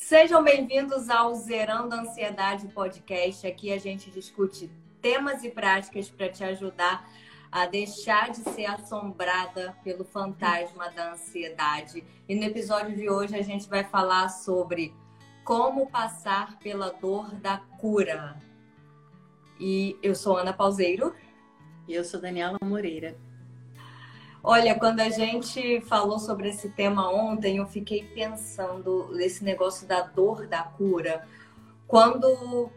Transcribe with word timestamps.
Sejam 0.00 0.42
bem-vindos 0.42 1.08
ao 1.08 1.32
Zerando 1.34 1.94
Ansiedade 1.94 2.66
Podcast. 2.68 3.46
Aqui 3.46 3.70
a 3.70 3.78
gente 3.78 4.10
discute 4.10 4.68
temas 5.00 5.44
e 5.44 5.50
práticas 5.50 6.10
para 6.10 6.28
te 6.28 6.42
ajudar 6.42 7.08
a 7.52 7.66
deixar 7.66 8.30
de 8.30 8.38
ser 8.38 8.64
assombrada 8.64 9.76
pelo 9.84 10.02
fantasma 10.02 10.90
da 10.90 11.12
ansiedade. 11.12 12.02
E 12.28 12.34
no 12.34 12.42
episódio 12.42 12.96
de 12.96 13.08
hoje 13.08 13.36
a 13.36 13.42
gente 13.42 13.68
vai 13.68 13.84
falar 13.84 14.30
sobre 14.30 14.92
como 15.44 15.88
passar 15.88 16.58
pela 16.58 16.90
dor 16.90 17.32
da 17.36 17.58
cura. 17.78 18.36
E 19.60 19.96
eu 20.02 20.14
sou 20.16 20.36
Ana 20.36 20.52
Pauseiro. 20.52 21.14
E 21.86 21.94
eu 21.94 22.02
sou 22.04 22.20
Daniela 22.20 22.58
Moreira. 22.64 23.16
Olha, 24.42 24.74
quando 24.74 25.00
a 25.00 25.10
gente 25.10 25.82
falou 25.82 26.18
sobre 26.18 26.48
esse 26.48 26.70
tema 26.70 27.12
ontem, 27.12 27.58
eu 27.58 27.66
fiquei 27.66 28.04
pensando 28.14 29.10
nesse 29.12 29.44
negócio 29.44 29.86
da 29.86 30.00
dor 30.00 30.46
da 30.46 30.62
cura. 30.62 31.28
Quando 31.86 32.70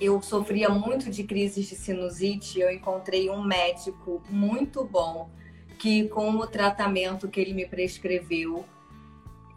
eu 0.00 0.20
sofria 0.20 0.68
muito 0.68 1.08
de 1.08 1.22
crises 1.22 1.66
de 1.66 1.76
sinusite, 1.76 2.58
eu 2.58 2.68
encontrei 2.68 3.30
um 3.30 3.44
médico 3.44 4.20
muito 4.28 4.84
bom 4.84 5.30
que, 5.78 6.08
com 6.08 6.30
o 6.30 6.46
tratamento 6.48 7.28
que 7.28 7.40
ele 7.40 7.54
me 7.54 7.66
prescreveu, 7.66 8.64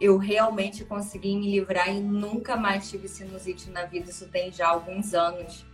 eu 0.00 0.16
realmente 0.16 0.84
consegui 0.84 1.36
me 1.36 1.50
livrar 1.50 1.92
e 1.92 2.00
nunca 2.00 2.56
mais 2.56 2.88
tive 2.88 3.08
sinusite 3.08 3.68
na 3.68 3.84
vida. 3.84 4.10
Isso 4.10 4.28
tem 4.28 4.52
já 4.52 4.68
alguns 4.68 5.12
anos. 5.12 5.66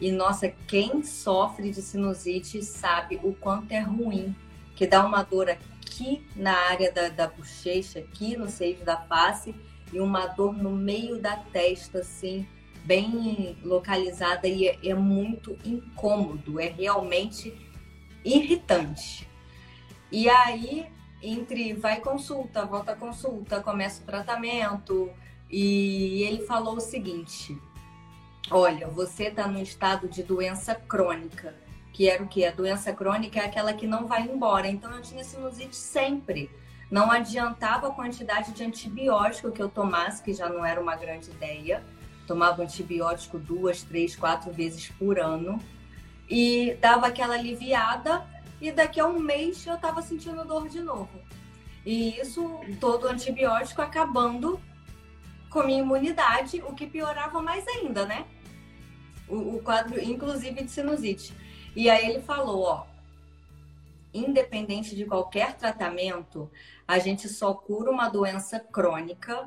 E 0.00 0.12
nossa, 0.12 0.48
quem 0.48 1.02
sofre 1.02 1.72
de 1.72 1.82
sinusite 1.82 2.62
sabe 2.62 3.18
o 3.24 3.34
quanto 3.34 3.72
é 3.72 3.80
ruim 3.80 4.32
que 4.76 4.86
dá 4.86 5.04
uma 5.04 5.22
dor 5.22 5.48
aqui 5.48 6.24
na 6.36 6.54
área 6.54 6.92
da, 6.92 7.08
da 7.08 7.26
bochecha, 7.26 7.98
aqui 7.98 8.36
no 8.36 8.48
seio 8.48 8.84
da 8.84 8.98
face, 8.98 9.54
e 9.90 9.98
uma 9.98 10.26
dor 10.26 10.52
no 10.52 10.70
meio 10.70 11.18
da 11.18 11.36
testa, 11.36 12.00
assim, 12.00 12.46
bem 12.84 13.56
localizada, 13.64 14.46
e 14.46 14.68
é, 14.68 14.78
é 14.84 14.94
muito 14.94 15.56
incômodo, 15.64 16.60
é 16.60 16.68
realmente 16.68 17.56
irritante. 18.22 19.26
E 20.12 20.28
aí, 20.28 20.86
entre 21.22 21.72
vai 21.72 22.00
consulta, 22.00 22.66
volta 22.66 22.94
consulta, 22.94 23.62
começa 23.62 24.02
o 24.02 24.06
tratamento, 24.06 25.10
e 25.50 26.22
ele 26.22 26.44
falou 26.44 26.76
o 26.76 26.80
seguinte: 26.80 27.56
olha, 28.50 28.88
você 28.88 29.28
está 29.28 29.48
no 29.48 29.60
estado 29.60 30.06
de 30.06 30.22
doença 30.22 30.74
crônica 30.74 31.65
que 31.96 32.10
era 32.10 32.22
o 32.22 32.28
que? 32.28 32.44
A 32.44 32.50
doença 32.50 32.92
crônica 32.92 33.40
é 33.40 33.46
aquela 33.46 33.72
que 33.72 33.86
não 33.86 34.06
vai 34.06 34.20
embora. 34.20 34.68
Então 34.68 34.92
eu 34.92 35.00
tinha 35.00 35.24
sinusite 35.24 35.74
sempre. 35.74 36.50
Não 36.90 37.10
adiantava 37.10 37.88
a 37.88 37.90
quantidade 37.90 38.52
de 38.52 38.62
antibiótico 38.62 39.50
que 39.50 39.62
eu 39.62 39.70
tomasse, 39.70 40.22
que 40.22 40.34
já 40.34 40.46
não 40.46 40.62
era 40.62 40.78
uma 40.78 40.94
grande 40.94 41.30
ideia. 41.30 41.82
Tomava 42.26 42.62
antibiótico 42.62 43.38
duas, 43.38 43.82
três, 43.82 44.14
quatro 44.14 44.52
vezes 44.52 44.90
por 44.98 45.18
ano. 45.18 45.58
E 46.28 46.76
dava 46.82 47.06
aquela 47.06 47.32
aliviada, 47.32 48.26
e 48.60 48.70
daqui 48.70 49.00
a 49.00 49.06
um 49.06 49.18
mês 49.18 49.66
eu 49.66 49.76
estava 49.76 50.02
sentindo 50.02 50.44
dor 50.44 50.68
de 50.68 50.82
novo. 50.82 51.18
E 51.86 52.20
isso, 52.20 52.60
todo 52.78 53.08
antibiótico 53.08 53.80
acabando 53.80 54.60
com 55.48 55.62
minha 55.62 55.80
imunidade, 55.80 56.62
o 56.68 56.74
que 56.74 56.86
piorava 56.86 57.40
mais 57.40 57.66
ainda, 57.66 58.04
né? 58.04 58.26
O, 59.26 59.56
o 59.56 59.62
quadro, 59.62 59.98
inclusive, 59.98 60.62
de 60.62 60.70
sinusite. 60.70 61.45
E 61.76 61.90
aí 61.90 62.08
ele 62.08 62.22
falou, 62.22 62.62
ó, 62.62 62.86
independente 64.14 64.96
de 64.96 65.04
qualquer 65.04 65.58
tratamento, 65.58 66.50
a 66.88 66.98
gente 66.98 67.28
só 67.28 67.52
cura 67.52 67.90
uma 67.90 68.08
doença 68.08 68.58
crônica 68.58 69.46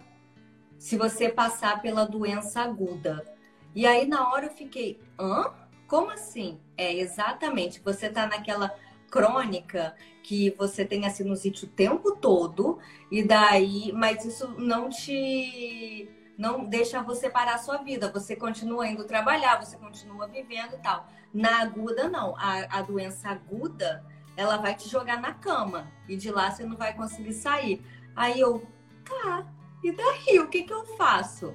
se 0.78 0.96
você 0.96 1.28
passar 1.28 1.82
pela 1.82 2.06
doença 2.06 2.62
aguda. 2.62 3.26
E 3.74 3.88
aí 3.88 4.08
na 4.08 4.32
hora 4.32 4.46
eu 4.46 4.52
fiquei, 4.52 5.02
hã? 5.20 5.52
Como 5.88 6.12
assim? 6.12 6.60
É 6.78 6.94
exatamente, 6.94 7.82
você 7.84 8.10
tá 8.12 8.28
naquela 8.28 8.78
crônica 9.10 9.96
que 10.22 10.52
você 10.52 10.86
tem 10.86 11.08
a 11.08 11.10
sinusite 11.10 11.66
o 11.66 11.68
tempo 11.68 12.16
todo 12.16 12.78
e 13.12 13.24
daí, 13.24 13.92
mas 13.92 14.24
isso 14.24 14.48
não 14.60 14.88
te 14.88 16.08
não 16.40 16.64
deixa 16.64 17.04
você 17.04 17.30
parar 17.30 17.56
a 17.56 17.58
sua 17.58 17.80
vida. 17.80 18.10
Você 18.14 18.34
continua 18.34 18.88
indo 18.88 19.04
trabalhar, 19.04 19.58
você 19.62 19.76
continua 19.76 20.26
vivendo 20.26 20.76
e 20.76 20.78
tal. 20.78 21.06
Na 21.34 21.62
aguda, 21.62 22.08
não. 22.08 22.34
A, 22.38 22.80
a 22.80 22.82
doença 22.82 23.28
aguda, 23.28 24.06
ela 24.38 24.56
vai 24.56 24.74
te 24.74 24.88
jogar 24.88 25.20
na 25.20 25.34
cama. 25.34 25.92
E 26.08 26.16
de 26.16 26.32
lá 26.32 26.50
você 26.50 26.64
não 26.64 26.78
vai 26.78 26.94
conseguir 26.94 27.34
sair. 27.34 27.86
Aí 28.16 28.40
eu, 28.40 28.66
tá, 29.04 29.46
e 29.84 29.92
daí? 29.92 30.40
O 30.40 30.48
que, 30.48 30.64
que 30.64 30.72
eu 30.72 30.86
faço? 30.96 31.54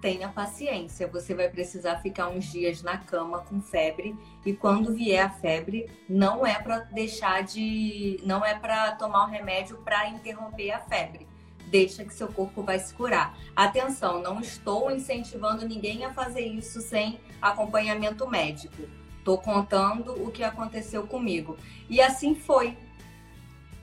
Tenha 0.00 0.28
paciência, 0.28 1.08
você 1.08 1.34
vai 1.34 1.48
precisar 1.48 1.96
ficar 1.96 2.28
uns 2.28 2.44
dias 2.44 2.80
na 2.80 2.98
cama 2.98 3.40
com 3.40 3.60
febre 3.60 4.14
e 4.44 4.52
quando 4.52 4.94
vier 4.94 5.24
a 5.24 5.30
febre, 5.30 5.90
não 6.08 6.46
é 6.46 6.60
para 6.60 6.80
deixar 6.80 7.42
de, 7.42 8.20
não 8.22 8.44
é 8.44 8.54
para 8.54 8.92
tomar 8.96 9.24
o 9.24 9.30
remédio 9.30 9.78
para 9.78 10.06
interromper 10.10 10.72
a 10.72 10.80
febre 10.80 11.26
deixa 11.74 12.04
que 12.04 12.14
seu 12.14 12.28
corpo 12.28 12.62
vai 12.62 12.78
se 12.78 12.94
curar. 12.94 13.36
Atenção, 13.56 14.22
não 14.22 14.38
estou 14.38 14.92
incentivando 14.92 15.66
ninguém 15.66 16.04
a 16.04 16.14
fazer 16.14 16.46
isso 16.46 16.80
sem 16.80 17.18
acompanhamento 17.42 18.30
médico. 18.30 18.84
Estou 19.18 19.38
contando 19.38 20.12
o 20.24 20.30
que 20.30 20.44
aconteceu 20.44 21.04
comigo. 21.04 21.58
E 21.90 22.00
assim 22.00 22.36
foi. 22.36 22.78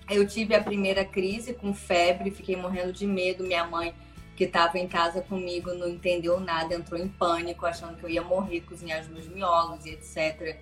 Eu 0.10 0.26
tive 0.26 0.56
a 0.56 0.64
primeira 0.64 1.04
crise 1.04 1.54
com 1.54 1.74
febre, 1.74 2.32
fiquei 2.32 2.56
morrendo 2.56 2.94
de 2.94 3.06
medo. 3.06 3.44
Minha 3.44 3.68
mãe, 3.68 3.94
que 4.38 4.46
estava 4.46 4.80
em 4.80 4.88
casa 4.88 5.20
comigo, 5.22 5.74
não 5.74 5.90
entendeu 5.90 6.40
nada, 6.40 6.74
entrou 6.74 6.98
em 6.98 7.10
pânico, 7.10 7.66
achando 7.66 7.98
que 7.98 8.06
eu 8.06 8.10
ia 8.10 8.22
morrer, 8.22 8.62
cozinhar 8.62 9.02
os 9.02 9.10
meus 9.10 9.28
miolos 9.28 9.86
e 9.86 9.90
etc. 9.90 10.58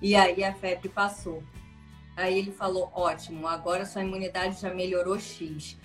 E 0.00 0.14
aí 0.14 0.44
a 0.44 0.54
febre 0.54 0.88
passou. 0.88 1.42
Aí 2.16 2.38
ele 2.38 2.52
falou: 2.52 2.92
ótimo, 2.94 3.48
agora 3.48 3.84
sua 3.84 4.02
imunidade 4.02 4.60
já 4.60 4.72
melhorou 4.72 5.18
X. 5.18 5.79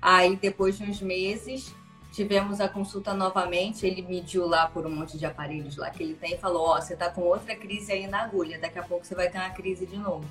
Aí, 0.00 0.36
depois 0.36 0.78
de 0.78 0.84
uns 0.84 1.00
meses, 1.00 1.74
tivemos 2.12 2.60
a 2.60 2.68
consulta 2.68 3.14
novamente. 3.14 3.86
Ele 3.86 4.02
mediu 4.02 4.46
lá 4.46 4.66
por 4.66 4.86
um 4.86 4.90
monte 4.90 5.18
de 5.18 5.26
aparelhos 5.26 5.76
lá 5.76 5.90
que 5.90 6.02
ele 6.02 6.14
tem 6.14 6.34
e 6.34 6.38
falou: 6.38 6.68
Ó, 6.68 6.76
oh, 6.76 6.80
você 6.80 6.96
tá 6.96 7.10
com 7.10 7.22
outra 7.22 7.54
crise 7.54 7.92
aí 7.92 8.06
na 8.06 8.22
agulha, 8.22 8.58
daqui 8.58 8.78
a 8.78 8.82
pouco 8.82 9.04
você 9.04 9.14
vai 9.14 9.28
ter 9.30 9.38
uma 9.38 9.50
crise 9.50 9.86
de 9.86 9.96
novo. 9.96 10.24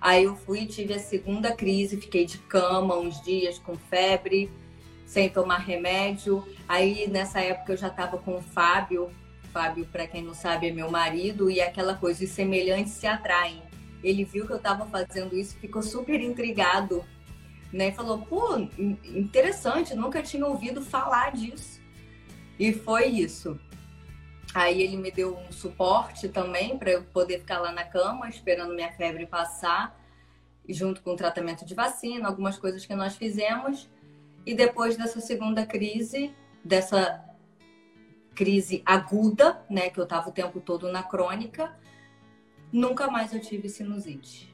Aí 0.00 0.24
eu 0.24 0.34
fui, 0.34 0.66
tive 0.66 0.94
a 0.94 0.98
segunda 0.98 1.52
crise, 1.52 2.00
fiquei 2.00 2.24
de 2.24 2.38
cama 2.38 2.96
uns 2.96 3.22
dias 3.22 3.58
com 3.58 3.76
febre, 3.76 4.50
sem 5.04 5.28
tomar 5.28 5.58
remédio. 5.58 6.46
Aí 6.66 7.06
nessa 7.06 7.40
época 7.40 7.72
eu 7.72 7.76
já 7.76 7.90
tava 7.90 8.16
com 8.16 8.36
o 8.36 8.42
Fábio. 8.42 9.10
Fábio, 9.52 9.84
para 9.86 10.06
quem 10.06 10.22
não 10.22 10.32
sabe, 10.32 10.68
é 10.68 10.72
meu 10.72 10.90
marido, 10.90 11.50
e 11.50 11.60
aquela 11.60 11.94
coisa, 11.94 12.24
os 12.24 12.30
semelhantes 12.30 12.92
se 12.92 13.06
atraem. 13.06 13.60
Ele 14.02 14.24
viu 14.24 14.46
que 14.46 14.52
eu 14.52 14.60
tava 14.60 14.86
fazendo 14.86 15.36
isso, 15.36 15.56
ficou 15.56 15.82
super 15.82 16.20
intrigado 16.20 17.04
né? 17.72 17.92
Falou, 17.92 18.18
pô, 18.18 18.56
interessante, 18.58 19.94
nunca 19.94 20.22
tinha 20.22 20.46
ouvido 20.46 20.82
falar 20.82 21.32
disso. 21.32 21.80
E 22.58 22.72
foi 22.72 23.06
isso. 23.06 23.58
Aí 24.52 24.82
ele 24.82 24.96
me 24.96 25.10
deu 25.10 25.36
um 25.36 25.52
suporte 25.52 26.28
também 26.28 26.76
para 26.76 26.90
eu 26.90 27.04
poder 27.04 27.38
ficar 27.38 27.60
lá 27.60 27.70
na 27.70 27.84
cama 27.84 28.28
esperando 28.28 28.74
minha 28.74 28.92
febre 28.92 29.24
passar, 29.24 29.96
junto 30.68 31.02
com 31.02 31.12
o 31.12 31.16
tratamento 31.16 31.64
de 31.64 31.74
vacina, 31.74 32.26
algumas 32.26 32.58
coisas 32.58 32.84
que 32.84 32.94
nós 32.94 33.16
fizemos. 33.16 33.88
E 34.44 34.54
depois 34.54 34.96
dessa 34.96 35.20
segunda 35.20 35.64
crise, 35.64 36.34
dessa 36.64 37.24
crise 38.34 38.82
aguda, 38.84 39.64
né, 39.70 39.90
que 39.90 40.00
eu 40.00 40.04
estava 40.04 40.28
o 40.28 40.32
tempo 40.32 40.60
todo 40.60 40.90
na 40.90 41.02
crônica, 41.02 41.76
nunca 42.72 43.08
mais 43.08 43.32
eu 43.32 43.40
tive 43.40 43.68
sinusite. 43.68 44.49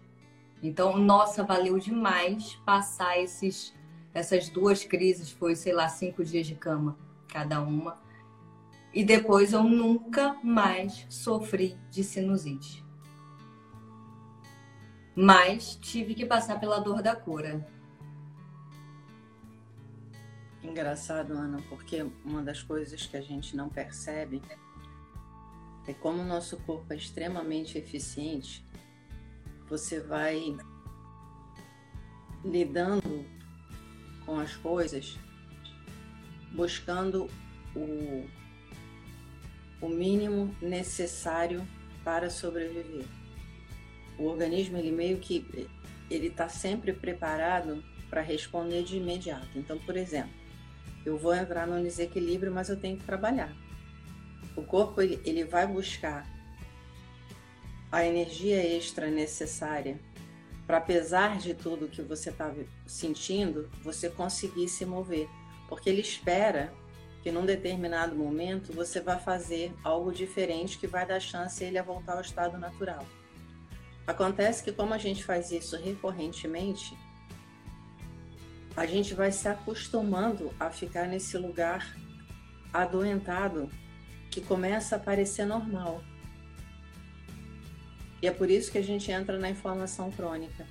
Então, 0.63 0.97
nossa, 0.97 1.45
valeu 1.45 1.79
demais 1.79 2.55
passar 2.65 3.19
esses, 3.19 3.75
essas 4.15 4.49
duas 4.49 4.85
crises. 4.85 5.31
Foi, 5.31 5.55
sei 5.55 5.73
lá, 5.73 5.89
cinco 5.89 6.25
dias 6.25 6.47
de 6.47 6.55
cama 6.55 6.97
cada 7.29 7.61
uma. 7.61 7.99
E 8.93 9.05
depois 9.05 9.53
eu 9.53 9.63
nunca 9.63 10.35
mais 10.43 11.07
sofri 11.11 11.79
de 11.91 12.03
sinusite. 12.03 12.85
Mas 15.15 15.77
tive 15.77 16.15
que 16.15 16.25
passar 16.25 16.59
pela 16.59 16.79
dor 16.79 17.03
da 17.03 17.15
cura. 17.15 17.67
Engraçado, 20.63 21.33
Ana, 21.33 21.63
porque 21.69 22.05
uma 22.25 22.43
das 22.43 22.63
coisas 22.63 23.07
que 23.07 23.17
a 23.17 23.21
gente 23.21 23.55
não 23.55 23.69
percebe 23.69 24.43
é 25.87 25.95
como 25.95 26.23
o 26.23 26.25
nosso 26.25 26.57
corpo 26.59 26.93
é 26.93 26.97
extremamente 26.97 27.79
eficiente 27.79 28.66
você 29.69 30.01
vai 30.01 30.57
lidando 32.45 33.25
com 34.25 34.39
as 34.39 34.55
coisas, 34.57 35.19
buscando 36.53 37.29
o, 37.75 38.29
o 39.81 39.89
mínimo 39.89 40.55
necessário 40.61 41.67
para 42.05 42.31
sobreviver. 42.31 43.05
O 44.19 44.25
organismo 44.25 44.77
ele 44.77 44.93
meio 44.93 45.19
que 45.19 45.69
ele 46.11 46.29
está 46.29 46.49
sempre 46.49 46.93
preparado 46.93 47.83
para 48.09 48.21
responder 48.21 48.85
de 48.85 48.97
imediato. 48.97 49.49
Então, 49.57 49.79
por 49.79 49.97
exemplo, 49.97 50.33
eu 51.05 51.19
vou 51.19 51.35
entrar 51.35 51.67
no 51.67 51.83
desequilíbrio, 51.83 52.53
mas 52.53 52.69
eu 52.69 52.77
tenho 52.77 52.97
que 52.97 53.05
trabalhar. 53.05 53.53
O 54.57 54.63
corpo 54.63 55.03
ele, 55.03 55.21
ele 55.25 55.45
vai 55.45 55.67
buscar 55.67 56.36
a 57.97 58.05
energia 58.05 58.63
extra 58.77 59.11
necessária 59.11 59.99
para, 60.67 60.77
apesar 60.77 61.39
de 61.39 61.55
tudo 61.55 61.89
que 61.89 62.03
você 62.03 62.29
está 62.29 62.53
sentindo, 62.87 63.71
você 63.83 64.11
conseguir 64.11 64.69
se 64.69 64.85
mover. 64.85 65.27
Porque 65.67 65.89
ele 65.89 66.03
espera 66.03 66.75
que 67.23 67.33
num 67.33 67.47
determinado 67.47 68.15
momento 68.15 68.71
você 68.71 69.01
vai 69.01 69.19
fazer 69.19 69.73
algo 69.83 70.13
diferente 70.13 70.77
que 70.77 70.87
vai 70.87 71.07
dar 71.07 71.21
chance 71.21 71.65
a 71.65 71.67
ele 71.67 71.79
a 71.79 71.83
voltar 71.83 72.17
ao 72.17 72.21
estado 72.21 72.59
natural. 72.59 73.07
Acontece 74.07 74.63
que 74.63 74.73
como 74.73 74.93
a 74.93 74.99
gente 74.99 75.25
faz 75.25 75.51
isso 75.51 75.75
recorrentemente, 75.79 76.95
a 78.77 78.85
gente 78.85 79.15
vai 79.15 79.33
se 79.33 79.49
acostumando 79.49 80.53
a 80.61 80.69
ficar 80.69 81.09
nesse 81.09 81.39
lugar 81.39 81.97
adoentado 82.75 83.71
que 84.31 84.43
começa 84.43 84.97
a 84.97 84.99
parecer 84.99 85.47
normal. 85.47 86.05
E 88.23 88.27
é 88.27 88.31
por 88.31 88.51
isso 88.51 88.73
que 88.73 88.79
a 88.79 88.83
gente 88.83 89.11
entra 89.11 89.39
na 89.39 89.51
inflamação 89.51 90.11
crônica. 90.11 90.67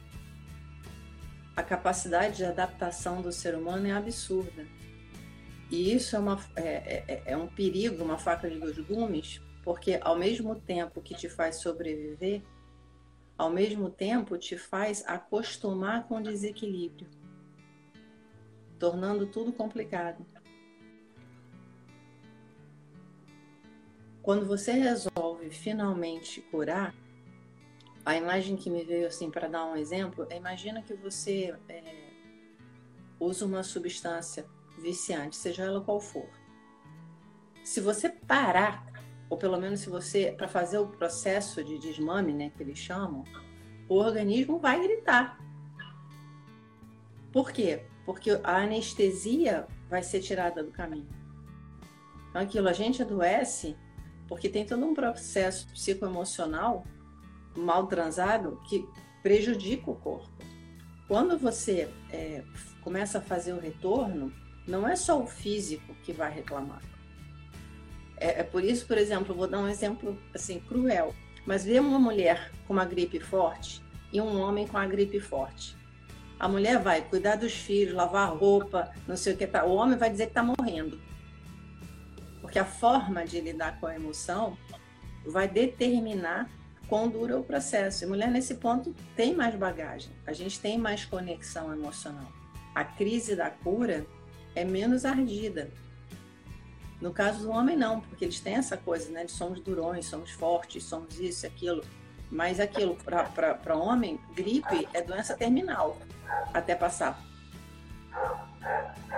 A 1.55 1.63
capacidade 1.63 2.37
de 2.37 2.45
adaptação 2.45 3.21
do 3.21 3.31
ser 3.31 3.55
humano 3.55 3.87
é 3.87 3.91
absurda. 3.91 4.65
E 5.71 5.93
isso 5.93 6.15
é, 6.15 6.19
uma, 6.19 6.39
é, 6.55 7.03
é, 7.07 7.23
é 7.27 7.37
um 7.37 7.47
perigo, 7.47 8.03
uma 8.03 8.17
faca 8.17 8.49
de 8.49 8.59
dois 8.59 8.77
gumes, 8.77 9.41
porque 9.63 9.97
ao 10.01 10.17
mesmo 10.17 10.55
tempo 10.55 11.01
que 11.01 11.15
te 11.15 11.27
faz 11.29 11.57
sobreviver, 11.57 12.43
ao 13.37 13.49
mesmo 13.49 13.89
tempo 13.89 14.37
te 14.37 14.57
faz 14.57 15.03
acostumar 15.07 16.07
com 16.07 16.17
o 16.17 16.23
desequilíbrio, 16.23 17.07
tornando 18.77 19.27
tudo 19.27 19.51
complicado. 19.51 20.25
Quando 24.21 24.45
você 24.45 24.71
resolve 24.71 25.49
finalmente 25.51 26.41
curar, 26.41 26.95
a 28.05 28.15
imagem 28.15 28.55
que 28.55 28.69
me 28.69 28.83
veio 28.83 29.07
assim 29.07 29.31
para 29.31 29.47
dar 29.47 29.65
um 29.65 29.75
exemplo, 29.75 30.27
é, 30.29 30.37
imagina 30.37 30.81
que 30.81 30.93
você 30.93 31.55
é, 31.67 31.81
usa 33.19 33.45
uma 33.45 33.63
substância 33.63 34.45
viciante, 34.77 35.35
seja 35.35 35.63
ela 35.63 35.81
qual 35.81 35.99
for. 35.99 36.29
Se 37.63 37.81
você 37.81 38.09
parar 38.09 38.85
ou 39.29 39.37
pelo 39.37 39.59
menos 39.59 39.79
se 39.79 39.89
você, 39.89 40.33
para 40.37 40.47
fazer 40.47 40.77
o 40.77 40.87
processo 40.87 41.63
de 41.63 41.77
desmame, 41.79 42.33
né, 42.33 42.51
que 42.55 42.61
eles 42.61 42.77
chamam, 42.77 43.23
o 43.89 43.95
organismo 43.95 44.59
vai 44.59 44.81
gritar. 44.81 45.39
Por 47.31 47.51
quê? 47.51 47.85
Porque 48.05 48.39
a 48.43 48.57
anestesia 48.57 49.67
vai 49.89 50.03
ser 50.03 50.21
tirada 50.21 50.63
do 50.63 50.71
caminho. 50.71 51.09
Então, 52.29 52.41
aquilo, 52.41 52.69
a 52.69 52.73
gente 52.73 53.01
adoece 53.01 53.75
porque 54.27 54.49
tem 54.49 54.65
todo 54.65 54.85
um 54.85 54.93
processo 54.93 55.67
psicoemocional 55.67 56.85
mal 57.55 57.87
transado 57.87 58.61
que 58.67 58.87
prejudica 59.23 59.89
o 59.89 59.95
corpo. 59.95 60.29
Quando 61.07 61.37
você 61.37 61.89
é, 62.11 62.43
começa 62.81 63.19
a 63.19 63.21
fazer 63.21 63.53
o 63.53 63.59
retorno, 63.59 64.33
não 64.67 64.87
é 64.87 64.95
só 64.95 65.21
o 65.21 65.27
físico 65.27 65.95
que 66.03 66.11
vai 66.11 66.31
reclamar 66.31 66.81
é, 68.17 68.39
é 68.39 68.43
por 68.43 68.63
isso, 68.63 68.85
por 68.85 68.97
exemplo, 68.97 69.35
vou 69.35 69.47
dar 69.47 69.59
um 69.59 69.67
exemplo 69.67 70.17
assim 70.33 70.59
cruel, 70.59 71.13
mas 71.45 71.65
ver 71.65 71.79
uma 71.79 71.99
mulher 71.99 72.51
com 72.67 72.73
uma 72.73 72.85
gripe 72.85 73.19
forte 73.19 73.81
e 74.11 74.21
um 74.21 74.39
homem 74.41 74.67
com 74.67 74.77
a 74.77 74.85
gripe 74.85 75.19
forte. 75.19 75.75
A 76.39 76.47
mulher 76.47 76.79
vai 76.79 77.01
cuidar 77.01 77.35
dos 77.35 77.53
filhos, 77.53 77.93
lavar 77.93 78.35
roupa, 78.35 78.91
não 79.07 79.15
sei 79.15 79.33
o 79.33 79.37
que 79.37 79.47
tá. 79.47 79.63
O 79.63 79.75
homem 79.75 79.97
vai 79.97 80.09
dizer 80.09 80.25
que 80.25 80.31
está 80.31 80.43
morrendo. 80.43 80.99
Porque 82.41 82.59
a 82.59 82.65
forma 82.65 83.25
de 83.25 83.39
lidar 83.39 83.79
com 83.79 83.87
a 83.87 83.95
emoção 83.95 84.57
vai 85.25 85.47
determinar 85.47 86.49
quão 86.87 87.09
dura 87.09 87.37
o 87.37 87.43
processo. 87.43 88.03
E 88.03 88.07
mulher, 88.07 88.29
nesse 88.29 88.55
ponto, 88.55 88.93
tem 89.15 89.35
mais 89.35 89.55
bagagem. 89.55 90.11
A 90.25 90.33
gente 90.33 90.59
tem 90.59 90.77
mais 90.77 91.05
conexão 91.05 91.71
emocional. 91.73 92.31
A 92.73 92.83
crise 92.83 93.35
da 93.35 93.49
cura 93.49 94.05
é 94.53 94.63
menos 94.63 95.05
ardida. 95.05 95.69
No 97.01 97.11
caso 97.11 97.43
do 97.43 97.51
homem, 97.51 97.75
não, 97.75 98.01
porque 98.01 98.25
eles 98.25 98.39
têm 98.39 98.55
essa 98.55 98.77
coisa, 98.77 99.11
né? 99.11 99.25
De 99.25 99.31
somos 99.31 99.59
durões, 99.59 100.05
somos 100.05 100.31
fortes, 100.31 100.83
somos 100.83 101.19
isso, 101.19 101.45
aquilo. 101.45 101.83
Mas 102.31 102.59
aquilo, 102.59 102.95
para 102.95 103.75
homem, 103.75 104.19
gripe 104.33 104.87
é 104.93 105.01
doença 105.01 105.35
terminal 105.35 105.97
até 106.53 106.75
passar. 106.75 107.21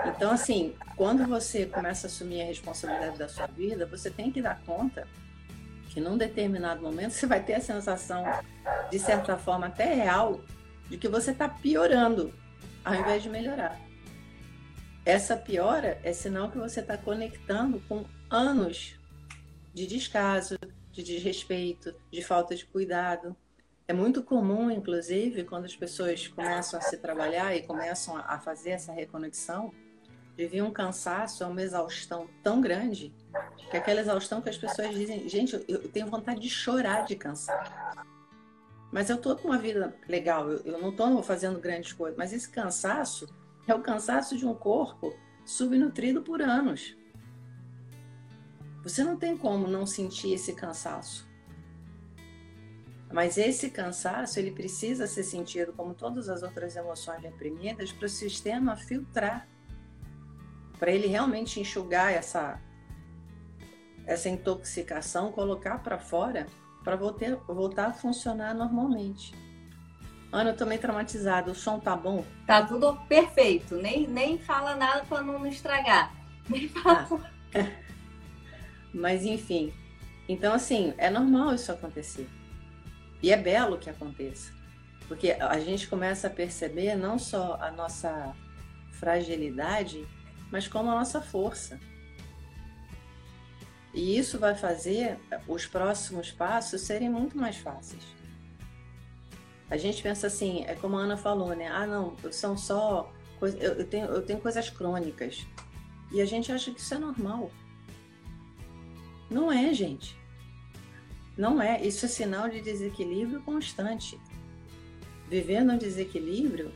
Então, 0.06 0.32
assim, 0.32 0.76
quando 0.96 1.26
você 1.28 1.66
começa 1.66 2.08
a 2.08 2.10
assumir 2.10 2.42
a 2.42 2.46
responsabilidade 2.46 3.18
da 3.18 3.30
sua 3.30 3.48
vida, 3.48 3.86
você 3.86 4.10
tem 4.10 4.32
que 4.32 4.42
dar 4.42 4.62
conta 4.64 5.08
que 5.98 6.02
num 6.02 6.16
determinado 6.16 6.80
momento 6.80 7.10
você 7.10 7.26
vai 7.26 7.44
ter 7.44 7.56
a 7.56 7.60
sensação, 7.60 8.24
de 8.92 9.00
certa 9.00 9.36
forma 9.36 9.66
até 9.66 9.96
real, 9.96 10.42
de 10.88 10.96
que 10.96 11.08
você 11.08 11.32
está 11.32 11.50
piorando 11.50 12.32
ao 12.86 12.94
invés 12.94 13.24
de 13.24 13.30
melhorar. 13.30 13.82
Essa 15.04 15.36
piora 15.36 16.00
é 16.04 16.14
sinal 16.14 16.52
que 16.52 16.58
você 16.60 16.82
está 16.82 17.00
conectando 17.00 17.82
com 17.90 18.06
anos 18.30 18.94
de 19.74 19.88
descaso, 19.88 20.60
de 20.92 21.02
desrespeito, 21.02 21.96
de 22.12 22.22
falta 22.22 22.56
de 22.56 22.64
cuidado. 22.68 23.36
É 23.88 23.94
muito 23.94 24.22
comum, 24.22 24.70
inclusive, 24.70 25.46
quando 25.46 25.66
as 25.66 25.76
pessoas 25.76 26.28
começam 26.28 26.80
a 26.80 26.84
se 26.84 26.98
trabalhar 26.98 27.56
e 27.56 27.64
começam 27.64 28.18
a 28.18 28.38
fazer 28.38 28.70
essa 28.70 28.94
reconexão, 28.94 29.74
de 30.36 30.46
vir 30.46 30.62
um 30.62 30.70
cansaço, 30.70 31.44
uma 31.44 31.64
exaustão 31.64 32.30
tão 32.44 32.62
grande, 32.62 33.12
que 33.70 33.76
é 33.76 33.80
aquela 33.80 34.02
exaustão 34.02 34.42
que 34.42 34.50
as 34.50 34.58
pessoas 34.58 34.94
dizem, 34.94 35.28
gente, 35.28 35.64
eu 35.68 35.90
tenho 35.90 36.08
vontade 36.08 36.40
de 36.40 36.50
chorar 36.50 37.06
de 37.06 37.16
cansar. 37.16 37.96
Mas 38.92 39.10
eu 39.10 39.18
estou 39.18 39.36
com 39.36 39.50
uma 39.50 39.58
vida 39.58 39.96
legal, 40.08 40.50
eu 40.50 40.80
não 40.80 40.90
estou 40.90 41.22
fazendo 41.22 41.60
grandes 41.60 41.92
coisas, 41.94 42.18
mas 42.18 42.32
esse 42.32 42.50
cansaço 42.50 43.28
é 43.68 43.76
o 43.76 43.82
cansaço 43.82 44.38
de 44.38 44.46
um 44.46 44.54
corpo 44.54 45.14
subnutrido 45.46 46.22
por 46.22 46.42
anos. 46.42 46.96
Você 48.84 49.04
não 49.04 49.18
tem 49.18 49.38
como 49.38 49.68
não 49.68 49.86
sentir 49.86 50.34
esse 50.34 50.54
cansaço. 50.54 51.28
Mas 53.12 53.38
esse 53.38 53.70
cansaço, 53.70 54.40
ele 54.40 54.52
precisa 54.52 55.08
ser 55.08 55.24
sentido 55.24 55.74
como 55.74 55.94
todas 55.94 56.30
as 56.30 56.44
outras 56.44 56.76
emoções 56.76 57.22
reprimidas 57.22 57.92
para 57.92 58.06
o 58.06 58.10
sistema 58.10 58.76
filtrar. 58.76 59.48
Para 60.78 60.92
ele 60.92 61.08
realmente 61.08 61.60
enxugar 61.60 62.14
essa 62.14 62.62
essa 64.08 64.30
intoxicação, 64.30 65.32
colocar 65.32 65.80
para 65.80 66.00
fora 66.00 66.48
para 66.84 66.96
voltar, 66.96 67.88
a 67.88 67.92
funcionar 67.92 68.56
normalmente. 68.56 69.36
Ana, 70.32 70.52
eu 70.52 70.56
tô 70.56 70.66
meio 70.66 70.80
traumatizada. 70.80 71.52
O 71.52 71.56
som 71.56 71.80
tá 71.82 71.98
bom? 71.98 72.24
Tá 72.46 72.66
tudo 72.66 72.96
perfeito. 73.10 73.76
Nem, 73.76 74.08
nem 74.08 74.38
fala 74.38 74.74
nada 74.74 75.04
para 75.04 75.22
não 75.22 75.46
estragar. 75.46 76.14
Nem 76.50 76.70
fala. 76.70 77.30
Ah. 77.54 77.70
Mas 78.94 79.26
enfim. 79.26 79.74
Então, 80.30 80.54
assim, 80.54 80.94
é 80.98 81.10
normal 81.10 81.54
isso 81.56 81.72
acontecer. 81.74 82.30
E 83.22 83.34
é 83.34 83.38
belo 83.38 83.78
que 83.78 83.90
aconteça. 83.90 84.54
Porque 85.10 85.32
a 85.32 85.60
gente 85.60 85.90
começa 85.90 86.28
a 86.28 86.30
perceber 86.30 86.96
não 86.96 87.20
só 87.20 87.58
a 87.62 87.70
nossa 87.70 88.34
fragilidade, 88.92 90.08
mas 90.52 90.68
como 90.68 90.90
a 90.90 90.96
nossa 90.96 91.22
força. 91.22 91.80
E 93.98 94.16
isso 94.16 94.38
vai 94.38 94.54
fazer 94.54 95.18
os 95.48 95.66
próximos 95.66 96.32
passos 96.32 96.82
serem 96.82 97.10
muito 97.10 97.36
mais 97.36 97.58
fáceis. 97.58 98.04
A 99.72 99.76
gente 99.76 100.04
pensa 100.04 100.28
assim, 100.28 100.64
é 100.68 100.76
como 100.76 100.96
a 100.96 101.02
Ana 101.02 101.18
falou, 101.18 101.56
né? 101.56 101.68
Ah, 101.68 101.88
não, 101.88 102.16
são 102.32 102.56
só. 102.56 103.12
Eu 103.42 103.88
tenho, 103.88 104.06
eu 104.06 104.22
tenho 104.22 104.40
coisas 104.40 104.70
crônicas. 104.70 105.48
E 106.12 106.22
a 106.22 106.26
gente 106.26 106.52
acha 106.52 106.72
que 106.72 106.80
isso 106.80 106.94
é 106.94 107.00
normal. 107.00 107.50
Não 109.32 109.52
é, 109.52 109.74
gente. 109.74 110.16
Não 111.36 111.60
é. 111.60 111.84
Isso 111.84 112.06
é 112.06 112.08
sinal 112.08 112.48
de 112.48 112.62
desequilíbrio 112.62 113.42
constante. 113.42 114.22
Viver 115.28 115.64
no 115.64 115.76
desequilíbrio 115.76 116.72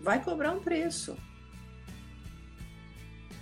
vai 0.00 0.22
cobrar 0.22 0.52
um 0.52 0.60
preço. 0.60 1.16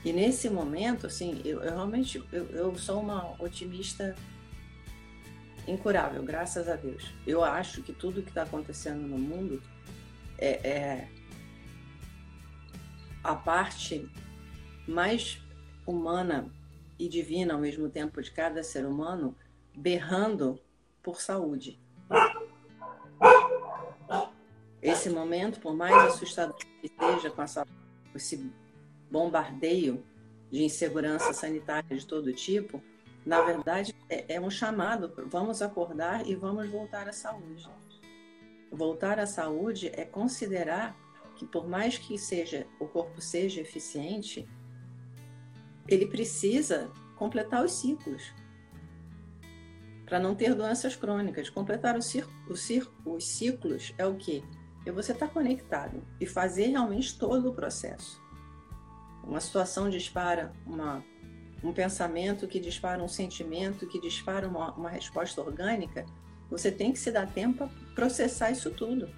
E 0.05 0.13
nesse 0.13 0.51
momento, 0.51 1.07
assim, 1.07 1.41
eu, 1.45 1.63
eu 1.63 1.75
realmente 1.75 2.23
eu, 2.33 2.47
eu 2.47 2.77
sou 2.77 3.01
uma 3.01 3.41
otimista 3.41 4.17
incurável, 5.67 6.23
graças 6.25 6.69
a 6.69 6.75
Deus. 6.75 7.13
Eu 7.27 7.45
acho 7.45 7.83
que 7.83 7.93
tudo 7.93 8.23
que 8.23 8.29
está 8.29 8.43
acontecendo 8.43 9.07
no 9.07 9.19
mundo 9.19 9.63
é, 10.39 10.69
é, 10.69 11.09
a 13.23 13.35
parte 13.35 14.09
mais 14.89 15.41
humana 15.87 16.51
e 16.99 17.09
divina 17.09 17.55
ao 17.55 17.61
mesmo 17.61 17.89
tempo 17.89 18.21
de 18.21 18.31
cada 18.31 18.63
ser 18.63 18.85
humano 18.85 19.37
berrando 19.75 20.61
por 21.03 21.21
saúde. 21.21 21.81
Esse 24.81 25.09
momento, 25.11 25.61
por 25.61 25.75
mais 25.75 25.95
assustador 26.13 26.57
que 26.57 26.89
seja 26.89 27.31
com 27.31 27.43
essa, 27.43 27.65
esse 28.15 28.53
bombardeio 29.13 30.03
de 30.51 30.65
insegurança 30.65 31.35
sanitária 31.35 31.97
de 31.97 32.07
todo 32.07 32.33
tipo, 32.33 32.83
na 33.25 33.43
verdade 33.43 33.95
é, 34.09 34.37
é 34.37 34.41
um 34.41 34.51
chamado, 34.51 35.13
vamos 35.29 35.61
acordar 35.61 36.27
e 36.27 36.35
vamos 36.35 36.69
voltar 36.71 37.09
à 37.09 37.13
saúde. 37.13 37.69
Voltar 38.71 39.19
à 39.19 39.27
saúde 39.27 39.93
é 39.95 40.05
considerar 40.05 40.97
que 41.37 41.47
por 41.47 41.69
mais 41.69 41.99
que 41.99 42.19
seja 42.19 42.67
o 42.81 42.87
corpo 42.87 43.21
seja 43.21 43.61
eficiente, 43.61 44.49
ele 45.87 46.07
precisa 46.07 46.91
completar 47.17 47.63
os 47.63 47.73
ciclos 47.73 48.33
para 50.07 50.19
não 50.19 50.35
ter 50.35 50.55
doenças 50.55 50.97
crônicas. 50.97 51.51
Completar 51.51 51.97
o 51.97 52.03
cir 52.03 52.27
o 52.49 52.57
cir 52.57 52.89
os 53.05 53.27
ciclos 53.27 53.93
é 53.99 54.07
o 54.07 54.17
quê? 54.17 54.43
É 54.87 54.93
você 54.93 55.13
estar 55.13 55.29
tá 55.29 55.33
conectado 55.33 56.03
e 56.21 56.27
fazer 56.27 56.69
realmente 56.69 57.19
todo 57.19 57.51
o 57.51 57.55
processo. 57.55 58.22
Uma 59.25 59.41
situação 59.41 59.89
dispara 59.89 60.53
uma, 60.67 61.05
um 61.63 61.73
pensamento, 61.73 62.47
que 62.47 62.59
dispara 62.59 63.03
um 63.03 63.09
sentimento, 63.09 63.87
que 63.87 64.01
dispara 64.01 64.49
uma, 64.49 64.73
uma 64.73 64.91
resposta 64.91 65.41
orgânica. 65.41 66.05
Você 66.51 66.71
tem 66.71 66.93
que 66.93 66.99
se 66.99 67.11
dar 67.11 67.27
tempo 67.27 67.69
para 67.69 67.95
processar 67.95 68.51
isso 68.51 68.71
tudo. 68.71 69.09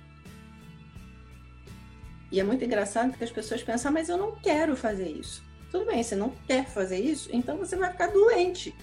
E 2.30 2.40
é 2.40 2.44
muito 2.44 2.64
engraçado 2.64 3.16
que 3.16 3.24
as 3.24 3.30
pessoas 3.30 3.62
pensam, 3.62 3.90
ah, 3.90 3.92
mas 3.92 4.08
eu 4.08 4.16
não 4.16 4.36
quero 4.36 4.76
fazer 4.76 5.08
isso. 5.08 5.42
Tudo 5.70 5.86
bem, 5.86 6.02
você 6.02 6.14
não 6.14 6.30
quer 6.46 6.66
fazer 6.66 6.98
isso, 6.98 7.28
então 7.32 7.56
você 7.56 7.76
vai 7.76 7.90
ficar 7.90 8.08
doente 8.08 8.74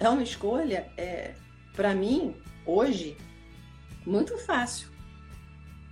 é 0.00 0.08
uma 0.08 0.22
escolha, 0.22 0.90
é, 0.96 1.34
para 1.76 1.94
mim, 1.94 2.34
hoje, 2.64 3.16
muito 4.06 4.36
fácil. 4.38 4.88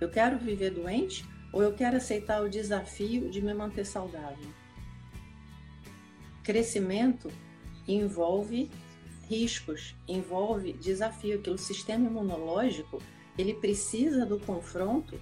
Eu 0.01 0.09
quero 0.09 0.39
viver 0.39 0.71
doente 0.71 1.23
ou 1.51 1.63
eu 1.63 1.73
quero 1.73 1.97
aceitar 1.97 2.41
o 2.41 2.49
desafio 2.49 3.29
de 3.29 3.41
me 3.41 3.53
manter 3.53 3.85
saudável? 3.85 4.47
Crescimento 6.43 7.31
envolve 7.87 8.69
riscos, 9.27 9.95
envolve 10.07 10.73
desafio, 10.73 11.41
que 11.41 11.49
o 11.49 11.57
sistema 11.57 12.07
imunológico 12.07 13.01
ele 13.37 13.53
precisa 13.53 14.25
do 14.25 14.39
confronto 14.39 15.19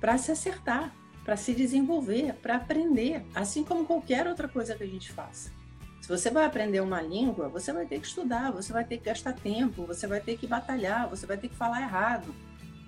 para 0.00 0.18
se 0.18 0.32
acertar, 0.32 0.94
para 1.24 1.36
se 1.36 1.54
desenvolver, 1.54 2.34
para 2.34 2.56
aprender, 2.56 3.24
assim 3.34 3.62
como 3.62 3.86
qualquer 3.86 4.26
outra 4.26 4.48
coisa 4.48 4.74
que 4.74 4.82
a 4.82 4.86
gente 4.86 5.12
faça. 5.12 5.52
Se 6.00 6.08
você 6.08 6.30
vai 6.30 6.44
aprender 6.44 6.80
uma 6.80 7.00
língua, 7.00 7.48
você 7.48 7.72
vai 7.72 7.86
ter 7.86 8.00
que 8.00 8.08
estudar, 8.08 8.50
você 8.50 8.72
vai 8.72 8.84
ter 8.84 8.98
que 8.98 9.04
gastar 9.04 9.34
tempo, 9.34 9.86
você 9.86 10.08
vai 10.08 10.20
ter 10.20 10.36
que 10.36 10.48
batalhar, 10.48 11.08
você 11.08 11.24
vai 11.24 11.36
ter 11.36 11.48
que 11.48 11.54
falar 11.54 11.80
errado, 11.80 12.34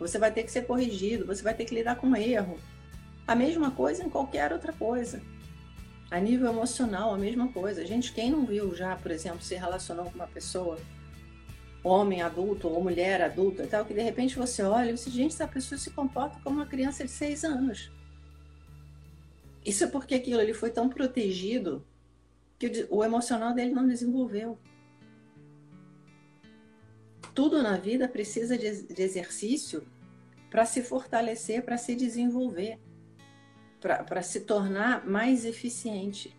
você 0.06 0.18
vai 0.18 0.30
ter 0.30 0.42
que 0.42 0.52
ser 0.52 0.66
corrigido, 0.66 1.24
você 1.24 1.42
vai 1.42 1.54
ter 1.54 1.64
que 1.64 1.74
lidar 1.74 1.96
com 1.96 2.14
erro. 2.14 2.58
A 3.26 3.34
mesma 3.34 3.70
coisa 3.70 4.04
em 4.04 4.10
qualquer 4.10 4.52
outra 4.52 4.70
coisa. 4.72 5.22
A 6.10 6.20
nível 6.20 6.50
emocional, 6.50 7.14
a 7.14 7.18
mesma 7.18 7.48
coisa. 7.48 7.86
Gente, 7.86 8.12
quem 8.12 8.30
não 8.30 8.44
viu 8.44 8.74
já, 8.74 8.94
por 8.96 9.10
exemplo, 9.10 9.42
se 9.42 9.54
relacionou 9.54 10.04
com 10.04 10.14
uma 10.14 10.26
pessoa, 10.26 10.78
homem 11.82 12.20
adulto 12.20 12.68
ou 12.68 12.82
mulher 12.82 13.22
adulta 13.22 13.66
tal, 13.66 13.86
que 13.86 13.94
de 13.94 14.02
repente 14.02 14.36
você 14.36 14.62
olha 14.62 14.90
e 14.90 14.96
você, 14.96 15.08
gente, 15.08 15.32
essa 15.32 15.48
pessoa 15.48 15.78
se 15.78 15.90
comporta 15.90 16.38
como 16.44 16.56
uma 16.56 16.66
criança 16.66 17.02
de 17.02 17.10
seis 17.10 17.42
anos. 17.42 17.90
Isso 19.64 19.84
é 19.84 19.86
porque 19.86 20.14
aquilo 20.14 20.42
ele 20.42 20.52
foi 20.52 20.68
tão 20.68 20.90
protegido 20.90 21.82
que 22.58 22.86
o 22.90 23.02
emocional 23.02 23.54
dele 23.54 23.72
não 23.72 23.88
desenvolveu. 23.88 24.58
Tudo 27.34 27.62
na 27.62 27.76
vida 27.76 28.08
precisa 28.08 28.56
de, 28.56 28.82
de 28.82 29.02
exercício 29.02 29.86
para 30.50 30.64
se 30.64 30.82
fortalecer, 30.82 31.64
para 31.64 31.76
se 31.76 31.96
desenvolver, 31.96 32.78
para 33.80 34.22
se 34.22 34.40
tornar 34.40 35.04
mais 35.04 35.44
eficiente. 35.44 36.36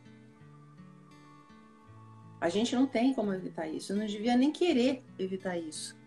A 2.40 2.50
gente 2.50 2.76
não 2.76 2.88
tem 2.88 3.14
como 3.14 3.34
evitar 3.34 3.68
isso, 3.68 3.96
não 3.96 4.06
devia 4.06 4.38
nem 4.38 4.52
querer 4.52 5.04
evitar 5.20 5.58
isso. 5.58 5.98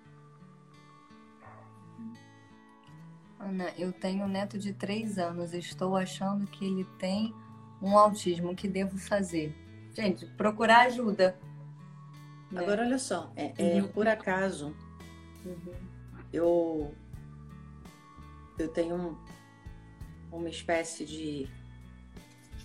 Ana, 3.38 3.72
eu 3.78 3.92
tenho 3.92 4.24
um 4.24 4.28
neto 4.28 4.58
de 4.58 4.72
três 4.72 5.18
anos, 5.18 5.52
estou 5.52 5.96
achando 5.96 6.46
que 6.46 6.64
ele 6.64 6.84
tem 6.98 7.34
um 7.80 7.96
autismo. 7.96 8.50
O 8.50 8.56
que 8.56 8.68
devo 8.68 8.98
fazer? 8.98 9.54
Gente, 9.94 10.26
procurar 10.36 10.86
ajuda. 10.86 11.38
Né? 12.50 12.60
Agora, 12.60 12.82
olha 12.82 12.98
só, 12.98 13.32
é, 13.36 13.52
é 13.58 13.82
uhum. 13.82 13.88
por 13.88 14.08
acaso, 14.08 14.74
uhum. 15.44 15.74
eu, 16.32 16.94
eu 18.58 18.68
tenho 18.68 18.94
um, 18.94 19.18
uma 20.36 20.48
espécie 20.48 21.04
de. 21.04 21.48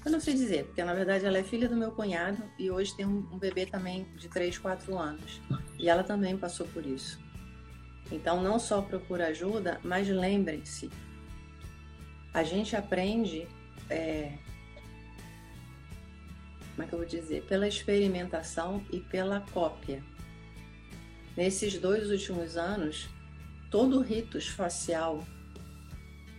Eu 0.06 0.12
não 0.12 0.20
sei 0.20 0.34
dizer, 0.34 0.66
porque 0.66 0.84
na 0.84 0.94
verdade 0.94 1.25
ela 1.25 1.38
é 1.38 1.44
filha 1.44 1.70
do 1.70 1.78
meu 1.78 1.92
cunhado 1.92 2.44
e 2.60 2.70
hoje 2.70 2.94
tem 2.96 3.06
um, 3.06 3.20
um 3.32 3.38
bebê 3.38 3.66
também 3.66 4.06
de 4.18 4.28
3, 4.28 4.58
4 4.58 4.98
anos. 4.98 5.42
E 5.80 5.88
ela 5.88 6.04
também 6.04 6.38
passou 6.38 6.68
por 6.68 6.86
isso. 6.86 7.22
Então, 8.12 8.42
não 8.44 8.60
só 8.60 8.82
procura 8.82 9.28
ajuda, 9.28 9.80
mas 9.84 10.10
lembre-se, 10.10 10.90
a 12.34 12.44
gente 12.44 12.75
aprende 12.75 13.48
é, 13.90 14.38
como 16.74 16.84
é 16.84 16.88
que 16.88 16.94
eu 16.94 17.00
vou 17.00 17.08
dizer, 17.08 17.44
pela 17.44 17.68
experimentação 17.68 18.84
e 18.92 19.00
pela 19.00 19.42
cópia. 19.53 20.03
Nesses 21.38 21.77
dois 21.77 22.10
últimos 22.10 22.58
anos, 22.58 23.10
todo 23.70 24.00
o 24.00 24.01
rito 24.01 24.39
facial, 24.42 25.24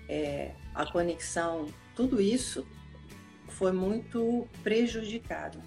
é, 0.08 0.54
a 0.74 0.84
conexão, 0.86 1.66
tudo 1.94 2.20
isso 2.20 2.66
foi 3.48 3.72
muito 3.72 4.48
prejudicado. 4.62 5.58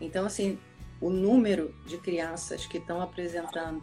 Então, 0.00 0.26
assim, 0.26 0.58
o 1.00 1.10
número 1.10 1.74
de 1.86 1.98
crianças 1.98 2.66
que 2.66 2.78
estão 2.78 3.00
apresentando 3.00 3.82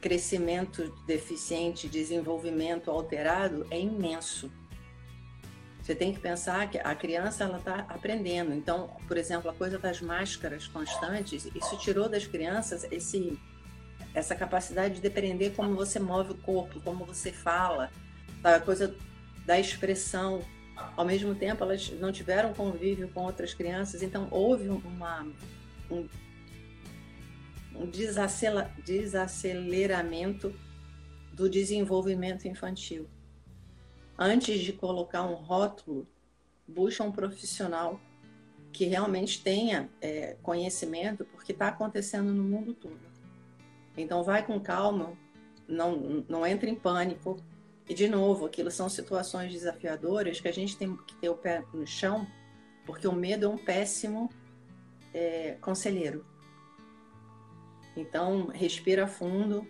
crescimento 0.00 0.94
deficiente, 1.06 1.88
desenvolvimento 1.88 2.90
alterado 2.90 3.66
é 3.70 3.80
imenso. 3.80 4.50
Você 5.86 5.94
tem 5.94 6.12
que 6.12 6.18
pensar 6.18 6.68
que 6.68 6.78
a 6.78 6.92
criança 6.96 7.44
ela 7.44 7.58
está 7.58 7.86
aprendendo. 7.88 8.52
Então, 8.52 8.90
por 9.06 9.16
exemplo, 9.16 9.48
a 9.48 9.54
coisa 9.54 9.78
das 9.78 10.00
máscaras 10.00 10.66
constantes, 10.66 11.48
isso 11.54 11.78
tirou 11.78 12.08
das 12.08 12.26
crianças 12.26 12.84
esse 12.90 13.38
essa 14.12 14.34
capacidade 14.34 14.96
de 14.96 15.00
depender 15.00 15.50
como 15.50 15.76
você 15.76 16.00
move 16.00 16.32
o 16.32 16.38
corpo, 16.38 16.80
como 16.80 17.04
você 17.04 17.30
fala, 17.30 17.88
a 18.42 18.58
coisa 18.58 18.96
da 19.44 19.60
expressão. 19.60 20.42
Ao 20.96 21.04
mesmo 21.04 21.36
tempo, 21.36 21.62
elas 21.62 21.88
não 22.00 22.10
tiveram 22.10 22.52
convívio 22.52 23.08
com 23.10 23.22
outras 23.22 23.54
crianças, 23.54 24.02
então 24.02 24.26
houve 24.32 24.68
uma, 24.68 25.24
um, 25.88 26.08
um 27.76 27.86
desaceleramento 27.86 30.52
do 31.32 31.48
desenvolvimento 31.48 32.48
infantil 32.48 33.08
antes 34.18 34.60
de 34.60 34.72
colocar 34.72 35.22
um 35.22 35.34
rótulo, 35.34 36.06
busca 36.66 37.02
um 37.04 37.12
profissional 37.12 38.00
que 38.72 38.84
realmente 38.84 39.42
tenha 39.42 39.88
é, 40.00 40.36
conhecimento, 40.42 41.24
porque 41.24 41.52
está 41.52 41.68
acontecendo 41.68 42.32
no 42.32 42.42
mundo 42.42 42.74
todo. 42.74 43.00
Então, 43.96 44.22
vai 44.22 44.44
com 44.44 44.60
calma, 44.60 45.12
não, 45.66 46.24
não 46.28 46.46
entre 46.46 46.70
em 46.70 46.74
pânico. 46.74 47.42
E, 47.88 47.94
de 47.94 48.08
novo, 48.08 48.44
aquilo 48.44 48.70
são 48.70 48.88
situações 48.88 49.52
desafiadoras 49.52 50.40
que 50.40 50.48
a 50.48 50.52
gente 50.52 50.76
tem 50.76 50.94
que 50.96 51.14
ter 51.16 51.28
o 51.30 51.36
pé 51.36 51.64
no 51.72 51.86
chão, 51.86 52.26
porque 52.84 53.08
o 53.08 53.12
medo 53.12 53.46
é 53.46 53.48
um 53.48 53.56
péssimo 53.56 54.28
é, 55.14 55.56
conselheiro. 55.60 56.26
Então, 57.96 58.48
respira 58.48 59.06
fundo 59.06 59.66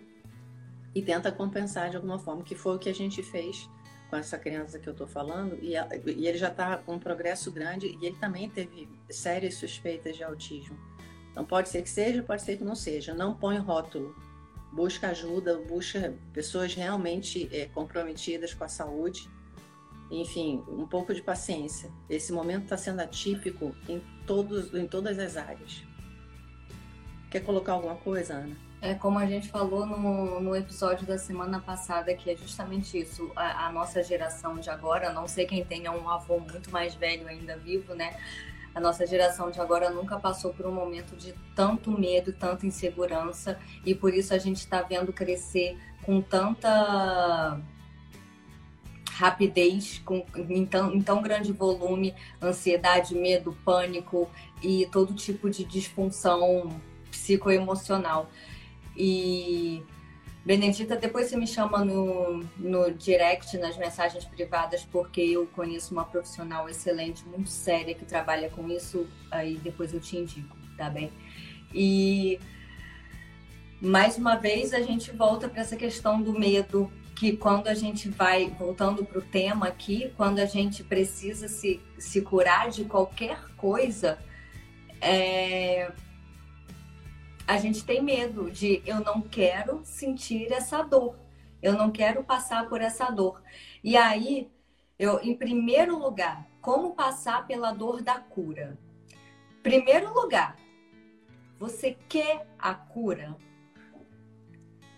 e 0.93 1.01
tenta 1.01 1.31
compensar 1.31 1.89
de 1.89 1.95
alguma 1.95 2.19
forma, 2.19 2.43
que 2.43 2.55
foi 2.55 2.75
o 2.75 2.79
que 2.79 2.89
a 2.89 2.93
gente 2.93 3.23
fez 3.23 3.69
com 4.09 4.15
essa 4.15 4.37
criança 4.37 4.79
que 4.79 4.87
eu 4.87 4.93
estou 4.93 5.07
falando, 5.07 5.57
e, 5.61 5.75
a, 5.75 5.87
e 6.05 6.27
ele 6.27 6.37
já 6.37 6.49
está 6.49 6.77
com 6.77 6.95
um 6.95 6.99
progresso 6.99 7.51
grande 7.51 7.97
e 8.01 8.05
ele 8.05 8.15
também 8.17 8.49
teve 8.49 8.89
sérias 9.09 9.55
suspeitas 9.55 10.15
de 10.15 10.23
autismo. 10.23 10.77
Então 11.31 11.45
pode 11.45 11.69
ser 11.69 11.83
que 11.83 11.89
seja, 11.89 12.23
pode 12.23 12.41
ser 12.41 12.57
que 12.57 12.63
não 12.63 12.75
seja. 12.75 13.13
Não 13.13 13.35
põe 13.35 13.57
rótulo. 13.57 14.15
Busca 14.71 15.09
ajuda, 15.09 15.57
busca 15.59 16.15
pessoas 16.33 16.73
realmente 16.73 17.47
é, 17.51 17.65
comprometidas 17.65 18.53
com 18.53 18.63
a 18.63 18.67
saúde. 18.67 19.29
Enfim, 20.09 20.63
um 20.67 20.87
pouco 20.87 21.13
de 21.13 21.21
paciência. 21.21 21.91
Esse 22.09 22.31
momento 22.31 22.63
está 22.63 22.77
sendo 22.77 23.01
atípico 23.01 23.75
em, 23.87 24.01
todos, 24.25 24.73
em 24.73 24.87
todas 24.87 25.19
as 25.19 25.37
áreas. 25.37 25.83
Quer 27.29 27.41
colocar 27.41 27.73
alguma 27.73 27.95
coisa, 27.95 28.33
Ana? 28.33 28.66
É 28.79 28.93
como 28.93 29.17
a 29.17 29.25
gente 29.25 29.49
falou 29.49 29.85
no, 29.85 30.39
no 30.39 30.55
episódio 30.55 31.05
da 31.07 31.17
semana 31.17 31.59
passada, 31.59 32.13
que 32.13 32.29
é 32.29 32.35
justamente 32.35 32.99
isso. 32.99 33.31
A, 33.35 33.67
a, 33.67 33.71
nossa 33.71 34.03
geração 34.03 34.59
de 34.59 34.69
agora, 34.69 35.11
não 35.11 35.27
sei 35.27 35.47
quem 35.47 35.65
tenha 35.65 35.91
um 35.91 36.07
avô 36.07 36.39
muito 36.39 36.69
mais 36.71 36.93
velho 36.93 37.27
ainda 37.27 37.57
vivo, 37.57 37.95
né? 37.95 38.15
A 38.75 38.79
nossa 38.79 39.07
geração 39.07 39.49
de 39.49 39.59
agora 39.59 39.89
nunca 39.89 40.19
passou 40.19 40.53
por 40.53 40.67
um 40.67 40.71
momento 40.71 41.15
de 41.15 41.33
tanto 41.55 41.89
medo, 41.89 42.31
tanta 42.31 42.67
insegurança, 42.67 43.59
e 43.83 43.95
por 43.95 44.13
isso 44.13 44.35
a 44.35 44.37
gente 44.37 44.57
está 44.57 44.83
vendo 44.83 45.11
crescer 45.11 45.75
com 46.03 46.21
tanta 46.21 47.59
rapidez, 49.17 49.99
com, 50.05 50.23
em, 50.35 50.63
tão, 50.63 50.93
em 50.93 51.01
tão 51.01 51.23
grande 51.23 51.51
volume, 51.51 52.13
ansiedade, 52.39 53.15
medo, 53.15 53.57
pânico 53.65 54.29
e 54.61 54.87
todo 54.91 55.15
tipo 55.15 55.49
de 55.49 55.63
disfunção 55.63 56.69
psicoemocional. 57.09 58.29
E 58.97 59.83
Benedita, 60.43 60.95
depois 60.95 61.27
você 61.27 61.35
me 61.35 61.45
chama 61.45 61.85
no, 61.85 62.43
no 62.57 62.91
direct, 62.91 63.57
nas 63.57 63.77
mensagens 63.77 64.25
privadas, 64.25 64.83
porque 64.85 65.21
eu 65.21 65.45
conheço 65.47 65.93
uma 65.93 66.05
profissional 66.05 66.69
excelente, 66.69 67.23
muito 67.25 67.49
séria, 67.49 67.93
que 67.93 68.05
trabalha 68.05 68.49
com 68.49 68.67
isso, 68.69 69.05
aí 69.29 69.57
depois 69.57 69.93
eu 69.93 69.99
te 69.99 70.17
indico, 70.17 70.57
tá 70.77 70.89
bem? 70.89 71.11
E 71.73 72.39
mais 73.81 74.17
uma 74.17 74.35
vez 74.35 74.73
a 74.73 74.81
gente 74.81 75.11
volta 75.11 75.49
para 75.49 75.61
essa 75.61 75.75
questão 75.75 76.21
do 76.21 76.31
medo, 76.31 76.89
que 77.13 77.35
quando 77.35 77.67
a 77.67 77.73
gente 77.73 78.07
vai, 78.07 78.49
voltando 78.57 79.03
para 79.03 79.19
o 79.19 79.21
tema 79.21 79.67
aqui, 79.67 80.13
quando 80.15 80.39
a 80.39 80.45
gente 80.45 80.83
precisa 80.83 81.47
se, 81.47 81.81
se 81.99 82.21
curar 82.21 82.69
de 82.69 82.85
qualquer 82.85 83.37
coisa, 83.57 84.17
é, 85.01 85.91
a 87.47 87.57
gente 87.57 87.85
tem 87.85 88.03
medo 88.03 88.51
de 88.51 88.83
eu 88.85 88.99
não 88.99 89.21
quero 89.21 89.79
sentir 89.85 90.51
essa 90.51 90.83
dor, 90.83 91.17
eu 91.61 91.73
não 91.73 91.89
quero 91.89 92.21
passar 92.21 92.67
por 92.67 92.81
essa 92.81 93.09
dor. 93.09 93.41
E 93.81 93.95
aí, 93.95 94.51
eu, 94.99 95.21
em 95.21 95.33
primeiro 95.33 95.97
lugar, 95.97 96.45
como 96.59 96.93
passar 96.93 97.47
pela 97.47 97.71
dor 97.71 98.01
da 98.01 98.19
cura? 98.19 98.77
Primeiro 99.63 100.13
lugar, 100.13 100.57
você 101.57 101.97
quer 102.09 102.45
a 102.59 102.73
cura? 102.73 103.37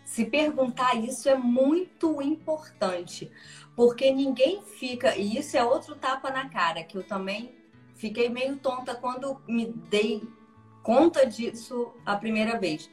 Se 0.03 0.25
perguntar 0.25 0.95
isso 0.95 1.29
é 1.29 1.35
muito 1.35 2.19
importante, 2.19 3.31
porque 3.75 4.11
ninguém 4.11 4.63
fica, 4.63 5.15
e 5.15 5.37
isso 5.37 5.55
é 5.55 5.63
outro 5.63 5.95
tapa 5.95 6.31
na 6.31 6.49
cara, 6.49 6.83
que 6.83 6.97
eu 6.97 7.03
também 7.03 7.55
fiquei 7.93 8.27
meio 8.27 8.57
tonta 8.57 8.95
quando 8.95 9.39
me 9.47 9.67
dei 9.67 10.27
conta 10.83 11.25
disso 11.25 11.93
a 12.05 12.15
primeira 12.15 12.59
vez. 12.59 12.89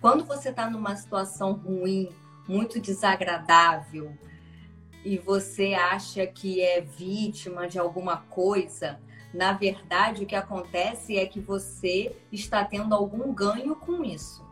Quando 0.00 0.24
você 0.24 0.48
está 0.50 0.68
numa 0.68 0.96
situação 0.96 1.52
ruim, 1.52 2.08
muito 2.48 2.80
desagradável, 2.80 4.16
e 5.04 5.18
você 5.18 5.74
acha 5.74 6.26
que 6.26 6.60
é 6.60 6.80
vítima 6.80 7.66
de 7.66 7.78
alguma 7.78 8.18
coisa, 8.18 9.00
na 9.32 9.52
verdade 9.52 10.24
o 10.24 10.26
que 10.26 10.34
acontece 10.34 11.16
é 11.16 11.26
que 11.26 11.40
você 11.40 12.14
está 12.30 12.64
tendo 12.64 12.94
algum 12.94 13.32
ganho 13.32 13.74
com 13.74 14.04
isso. 14.04 14.42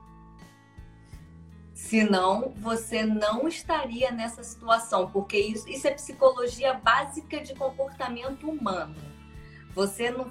Senão, 1.75 2.53
você 2.59 3.05
não 3.05 3.49
estaria 3.49 4.13
nessa 4.13 4.45
situação, 4.45 5.11
porque 5.11 5.39
isso, 5.39 5.69
isso 5.69 5.89
é 5.89 5.91
psicologia 5.93 6.75
básica 6.75 7.41
de 7.41 7.55
comportamento 7.55 8.49
humano. 8.49 8.95
Você 9.75 10.11
não. 10.11 10.31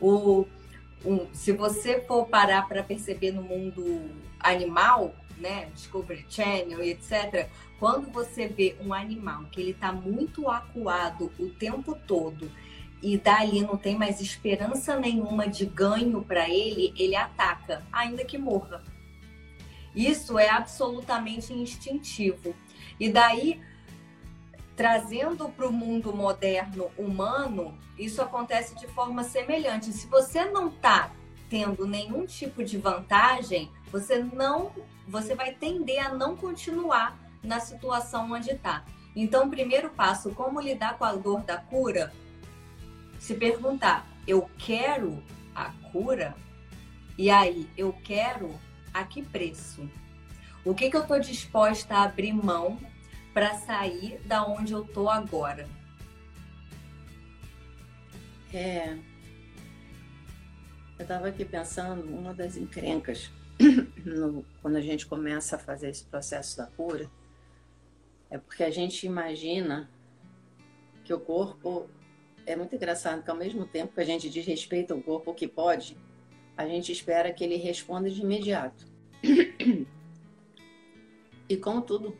O, 0.00 0.46
um, 1.04 1.26
se 1.32 1.52
você 1.52 2.00
for 2.00 2.26
parar 2.26 2.66
para 2.68 2.82
perceber 2.82 3.32
no 3.32 3.42
mundo 3.42 4.10
animal, 4.40 5.14
né, 5.36 5.68
Discovery 5.74 6.26
Channel 6.28 6.82
e 6.82 6.90
etc, 6.90 7.48
quando 7.78 8.10
você 8.10 8.48
vê 8.48 8.76
um 8.84 8.92
animal 8.92 9.44
que 9.46 9.60
ele 9.60 9.70
está 9.70 9.92
muito 9.92 10.48
acuado 10.48 11.32
o 11.38 11.48
tempo 11.50 11.96
todo 12.06 12.50
e 13.00 13.16
dali 13.16 13.60
não 13.62 13.76
tem 13.76 13.96
mais 13.96 14.20
esperança 14.20 14.98
nenhuma 14.98 15.46
de 15.46 15.64
ganho 15.64 16.22
para 16.24 16.48
ele, 16.48 16.92
ele 16.96 17.14
ataca, 17.14 17.82
ainda 17.92 18.24
que 18.24 18.36
morra. 18.36 18.82
Isso 19.94 20.38
é 20.38 20.48
absolutamente 20.48 21.52
instintivo. 21.52 22.54
E 22.98 23.08
daí 23.08 23.60
trazendo 24.78 25.48
para 25.48 25.66
o 25.66 25.72
mundo 25.72 26.14
moderno 26.14 26.88
humano, 26.96 27.76
isso 27.98 28.22
acontece 28.22 28.76
de 28.76 28.86
forma 28.86 29.24
semelhante. 29.24 29.92
Se 29.92 30.06
você 30.06 30.44
não 30.44 30.68
está 30.68 31.10
tendo 31.50 31.84
nenhum 31.84 32.24
tipo 32.24 32.62
de 32.62 32.78
vantagem, 32.78 33.72
você 33.90 34.22
não, 34.22 34.70
você 35.08 35.34
vai 35.34 35.52
tender 35.52 35.98
a 35.98 36.14
não 36.14 36.36
continuar 36.36 37.18
na 37.42 37.58
situação 37.58 38.30
onde 38.30 38.52
está. 38.52 38.84
Então, 39.16 39.50
primeiro 39.50 39.90
passo, 39.90 40.30
como 40.30 40.60
lidar 40.60 40.96
com 40.96 41.04
a 41.04 41.16
dor 41.16 41.42
da 41.42 41.56
cura? 41.56 42.12
Se 43.18 43.34
perguntar, 43.34 44.06
eu 44.28 44.48
quero 44.58 45.20
a 45.56 45.72
cura? 45.90 46.36
E 47.18 47.30
aí, 47.30 47.68
eu 47.76 47.92
quero 48.04 48.54
a 48.94 49.02
que 49.02 49.24
preço? 49.24 49.90
O 50.64 50.72
que, 50.72 50.88
que 50.88 50.96
eu 50.96 51.02
estou 51.02 51.18
disposta 51.18 51.96
a 51.96 52.04
abrir 52.04 52.32
mão 52.32 52.78
para 53.32 53.54
sair 53.54 54.20
da 54.24 54.46
onde 54.46 54.72
eu 54.72 54.84
tô 54.84 55.08
agora? 55.08 55.68
É. 58.52 58.96
Eu 60.98 61.02
estava 61.02 61.28
aqui 61.28 61.44
pensando, 61.44 62.02
uma 62.08 62.34
das 62.34 62.56
encrencas, 62.56 63.30
no, 64.04 64.44
quando 64.60 64.76
a 64.76 64.80
gente 64.80 65.06
começa 65.06 65.56
a 65.56 65.58
fazer 65.58 65.90
esse 65.90 66.04
processo 66.04 66.56
da 66.56 66.66
cura, 66.66 67.08
é 68.30 68.38
porque 68.38 68.64
a 68.64 68.70
gente 68.70 69.06
imagina 69.06 69.88
que 71.04 71.14
o 71.14 71.20
corpo 71.20 71.88
é 72.44 72.56
muito 72.56 72.74
engraçado 72.74 73.22
que 73.22 73.30
ao 73.30 73.36
mesmo 73.36 73.64
tempo 73.66 73.94
que 73.94 74.00
a 74.00 74.04
gente 74.04 74.28
diz 74.28 74.44
respeito 74.44 74.92
ao 74.92 75.00
corpo 75.00 75.30
o 75.30 75.34
que 75.34 75.46
pode, 75.46 75.96
a 76.56 76.66
gente 76.66 76.90
espera 76.90 77.32
que 77.32 77.44
ele 77.44 77.56
responda 77.56 78.10
de 78.10 78.20
imediato. 78.20 78.84
E 81.48 81.56
como 81.56 81.80
tudo 81.80 82.14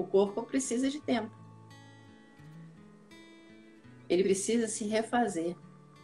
o 0.00 0.06
corpo 0.06 0.42
precisa 0.42 0.88
de 0.88 0.98
tempo. 1.00 1.30
Ele 4.08 4.22
precisa 4.22 4.66
se 4.66 4.84
refazer, 4.84 5.54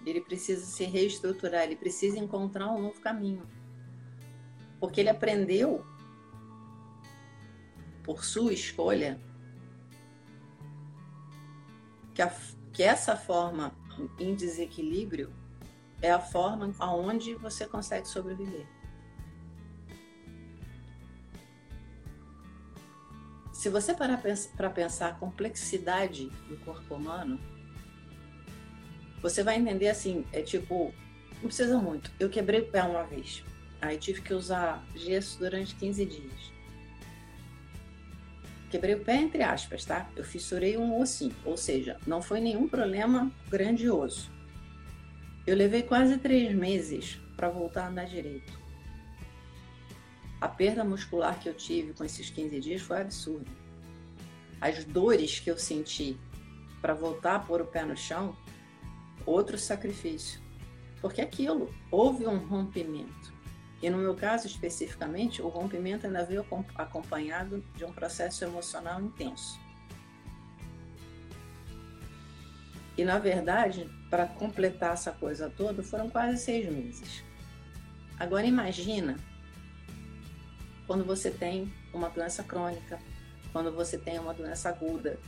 ele 0.05 0.21
precisa 0.21 0.65
se 0.65 0.85
reestruturar, 0.85 1.65
ele 1.65 1.77
precisa 1.77 2.19
encontrar 2.19 2.71
um 2.71 2.83
novo 2.83 3.01
caminho. 3.01 3.43
Porque 4.79 5.01
ele 5.01 5.09
aprendeu, 5.09 5.85
por 8.05 8.25
sua 8.25 8.53
escolha, 8.53 9.19
que, 12.15 12.23
a, 12.23 12.33
que 12.73 12.83
essa 12.83 13.17
forma 13.17 13.75
em 14.21 14.35
desequilíbrio 14.35 15.33
é 16.03 16.11
a 16.11 16.21
forma 16.21 16.73
aonde 16.79 17.35
você 17.35 17.67
consegue 17.67 18.07
sobreviver. 18.07 18.67
Se 23.67 23.71
você 23.71 23.93
parar 23.93 24.23
para 24.57 24.71
pensar 24.71 25.09
a 25.09 25.13
complexidade 25.15 26.27
do 26.49 26.57
corpo 26.59 26.95
humano, 26.95 27.37
você 29.21 29.43
vai 29.43 29.57
entender 29.57 29.89
assim, 29.89 30.25
é 30.33 30.41
tipo, 30.41 30.95
não 31.43 31.49
precisa 31.49 31.77
muito. 31.77 32.13
Eu 32.21 32.31
quebrei 32.31 32.61
o 32.61 32.71
pé 32.71 32.85
uma 32.85 33.03
vez, 33.03 33.43
aí 33.81 33.99
tive 33.99 34.23
que 34.23 34.33
usar 34.33 34.87
gesso 34.95 35.41
durante 35.41 35.75
15 35.75 36.07
dias. 36.07 36.53
Quebrei 38.71 38.95
o 38.95 39.01
pé 39.01 39.17
entre 39.17 39.43
aspas, 39.43 39.85
tá? 39.85 40.09
Eu 40.15 40.23
fissurei 40.23 40.79
um 40.79 41.01
ossinho, 41.01 41.35
ou 41.45 41.57
seja, 41.57 41.97
não 42.07 42.23
foi 42.23 42.39
nenhum 42.39 42.69
problema 42.69 43.33
grandioso. 43.49 44.31
Eu 45.45 45.57
levei 45.57 45.83
quase 45.83 46.19
três 46.19 46.55
meses 46.55 47.19
para 47.37 47.49
voltar 47.49 47.87
a 47.87 47.89
andar 47.89 48.05
direito. 48.05 48.66
A 50.47 50.49
perda 50.49 50.85
muscular 50.85 51.41
que 51.41 51.49
eu 51.49 51.55
tive 51.55 51.93
com 51.93 52.05
esses 52.05 52.31
15 52.31 52.61
dias 52.61 52.81
foi 52.81 53.01
absurda. 53.01 53.51
As 54.61 54.85
dores 54.85 55.41
que 55.41 55.51
eu 55.51 55.59
senti 55.59 56.17
para 56.81 56.95
voltar 56.95 57.35
a 57.35 57.39
pôr 57.41 57.61
o 57.61 57.67
pé 57.67 57.85
no 57.85 57.97
chão, 57.97 58.37
outro 59.27 59.59
sacrifício. 59.59 60.41
Porque 61.01 61.21
aquilo, 61.21 61.75
houve 61.91 62.29
um 62.29 62.39
rompimento. 62.39 63.35
E 63.83 63.91
no 63.91 63.99
meu 63.99 64.15
caso 64.15 64.47
especificamente, 64.47 65.43
o 65.43 65.49
rompimento 65.49 66.07
ainda 66.07 66.25
veio 66.25 66.47
acompanhado 66.77 67.61
de 67.75 67.85
um 67.85 67.93
processo 67.93 68.45
emocional 68.45 69.01
intenso. 69.01 69.59
E 72.97 73.05
na 73.05 73.19
verdade, 73.19 73.91
para 74.09 74.29
completar 74.29 74.93
essa 74.93 75.11
coisa 75.11 75.51
toda, 75.51 75.83
foram 75.83 76.09
quase 76.09 76.39
seis 76.39 76.73
meses. 76.73 77.25
Agora 78.17 78.47
imagina 78.47 79.17
quando 80.87 81.05
você 81.05 81.31
tem 81.31 81.73
uma 81.93 82.09
doença 82.09 82.43
crônica, 82.43 82.99
quando 83.53 83.73
você 83.73 83.99
tem 83.99 84.19
uma 84.19 84.33
doença 84.33 84.69
aguda, 84.69 85.19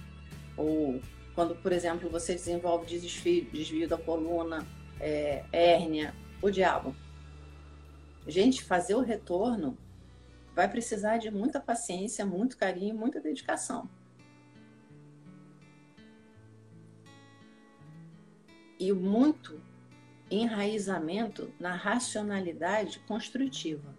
ou 0.57 1.01
quando, 1.35 1.55
por 1.55 1.73
exemplo, 1.73 2.11
você 2.11 2.35
desenvolve 2.35 2.87
desvio, 2.87 3.49
desvio 3.51 3.89
da 3.89 3.97
coluna, 3.97 4.67
é, 5.01 5.45
hérnia, 5.53 6.15
o 6.43 6.51
diabo. 6.51 6.95
Gente, 8.27 8.63
fazer 8.63 8.95
o 8.95 9.01
retorno 9.01 9.77
vai 10.55 10.69
precisar 10.69 11.19
de 11.19 11.31
muita 11.31 11.61
paciência, 11.61 12.27
muito 12.27 12.57
carinho, 12.57 12.95
muita 12.95 13.21
dedicação. 13.21 13.89
E 18.79 18.93
muito 18.93 19.61
enraizamento 20.31 21.53
na 21.59 21.75
racionalidade 21.75 22.99
construtiva. 23.01 23.98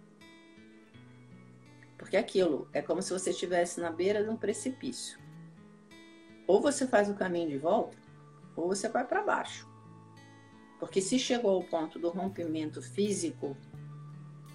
Porque 2.00 2.16
aquilo 2.16 2.66
é 2.72 2.80
como 2.80 3.02
se 3.02 3.12
você 3.12 3.28
estivesse 3.28 3.78
na 3.78 3.90
beira 3.90 4.24
de 4.24 4.30
um 4.30 4.36
precipício. 4.36 5.20
ou 6.46 6.58
você 6.58 6.86
faz 6.86 7.10
o 7.10 7.14
caminho 7.14 7.50
de 7.50 7.58
volta, 7.58 7.96
ou 8.56 8.68
você 8.68 8.88
vai 8.88 9.06
para 9.06 9.22
baixo. 9.22 9.68
Porque 10.80 11.00
se 11.02 11.18
chegou 11.18 11.50
ao 11.50 11.62
ponto 11.62 11.98
do 11.98 12.08
rompimento 12.08 12.80
físico, 12.80 13.54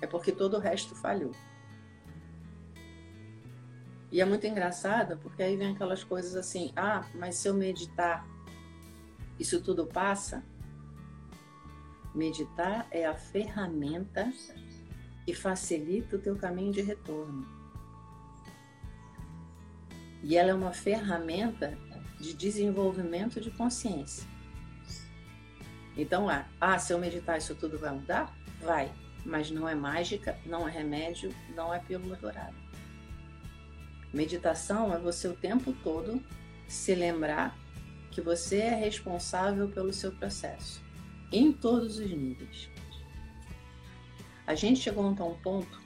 é 0.01 0.07
porque 0.07 0.31
todo 0.31 0.57
o 0.57 0.59
resto 0.59 0.95
falhou. 0.95 1.33
E 4.11 4.19
é 4.19 4.25
muito 4.25 4.47
engraçado, 4.47 5.17
porque 5.19 5.43
aí 5.43 5.55
vem 5.55 5.73
aquelas 5.73 6.03
coisas 6.03 6.35
assim: 6.35 6.73
ah, 6.75 7.07
mas 7.13 7.35
se 7.35 7.47
eu 7.47 7.53
meditar, 7.53 8.27
isso 9.39 9.61
tudo 9.61 9.85
passa? 9.85 10.43
Meditar 12.13 12.87
é 12.89 13.05
a 13.05 13.15
ferramenta 13.15 14.33
que 15.25 15.33
facilita 15.33 16.15
o 16.15 16.19
teu 16.19 16.35
caminho 16.35 16.71
de 16.71 16.81
retorno. 16.81 17.45
E 20.21 20.37
ela 20.37 20.51
é 20.51 20.53
uma 20.53 20.71
ferramenta 20.71 21.77
de 22.19 22.33
desenvolvimento 22.33 23.41
de 23.41 23.51
consciência. 23.51 24.27
Então, 25.97 26.29
ah, 26.29 26.45
ah, 26.59 26.77
se 26.77 26.93
eu 26.93 26.99
meditar 26.99 27.37
isso 27.37 27.55
tudo 27.55 27.79
vai 27.79 27.91
mudar? 27.91 28.35
Vai, 28.61 28.91
mas 29.25 29.49
não 29.49 29.67
é 29.67 29.73
mágica, 29.73 30.37
não 30.45 30.67
é 30.67 30.71
remédio, 30.71 31.33
não 31.55 31.73
é 31.73 31.79
pílula 31.79 32.15
dourada. 32.17 32.55
Meditação 34.13 34.93
é 34.93 34.99
você 34.99 35.27
o 35.27 35.35
tempo 35.35 35.73
todo 35.83 36.21
se 36.67 36.93
lembrar 36.93 37.57
que 38.11 38.21
você 38.21 38.57
é 38.57 38.75
responsável 38.75 39.67
pelo 39.69 39.91
seu 39.91 40.11
processo, 40.11 40.81
em 41.31 41.51
todos 41.51 41.97
os 41.97 42.09
níveis. 42.09 42.69
A 44.47 44.53
gente 44.53 44.79
chegou 44.79 45.03
a 45.03 45.07
um 45.07 45.15
ponto, 45.15 45.81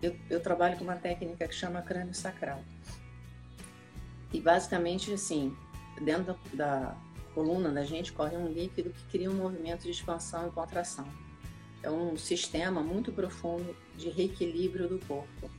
eu, 0.00 0.16
eu 0.30 0.40
trabalho 0.40 0.76
com 0.76 0.84
uma 0.84 0.96
técnica 0.96 1.48
que 1.48 1.54
chama 1.54 1.82
crânio 1.82 2.14
sacral. 2.14 2.62
E 4.32 4.40
basicamente, 4.40 5.12
assim, 5.12 5.56
dentro 6.00 6.24
da, 6.24 6.36
da 6.52 6.96
coluna 7.34 7.70
da 7.70 7.84
gente 7.84 8.12
corre 8.12 8.36
um 8.36 8.48
líquido 8.48 8.90
que 8.90 9.04
cria 9.10 9.30
um 9.30 9.34
movimento 9.34 9.82
de 9.82 9.90
expansão 9.90 10.46
e 10.46 10.50
contração. 10.50 11.06
É 11.82 11.90
um 11.90 12.16
sistema 12.16 12.80
muito 12.82 13.12
profundo 13.12 13.76
de 13.96 14.08
reequilíbrio 14.08 14.88
do 14.88 14.98
corpo. 15.06 15.50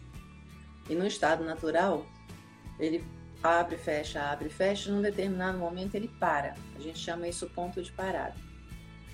E 0.89 0.95
no 0.95 1.05
estado 1.05 1.43
natural, 1.43 2.05
ele 2.79 3.03
abre, 3.43 3.77
fecha, 3.77 4.21
abre, 4.31 4.49
fecha, 4.49 4.91
num 4.91 5.01
determinado 5.01 5.57
momento 5.57 5.95
ele 5.95 6.07
para. 6.07 6.55
A 6.75 6.79
gente 6.79 6.97
chama 6.97 7.27
isso 7.27 7.49
ponto 7.49 7.81
de 7.81 7.91
parada. 7.91 8.35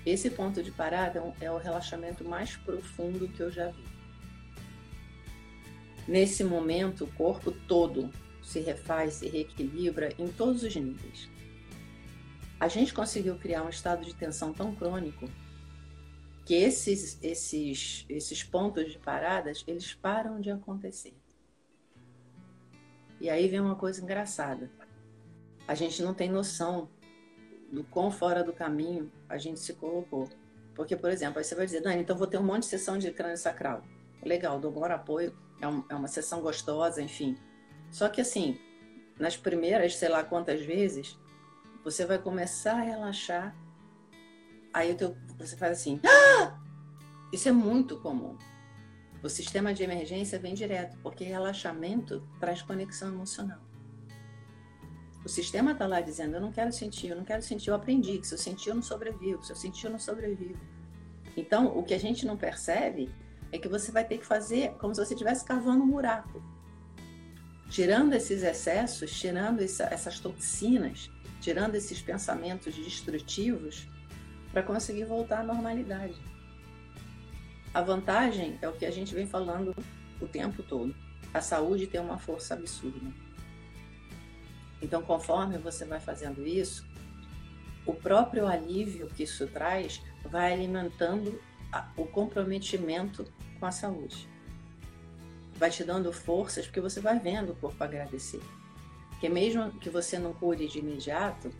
Esse 0.04 0.30
ponto 0.30 0.62
de 0.62 0.72
parada 0.72 1.20
é, 1.40 1.44
é 1.46 1.50
o 1.50 1.58
relaxamento 1.58 2.24
mais 2.24 2.56
profundo 2.56 3.28
que 3.28 3.40
eu 3.40 3.50
já 3.50 3.70
vi. 3.70 3.84
Nesse 6.08 6.42
momento, 6.42 7.04
o 7.04 7.12
corpo 7.12 7.52
todo 7.52 8.10
se 8.42 8.58
refaz, 8.60 9.14
se 9.14 9.28
reequilibra 9.28 10.12
em 10.18 10.28
todos 10.28 10.64
os 10.64 10.74
níveis. 10.74 11.28
A 12.58 12.66
gente 12.66 12.92
conseguiu 12.92 13.36
criar 13.36 13.62
um 13.62 13.68
estado 13.68 14.04
de 14.04 14.14
tensão 14.14 14.52
tão 14.52 14.74
crônico 14.74 15.28
que 16.44 16.54
esses, 16.54 17.18
esses, 17.22 18.04
esses 18.08 18.42
pontos 18.42 18.90
de 18.90 18.98
paradas, 18.98 19.62
eles 19.66 19.94
param 19.94 20.40
de 20.40 20.50
acontecer. 20.50 21.14
E 23.20 23.30
aí 23.30 23.46
vem 23.46 23.60
uma 23.60 23.76
coisa 23.76 24.02
engraçada. 24.02 24.68
A 25.66 25.74
gente 25.76 26.02
não 26.02 26.12
tem 26.12 26.28
noção 26.28 26.90
do 27.72 27.82
quão 27.84 28.10
fora 28.10 28.44
do 28.44 28.52
caminho 28.52 29.10
a 29.26 29.38
gente 29.38 29.58
se 29.58 29.72
colocou. 29.72 30.28
Porque, 30.74 30.94
por 30.94 31.10
exemplo, 31.10 31.38
aí 31.38 31.44
você 31.44 31.54
vai 31.54 31.64
dizer, 31.64 31.80
Dani, 31.80 32.02
então 32.02 32.16
vou 32.16 32.26
ter 32.26 32.38
um 32.38 32.42
monte 32.42 32.64
de 32.64 32.68
sessão 32.68 32.98
de 32.98 33.10
crânio 33.10 33.38
sacral. 33.38 33.82
Legal, 34.22 34.60
dou 34.60 34.70
bom 34.70 34.84
apoio, 34.84 35.34
é, 35.60 35.66
um, 35.66 35.82
é 35.88 35.94
uma 35.94 36.06
sessão 36.06 36.42
gostosa, 36.42 37.00
enfim. 37.00 37.36
Só 37.90 38.08
que 38.08 38.20
assim, 38.20 38.58
nas 39.18 39.36
primeiras, 39.36 39.96
sei 39.96 40.10
lá 40.10 40.22
quantas 40.22 40.60
vezes, 40.60 41.18
você 41.82 42.04
vai 42.04 42.18
começar 42.18 42.74
a 42.74 42.82
relaxar, 42.82 43.56
aí 44.72 44.92
o 44.92 44.96
teu, 44.96 45.16
você 45.38 45.56
faz 45.56 45.72
assim, 45.78 45.98
ah! 46.06 46.58
isso 47.32 47.48
é 47.48 47.52
muito 47.52 47.98
comum. 48.00 48.36
O 49.22 49.28
sistema 49.28 49.72
de 49.72 49.82
emergência 49.82 50.38
vem 50.38 50.52
direto, 50.52 50.98
porque 51.02 51.24
relaxamento 51.24 52.26
traz 52.38 52.60
conexão 52.60 53.08
emocional. 53.08 53.60
O 55.24 55.28
sistema 55.28 55.72
está 55.72 55.86
lá 55.86 56.00
dizendo: 56.00 56.34
eu 56.34 56.40
não 56.40 56.52
quero 56.52 56.72
sentir, 56.72 57.08
eu 57.08 57.16
não 57.16 57.24
quero 57.24 57.42
sentir, 57.42 57.70
eu 57.70 57.74
aprendi 57.74 58.18
que 58.18 58.26
se 58.26 58.34
eu 58.34 58.38
sentir, 58.38 58.70
eu 58.70 58.74
não 58.74 58.82
sobrevivo, 58.82 59.42
se 59.44 59.52
eu 59.52 59.56
sentir, 59.56 59.86
eu 59.86 59.92
não 59.92 59.98
sobrevivo. 59.98 60.60
Então, 61.36 61.66
o 61.76 61.82
que 61.82 61.94
a 61.94 61.98
gente 61.98 62.26
não 62.26 62.36
percebe 62.36 63.08
é 63.50 63.58
que 63.58 63.68
você 63.68 63.92
vai 63.92 64.04
ter 64.04 64.18
que 64.18 64.26
fazer 64.26 64.72
como 64.78 64.94
se 64.94 65.04
você 65.04 65.14
estivesse 65.14 65.44
cavando 65.44 65.84
um 65.84 65.90
buraco. 65.90 66.42
Tirando 67.70 68.12
esses 68.14 68.42
excessos, 68.42 69.10
tirando 69.18 69.60
essa, 69.60 69.84
essas 69.84 70.18
toxinas, 70.18 71.10
tirando 71.40 71.74
esses 71.74 72.02
pensamentos 72.02 72.74
destrutivos, 72.74 73.88
para 74.52 74.62
conseguir 74.62 75.04
voltar 75.04 75.40
à 75.40 75.42
normalidade. 75.42 76.20
A 77.72 77.80
vantagem 77.80 78.58
é 78.60 78.68
o 78.68 78.72
que 78.72 78.84
a 78.84 78.90
gente 78.90 79.14
vem 79.14 79.26
falando 79.26 79.74
o 80.20 80.26
tempo 80.26 80.62
todo. 80.62 80.94
A 81.32 81.40
saúde 81.40 81.86
tem 81.86 82.00
uma 82.00 82.18
força 82.18 82.52
absurda. 82.52 83.10
Então, 84.82 85.00
conforme 85.00 85.56
você 85.56 85.84
vai 85.84 86.00
fazendo 86.00 86.44
isso, 86.44 86.84
o 87.86 87.94
próprio 87.94 88.46
alívio 88.46 89.08
que 89.08 89.22
isso 89.22 89.46
traz 89.46 90.02
vai 90.24 90.52
alimentando 90.52 91.40
o 91.96 92.04
comprometimento 92.04 93.24
com 93.58 93.66
a 93.66 93.70
saúde. 93.70 94.28
Vai 95.54 95.70
te 95.70 95.84
dando 95.84 96.12
forças, 96.12 96.66
porque 96.66 96.80
você 96.80 97.00
vai 97.00 97.18
vendo 97.18 97.52
o 97.52 97.56
corpo 97.56 97.82
agradecer. 97.82 98.40
Porque 99.10 99.28
mesmo 99.28 99.70
que 99.78 99.88
você 99.88 100.18
não 100.18 100.32
cure 100.32 100.66
de 100.66 100.80
imediato, 100.80 101.50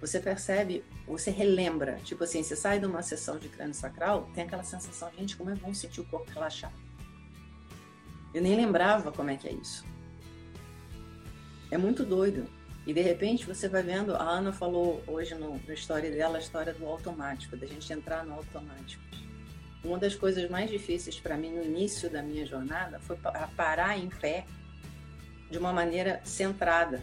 você 0.00 0.20
percebe, 0.20 0.84
você 1.06 1.30
relembra. 1.30 1.96
Tipo 2.04 2.24
assim, 2.24 2.42
você 2.42 2.54
sai 2.54 2.78
de 2.78 2.86
uma 2.86 3.02
sessão 3.02 3.36
de 3.38 3.48
crânio 3.48 3.74
sacral, 3.74 4.30
tem 4.32 4.44
aquela 4.44 4.62
sensação, 4.62 5.10
gente, 5.18 5.36
como 5.36 5.50
é 5.50 5.54
bom 5.56 5.74
sentir 5.74 6.00
o 6.00 6.04
corpo 6.04 6.30
relaxado. 6.30 6.74
Eu 8.32 8.40
nem 8.40 8.54
lembrava 8.54 9.10
como 9.10 9.28
é 9.30 9.36
que 9.36 9.48
é 9.48 9.52
isso. 9.52 9.84
É 11.70 11.76
muito 11.76 12.04
doido. 12.04 12.48
E 12.86 12.94
de 12.94 13.00
repente 13.00 13.46
você 13.46 13.68
vai 13.68 13.82
vendo, 13.82 14.14
a 14.14 14.22
Ana 14.22 14.52
falou 14.52 15.02
hoje 15.06 15.34
no, 15.34 15.60
na 15.66 15.74
história 15.74 16.10
dela, 16.10 16.38
a 16.38 16.40
história 16.40 16.72
do 16.72 16.86
automático, 16.86 17.56
da 17.56 17.66
gente 17.66 17.92
entrar 17.92 18.24
no 18.24 18.34
automático. 18.34 19.02
Uma 19.84 19.98
das 19.98 20.14
coisas 20.14 20.48
mais 20.50 20.70
difíceis 20.70 21.18
para 21.18 21.36
mim 21.36 21.52
no 21.52 21.62
início 21.62 22.10
da 22.10 22.22
minha 22.22 22.44
jornada 22.46 22.98
foi 23.00 23.16
parar 23.56 23.98
em 23.98 24.08
pé 24.08 24.46
de 25.50 25.58
uma 25.58 25.72
maneira 25.72 26.20
centrada, 26.24 27.02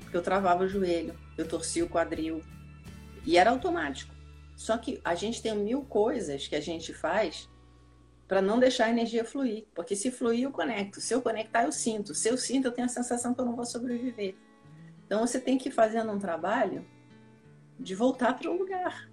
porque 0.00 0.16
eu 0.16 0.22
travava 0.22 0.64
o 0.64 0.68
joelho, 0.68 1.18
eu 1.36 1.46
torcia 1.46 1.84
o 1.84 1.88
quadril 1.88 2.42
e 3.24 3.36
era 3.36 3.50
automático. 3.50 4.14
Só 4.56 4.76
que 4.76 5.00
a 5.04 5.14
gente 5.14 5.42
tem 5.42 5.56
mil 5.56 5.82
coisas 5.82 6.46
que 6.46 6.54
a 6.54 6.60
gente 6.60 6.92
faz 6.92 7.48
para 8.28 8.40
não 8.40 8.58
deixar 8.58 8.86
a 8.86 8.90
energia 8.90 9.24
fluir, 9.24 9.66
porque 9.74 9.96
se 9.96 10.10
fluir 10.10 10.44
eu 10.44 10.50
conecto, 10.50 11.00
se 11.00 11.12
eu 11.14 11.20
conectar 11.20 11.64
eu 11.64 11.72
sinto, 11.72 12.14
se 12.14 12.28
eu 12.28 12.36
sinto 12.36 12.66
eu 12.66 12.72
tenho 12.72 12.86
a 12.86 12.88
sensação 12.88 13.34
que 13.34 13.40
eu 13.40 13.44
não 13.44 13.56
vou 13.56 13.66
sobreviver. 13.66 14.36
Então 15.12 15.26
você 15.26 15.38
tem 15.38 15.58
que 15.58 15.68
ir 15.68 15.72
fazendo 15.72 16.10
um 16.10 16.18
trabalho 16.18 16.86
de 17.78 17.94
voltar 17.94 18.32
para 18.32 18.50
o 18.50 18.56
lugar. 18.56 19.10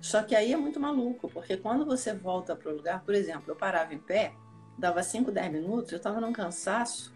Só 0.00 0.22
que 0.22 0.34
aí 0.34 0.54
é 0.54 0.56
muito 0.56 0.80
maluco, 0.80 1.28
porque 1.28 1.58
quando 1.58 1.84
você 1.84 2.14
volta 2.14 2.56
para 2.56 2.72
o 2.72 2.76
lugar, 2.76 3.04
por 3.04 3.14
exemplo, 3.14 3.44
eu 3.48 3.54
parava 3.54 3.92
em 3.92 3.98
pé, 3.98 4.32
dava 4.78 5.02
5, 5.02 5.30
10 5.30 5.52
minutos, 5.52 5.92
eu 5.92 5.98
estava 5.98 6.18
num 6.18 6.32
cansaço, 6.32 7.12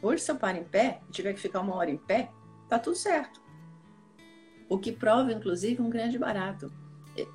Hoje, 0.00 0.22
se 0.22 0.30
eu 0.30 0.36
paro 0.36 0.56
em 0.56 0.64
pé 0.64 1.02
e 1.10 1.12
tiver 1.12 1.34
que 1.34 1.40
ficar 1.40 1.60
uma 1.60 1.74
hora 1.74 1.90
em 1.90 1.98
pé, 1.98 2.30
tá 2.70 2.78
tudo 2.78 2.96
certo. 2.96 3.38
O 4.66 4.78
que 4.78 4.90
prova, 4.90 5.30
inclusive, 5.30 5.82
um 5.82 5.90
grande 5.90 6.18
barato. 6.18 6.72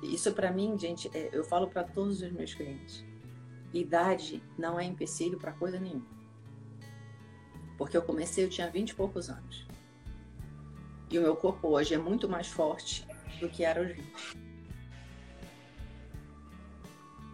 Isso, 0.02 0.32
para 0.32 0.50
mim, 0.50 0.76
gente, 0.76 1.08
é, 1.14 1.28
eu 1.30 1.44
falo 1.44 1.68
para 1.68 1.84
todos 1.84 2.22
os 2.22 2.32
meus 2.32 2.54
clientes: 2.54 3.04
idade 3.72 4.42
não 4.58 4.80
é 4.80 4.84
empecilho 4.84 5.38
para 5.38 5.52
coisa 5.52 5.78
nenhuma. 5.78 6.23
Porque 7.76 7.96
eu 7.96 8.02
comecei, 8.02 8.44
eu 8.44 8.50
tinha 8.50 8.70
20 8.70 8.90
e 8.90 8.94
poucos 8.94 9.28
anos. 9.28 9.66
E 11.10 11.18
o 11.18 11.22
meu 11.22 11.36
corpo 11.36 11.68
hoje 11.68 11.94
é 11.94 11.98
muito 11.98 12.28
mais 12.28 12.48
forte 12.48 13.06
do 13.40 13.48
que 13.48 13.64
era 13.64 13.80
aos 13.80 13.92
20. 13.92 14.04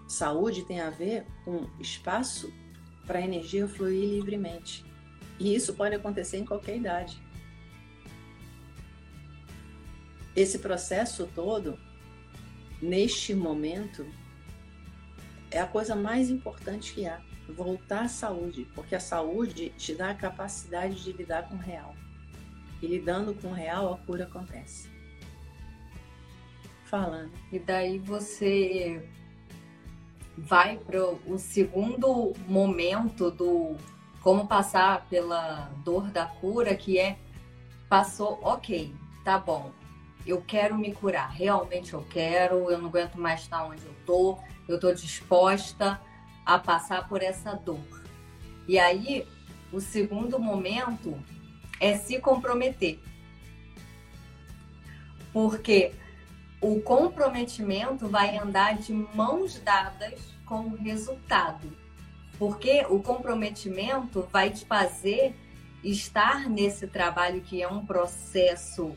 Saúde 0.08 0.64
tem 0.64 0.80
a 0.80 0.90
ver 0.90 1.24
com 1.44 1.68
espaço 1.78 2.52
para 3.06 3.18
a 3.18 3.22
energia 3.22 3.66
fluir 3.66 4.08
livremente. 4.08 4.84
E 5.38 5.54
isso 5.54 5.74
pode 5.74 5.94
acontecer 5.94 6.38
em 6.38 6.44
qualquer 6.44 6.76
idade. 6.76 7.20
Esse 10.36 10.58
processo 10.58 11.28
todo, 11.34 11.78
neste 12.82 13.34
momento, 13.34 14.06
é 15.50 15.60
a 15.60 15.66
coisa 15.66 15.96
mais 15.96 16.30
importante 16.30 16.92
que 16.92 17.06
há. 17.06 17.20
Voltar 17.50 18.04
à 18.04 18.08
saúde, 18.08 18.66
porque 18.74 18.94
a 18.94 19.00
saúde 19.00 19.70
te 19.76 19.94
dá 19.94 20.10
a 20.10 20.14
capacidade 20.14 21.02
de 21.02 21.12
lidar 21.12 21.48
com 21.48 21.56
o 21.56 21.58
real. 21.58 21.94
E 22.80 22.86
lidando 22.86 23.34
com 23.34 23.48
o 23.48 23.52
real, 23.52 23.92
a 23.92 23.98
cura 23.98 24.24
acontece. 24.24 24.88
Falando. 26.84 27.32
E 27.52 27.58
daí 27.58 27.98
você 27.98 29.08
vai 30.36 30.78
para 30.78 31.04
o 31.04 31.38
segundo 31.38 32.32
momento 32.48 33.30
do 33.30 33.76
como 34.22 34.46
passar 34.46 35.06
pela 35.08 35.70
dor 35.84 36.10
da 36.10 36.26
cura, 36.26 36.74
que 36.74 36.98
é 36.98 37.18
Passou, 37.90 38.38
ok, 38.40 38.94
tá 39.24 39.36
bom. 39.36 39.72
Eu 40.24 40.40
quero 40.40 40.78
me 40.78 40.94
curar, 40.94 41.28
realmente 41.28 41.92
eu 41.92 42.06
quero, 42.08 42.70
eu 42.70 42.78
não 42.78 42.86
aguento 42.86 43.16
mais 43.16 43.40
estar 43.40 43.64
onde 43.64 43.84
eu 43.84 43.92
tô, 44.06 44.38
eu 44.68 44.78
tô 44.78 44.94
disposta 44.94 46.00
a 46.50 46.58
passar 46.58 47.08
por 47.08 47.22
essa 47.22 47.54
dor. 47.54 47.78
E 48.66 48.76
aí, 48.76 49.24
o 49.72 49.80
segundo 49.80 50.36
momento 50.36 51.16
é 51.78 51.96
se 51.96 52.18
comprometer. 52.18 52.98
Porque 55.32 55.92
o 56.60 56.80
comprometimento 56.80 58.08
vai 58.08 58.36
andar 58.36 58.76
de 58.78 58.92
mãos 58.92 59.60
dadas 59.60 60.20
com 60.44 60.62
o 60.62 60.74
resultado. 60.74 61.70
Porque 62.36 62.84
o 62.90 63.00
comprometimento 63.00 64.28
vai 64.32 64.50
te 64.50 64.64
fazer 64.64 65.36
estar 65.84 66.50
nesse 66.50 66.88
trabalho 66.88 67.42
que 67.42 67.62
é 67.62 67.68
um 67.68 67.86
processo 67.86 68.96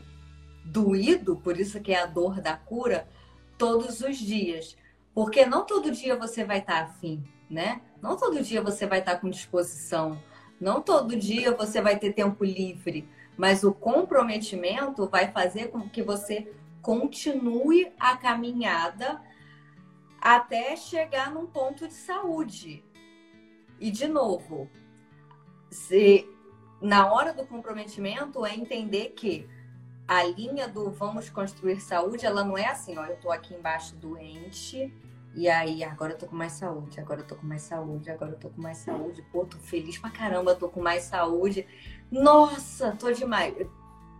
doído, 0.64 1.36
por 1.36 1.56
isso 1.56 1.80
que 1.80 1.92
é 1.92 2.02
a 2.02 2.06
dor 2.06 2.40
da 2.40 2.56
cura, 2.56 3.08
todos 3.56 4.00
os 4.00 4.18
dias. 4.18 4.76
Porque 5.14 5.46
não 5.46 5.64
todo 5.64 5.92
dia 5.92 6.16
você 6.16 6.44
vai 6.44 6.58
estar 6.58 6.82
afim, 6.82 7.22
né? 7.48 7.80
Não 8.00 8.16
todo 8.16 8.42
dia 8.42 8.62
você 8.62 8.86
vai 8.86 9.00
estar 9.00 9.16
com 9.16 9.30
disposição. 9.30 10.20
Não 10.60 10.80
todo 10.80 11.16
dia 11.16 11.54
você 11.54 11.80
vai 11.80 11.98
ter 11.98 12.12
tempo 12.12 12.44
livre. 12.44 13.08
Mas 13.36 13.64
o 13.64 13.72
comprometimento 13.72 15.08
vai 15.08 15.30
fazer 15.32 15.68
com 15.68 15.88
que 15.88 16.02
você 16.02 16.52
continue 16.80 17.92
a 17.98 18.16
caminhada 18.16 19.20
até 20.20 20.76
chegar 20.76 21.32
num 21.32 21.46
ponto 21.46 21.88
de 21.88 21.94
saúde. 21.94 22.84
E, 23.78 23.90
de 23.90 24.06
novo, 24.06 24.70
se, 25.70 26.26
na 26.80 27.12
hora 27.12 27.32
do 27.32 27.46
comprometimento 27.46 28.46
é 28.46 28.54
entender 28.54 29.10
que 29.10 29.48
a 30.06 30.22
linha 30.22 30.68
do 30.68 30.90
vamos 30.90 31.28
construir 31.28 31.80
saúde, 31.80 32.24
ela 32.24 32.44
não 32.44 32.56
é 32.56 32.66
assim, 32.66 32.96
ó, 32.96 33.04
eu 33.06 33.16
tô 33.16 33.30
aqui 33.30 33.54
embaixo 33.54 33.96
doente, 33.96 34.92
e 35.34 35.48
aí 35.48 35.82
agora 35.82 36.12
eu 36.12 36.18
tô 36.18 36.26
com 36.26 36.36
mais 36.36 36.52
saúde, 36.52 37.00
agora 37.00 37.20
eu 37.20 37.26
tô 37.26 37.34
com 37.36 37.46
mais 37.46 37.62
saúde, 37.62 38.10
agora 38.10 38.32
eu 38.32 38.38
tô 38.38 38.48
com 38.50 38.62
mais 38.62 38.78
saúde, 38.78 39.22
pô, 39.32 39.44
tô 39.44 39.58
feliz 39.58 39.98
pra 39.98 40.10
caramba, 40.10 40.54
tô 40.54 40.68
com 40.68 40.80
mais 40.80 41.04
saúde. 41.04 41.66
Nossa, 42.10 42.92
tô 42.98 43.10
demais. 43.10 43.54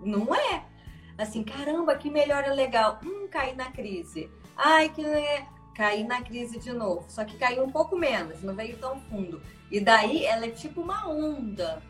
Não 0.03 0.35
é 0.35 0.65
assim, 1.17 1.45
caramba, 1.45 1.97
que 1.97 2.11
melhora 2.11 2.53
legal. 2.53 3.01
Hum, 3.05 3.29
caí 3.31 3.55
na 3.55 3.71
crise. 3.71 4.31
Ai, 4.57 4.89
que 4.89 5.05
é. 5.05 5.47
Caí 5.75 6.05
na 6.05 6.23
crise 6.23 6.59
de 6.59 6.73
novo. 6.73 7.05
Só 7.09 7.25
que 7.25 7.37
caiu 7.37 7.65
um 7.65 7.71
pouco 7.71 7.97
menos, 7.97 8.43
não 8.43 8.55
veio 8.55 8.77
tão 8.79 9.01
fundo. 9.03 9.43
E 9.71 9.81
daí 9.81 10.25
ela 10.25 10.47
é 10.47 10.51
tipo 10.51 10.81
uma 10.81 11.09
onda. 11.09 11.83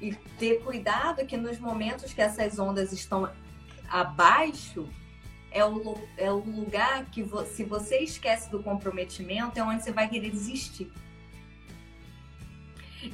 E 0.00 0.14
ter 0.38 0.62
cuidado 0.62 1.26
que 1.26 1.36
nos 1.36 1.58
momentos 1.58 2.12
que 2.12 2.20
essas 2.20 2.58
ondas 2.58 2.92
estão 2.92 3.30
abaixo, 3.88 4.88
é 5.50 5.64
o, 5.64 5.98
é 6.16 6.30
o 6.30 6.38
lugar 6.38 7.06
que, 7.06 7.22
vo, 7.22 7.44
se 7.44 7.64
você 7.64 7.98
esquece 7.98 8.50
do 8.50 8.62
comprometimento, 8.62 9.58
é 9.58 9.62
onde 9.62 9.82
você 9.82 9.92
vai 9.92 10.08
querer 10.08 10.30
desistir. 10.30 10.90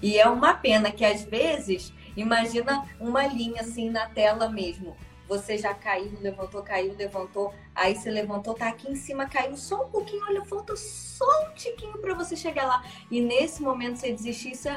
E 0.03 0.18
é 0.18 0.29
uma 0.29 0.55
pena 0.55 0.90
que 0.90 1.05
às 1.05 1.22
vezes, 1.22 1.92
imagina 2.16 2.87
uma 2.99 3.27
linha 3.27 3.62
assim 3.62 3.88
na 3.88 4.07
tela 4.07 4.49
mesmo 4.49 4.96
você 5.29 5.59
já 5.59 5.75
caiu, 5.75 6.12
levantou, 6.20 6.62
caiu, 6.62 6.94
levantou, 6.96 7.53
aí 7.75 7.96
você 7.96 8.11
levantou, 8.11 8.55
tá 8.55 8.68
aqui 8.68 8.90
em 8.90 8.94
cima, 8.94 9.27
caiu 9.27 9.57
só 9.57 9.85
um 9.85 9.90
pouquinho, 9.90 10.25
olha, 10.25 10.44
falta 10.44 10.77
só 10.77 11.27
um 11.46 11.55
tiquinho 11.55 11.99
para 11.99 12.14
você 12.14 12.37
chegar 12.37 12.66
lá. 12.66 12.85
E 13.11 13.20
nesse 13.20 13.62
momento 13.62 13.96
você 13.96 14.12
desistir, 14.12 14.53
isso 14.53 14.68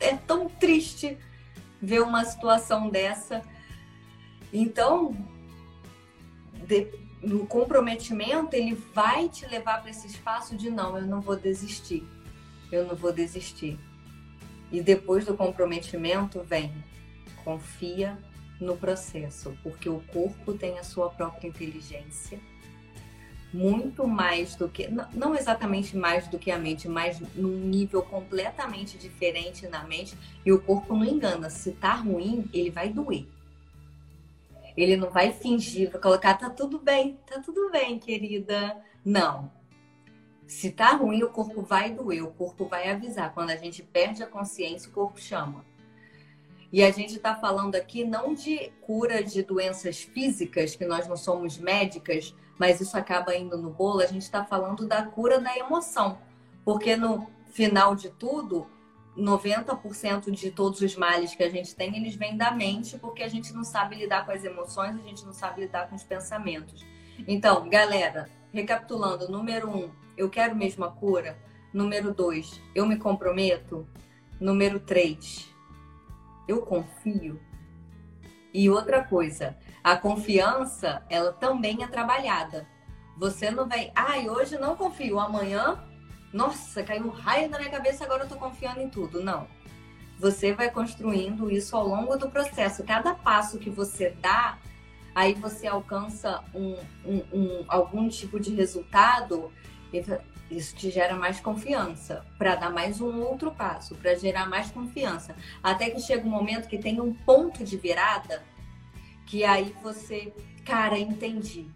é 0.00 0.16
tão 0.26 0.48
triste 0.48 1.16
ver 1.80 2.02
uma 2.02 2.24
situação 2.24 2.88
dessa. 2.90 3.42
Então, 4.52 5.16
de, 6.70 6.86
no 7.20 7.46
comprometimento, 7.46 8.54
ele 8.54 8.74
vai 8.94 9.28
te 9.28 9.44
levar 9.46 9.80
para 9.80 9.90
esse 9.90 10.06
espaço 10.06 10.56
de 10.56 10.70
não, 10.70 10.96
eu 10.96 11.04
não 11.04 11.20
vou 11.20 11.36
desistir. 11.36 12.06
Eu 12.70 12.86
não 12.86 12.94
vou 12.94 13.12
desistir. 13.12 13.76
E 14.70 14.80
depois 14.80 15.24
do 15.24 15.36
comprometimento 15.36 16.40
vem 16.42 16.72
confia 17.44 18.16
no 18.60 18.76
processo, 18.76 19.56
porque 19.62 19.88
o 19.88 20.00
corpo 20.12 20.52
tem 20.52 20.78
a 20.78 20.84
sua 20.84 21.08
própria 21.10 21.48
inteligência, 21.48 22.38
muito 23.52 24.06
mais 24.06 24.54
do 24.54 24.68
que, 24.68 24.86
não 25.12 25.34
exatamente 25.34 25.96
mais 25.96 26.28
do 26.28 26.38
que 26.38 26.50
a 26.50 26.58
mente, 26.58 26.86
mas 26.86 27.18
num 27.34 27.56
nível 27.56 28.02
completamente 28.02 28.98
diferente 28.98 29.66
na 29.66 29.82
mente, 29.82 30.16
e 30.44 30.52
o 30.52 30.60
corpo 30.60 30.94
não 30.94 31.04
engana. 31.04 31.50
Se 31.50 31.72
tá 31.72 31.94
ruim, 31.94 32.44
ele 32.52 32.70
vai 32.70 32.90
doer. 32.90 33.26
Ele 34.76 34.96
não 34.96 35.10
vai 35.10 35.32
fingir, 35.32 35.90
vai 35.90 36.00
colocar, 36.00 36.34
tá 36.34 36.50
tudo 36.50 36.78
bem, 36.78 37.18
tá 37.26 37.40
tudo 37.40 37.70
bem, 37.70 37.98
querida. 37.98 38.76
Não. 39.04 39.50
Se 40.46 40.70
tá 40.70 40.90
ruim, 40.96 41.22
o 41.22 41.30
corpo 41.30 41.62
vai 41.62 41.90
doer, 41.92 42.24
o 42.24 42.32
corpo 42.32 42.66
vai 42.66 42.90
avisar. 42.90 43.32
Quando 43.32 43.50
a 43.50 43.56
gente 43.56 43.82
perde 43.82 44.22
a 44.22 44.26
consciência, 44.26 44.90
o 44.90 44.92
corpo 44.92 45.20
chama. 45.20 45.64
E 46.72 46.82
a 46.84 46.90
gente 46.90 47.16
está 47.16 47.34
falando 47.34 47.74
aqui 47.74 48.04
não 48.04 48.32
de 48.32 48.72
cura 48.80 49.22
de 49.22 49.42
doenças 49.42 50.02
físicas, 50.02 50.76
que 50.76 50.84
nós 50.84 51.06
não 51.08 51.16
somos 51.16 51.58
médicas, 51.58 52.34
mas 52.58 52.80
isso 52.80 52.96
acaba 52.96 53.34
indo 53.34 53.58
no 53.58 53.70
bolo. 53.70 54.00
A 54.00 54.06
gente 54.06 54.22
está 54.22 54.44
falando 54.44 54.86
da 54.86 55.04
cura 55.04 55.40
da 55.40 55.56
emoção. 55.56 56.18
Porque 56.64 56.96
no 56.96 57.26
final 57.46 57.96
de 57.96 58.10
tudo, 58.10 58.68
90% 59.16 60.30
de 60.30 60.50
todos 60.50 60.80
os 60.80 60.96
males 60.96 61.34
que 61.34 61.42
a 61.42 61.50
gente 61.50 61.74
tem, 61.74 61.96
eles 61.96 62.14
vêm 62.14 62.36
da 62.36 62.50
mente, 62.50 62.98
porque 62.98 63.22
a 63.22 63.28
gente 63.28 63.52
não 63.52 63.64
sabe 63.64 63.96
lidar 63.96 64.24
com 64.24 64.32
as 64.32 64.44
emoções, 64.44 64.98
a 64.98 65.02
gente 65.02 65.24
não 65.24 65.32
sabe 65.32 65.62
lidar 65.62 65.88
com 65.88 65.96
os 65.96 66.04
pensamentos. 66.04 66.86
Então, 67.26 67.68
galera, 67.68 68.30
recapitulando: 68.52 69.28
número 69.28 69.68
um, 69.68 69.90
eu 70.16 70.28
quero 70.28 70.54
mesmo 70.54 70.84
a 70.84 70.90
cura. 70.90 71.38
Número 71.72 72.12
dois, 72.12 72.60
eu 72.74 72.84
me 72.86 72.96
comprometo. 72.96 73.86
Número 74.40 74.80
três, 74.80 75.54
eu 76.48 76.62
confio. 76.62 77.40
E 78.52 78.68
outra 78.68 79.04
coisa, 79.04 79.56
a 79.84 79.96
confiança, 79.96 81.04
ela 81.08 81.32
também 81.32 81.82
é 81.82 81.86
trabalhada. 81.86 82.66
Você 83.16 83.50
não 83.50 83.68
vai, 83.68 83.92
ai, 83.94 84.26
ah, 84.26 84.32
hoje 84.32 84.58
não 84.58 84.74
confio, 84.74 85.20
amanhã, 85.20 85.78
nossa, 86.32 86.82
caiu 86.82 87.06
um 87.06 87.10
raio 87.10 87.48
na 87.48 87.58
minha 87.58 87.70
cabeça, 87.70 88.04
agora 88.04 88.24
eu 88.24 88.28
tô 88.28 88.36
confiando 88.36 88.80
em 88.80 88.88
tudo. 88.88 89.22
Não. 89.22 89.46
Você 90.18 90.52
vai 90.52 90.70
construindo 90.70 91.50
isso 91.50 91.74
ao 91.76 91.86
longo 91.86 92.16
do 92.16 92.30
processo. 92.30 92.84
Cada 92.84 93.14
passo 93.14 93.58
que 93.58 93.70
você 93.70 94.10
dá, 94.20 94.58
aí 95.14 95.34
você 95.34 95.66
alcança 95.66 96.42
um, 96.54 96.76
um, 97.04 97.24
um 97.32 97.64
algum 97.68 98.08
tipo 98.08 98.38
de 98.38 98.54
resultado 98.54 99.50
isso 100.50 100.74
te 100.74 100.90
gera 100.90 101.14
mais 101.14 101.40
confiança 101.40 102.24
para 102.36 102.56
dar 102.56 102.70
mais 102.70 103.00
um 103.00 103.20
outro 103.20 103.52
passo, 103.52 103.94
para 103.94 104.14
gerar 104.16 104.48
mais 104.48 104.70
confiança. 104.70 105.36
Até 105.62 105.90
que 105.90 106.00
chega 106.00 106.26
um 106.26 106.30
momento 106.30 106.68
que 106.68 106.78
tem 106.78 107.00
um 107.00 107.14
ponto 107.14 107.62
de 107.62 107.76
virada 107.76 108.42
que 109.26 109.44
aí 109.44 109.74
você, 109.80 110.32
cara, 110.64 110.98
entendi. 110.98 111.70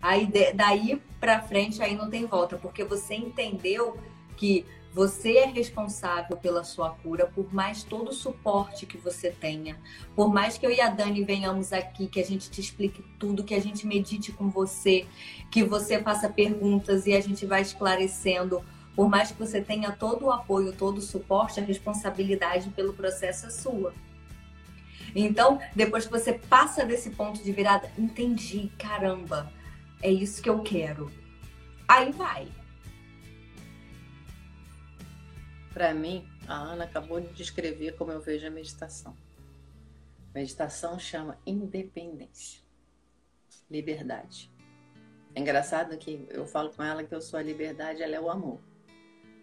Aí 0.00 0.30
daí 0.54 1.00
para 1.20 1.40
frente 1.42 1.82
aí 1.82 1.96
não 1.96 2.08
tem 2.08 2.26
volta, 2.26 2.56
porque 2.56 2.84
você 2.84 3.14
entendeu 3.14 3.98
que 4.36 4.64
você 4.92 5.36
é 5.36 5.46
responsável 5.46 6.36
pela 6.36 6.64
sua 6.64 6.90
cura, 6.90 7.26
por 7.26 7.52
mais 7.52 7.84
todo 7.84 8.08
o 8.08 8.14
suporte 8.14 8.86
que 8.86 8.96
você 8.96 9.30
tenha. 9.30 9.78
Por 10.16 10.32
mais 10.32 10.56
que 10.56 10.66
eu 10.66 10.70
e 10.70 10.80
a 10.80 10.88
Dani 10.88 11.22
venhamos 11.22 11.72
aqui, 11.72 12.06
que 12.06 12.20
a 12.20 12.24
gente 12.24 12.50
te 12.50 12.60
explique 12.60 13.04
tudo, 13.18 13.44
que 13.44 13.54
a 13.54 13.60
gente 13.60 13.86
medite 13.86 14.32
com 14.32 14.48
você, 14.48 15.06
que 15.50 15.62
você 15.62 16.02
faça 16.02 16.28
perguntas 16.28 17.06
e 17.06 17.14
a 17.14 17.20
gente 17.20 17.44
vai 17.44 17.62
esclarecendo. 17.62 18.64
Por 18.96 19.08
mais 19.08 19.30
que 19.30 19.38
você 19.38 19.60
tenha 19.60 19.92
todo 19.92 20.26
o 20.26 20.32
apoio, 20.32 20.72
todo 20.72 20.98
o 20.98 21.02
suporte, 21.02 21.60
a 21.60 21.62
responsabilidade 21.62 22.70
pelo 22.70 22.94
processo 22.94 23.46
é 23.46 23.50
sua. 23.50 23.94
Então, 25.14 25.60
depois 25.76 26.06
que 26.06 26.10
você 26.10 26.32
passa 26.32 26.84
desse 26.84 27.10
ponto 27.10 27.42
de 27.42 27.52
virada, 27.52 27.90
entendi, 27.96 28.70
caramba, 28.78 29.52
é 30.02 30.10
isso 30.10 30.42
que 30.42 30.48
eu 30.48 30.62
quero. 30.62 31.10
Aí 31.86 32.12
vai 32.12 32.48
Para 35.78 35.94
mim, 35.94 36.26
a 36.48 36.56
Ana 36.56 36.84
acabou 36.84 37.20
de 37.20 37.32
descrever 37.34 37.92
como 37.96 38.10
eu 38.10 38.20
vejo 38.20 38.44
a 38.44 38.50
meditação. 38.50 39.14
Meditação 40.34 40.98
chama 40.98 41.38
independência, 41.46 42.60
liberdade. 43.70 44.50
É 45.36 45.40
engraçado 45.40 45.96
que 45.96 46.26
eu 46.30 46.44
falo 46.46 46.70
com 46.70 46.82
ela 46.82 47.04
que 47.04 47.14
eu 47.14 47.20
sou 47.20 47.38
a 47.38 47.42
liberdade, 47.44 48.02
ela 48.02 48.16
é 48.16 48.20
o 48.20 48.28
amor. 48.28 48.58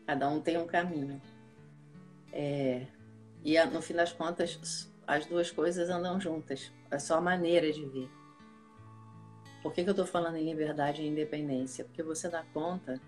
Cada 0.06 0.28
um 0.28 0.42
tem 0.42 0.58
um 0.58 0.68
caminho. 0.68 1.22
É, 2.34 2.86
e 3.42 3.58
no 3.68 3.82
fim 3.82 3.94
das 3.94 4.12
contas, 4.12 4.92
as 5.08 5.26
duas 5.26 5.50
coisas 5.52 5.90
andam 5.90 6.20
juntas. 6.20 6.70
É 6.92 7.00
só 7.00 7.18
a 7.18 7.22
maneira 7.22 7.72
de 7.72 7.86
ver. 7.86 8.10
Por 9.66 9.74
que, 9.74 9.84
que 9.84 9.90
eu 9.90 9.94
estou 9.94 10.06
falando 10.06 10.36
em 10.36 10.46
liberdade 10.46 11.02
e 11.02 11.08
independência? 11.08 11.84
Porque 11.84 12.04
você 12.04 12.30
dá 12.30 12.44
conta, 12.54 13.02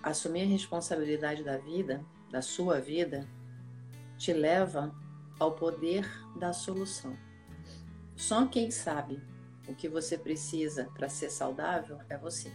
assumir 0.00 0.42
a 0.42 0.46
responsabilidade 0.46 1.42
da 1.42 1.56
vida 1.58 2.00
da 2.30 2.40
sua 2.40 2.80
vida 2.80 3.28
te 4.16 4.32
leva 4.32 4.94
ao 5.36 5.56
poder 5.56 6.08
da 6.38 6.52
solução. 6.52 7.18
Só 8.14 8.46
quem 8.46 8.70
sabe 8.70 9.20
o 9.66 9.74
que 9.74 9.88
você 9.88 10.16
precisa 10.16 10.84
para 10.94 11.08
ser 11.08 11.28
saudável 11.28 11.98
é 12.08 12.16
você. 12.16 12.52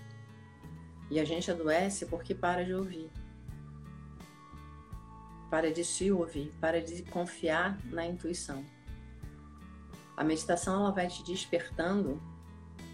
E 1.12 1.20
a 1.20 1.26
gente 1.26 1.52
adoece 1.52 2.06
porque 2.06 2.34
para 2.34 2.63
de 2.63 2.74
ouvir. 2.74 3.12
Para 5.52 5.74
de 5.74 5.84
se 5.84 6.10
ouvir, 6.10 6.54
para 6.62 6.82
de 6.82 7.04
confiar 7.04 7.78
na 7.84 8.06
intuição. 8.06 8.63
A 10.16 10.24
meditação 10.24 10.80
ela 10.80 10.92
vai 10.92 11.08
te 11.10 11.22
despertando 11.22 12.32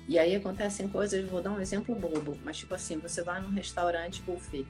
e 0.10 0.18
aí 0.18 0.36
acontecem 0.36 0.90
coisas, 0.90 1.24
vou 1.30 1.40
dar 1.40 1.52
um 1.52 1.62
exemplo 1.62 1.94
bobo, 1.94 2.36
mas 2.44 2.58
tipo 2.58 2.74
assim, 2.74 2.98
você 2.98 3.22
vai 3.22 3.40
num 3.40 3.52
restaurante 3.52 4.24
buffet. 4.24 4.66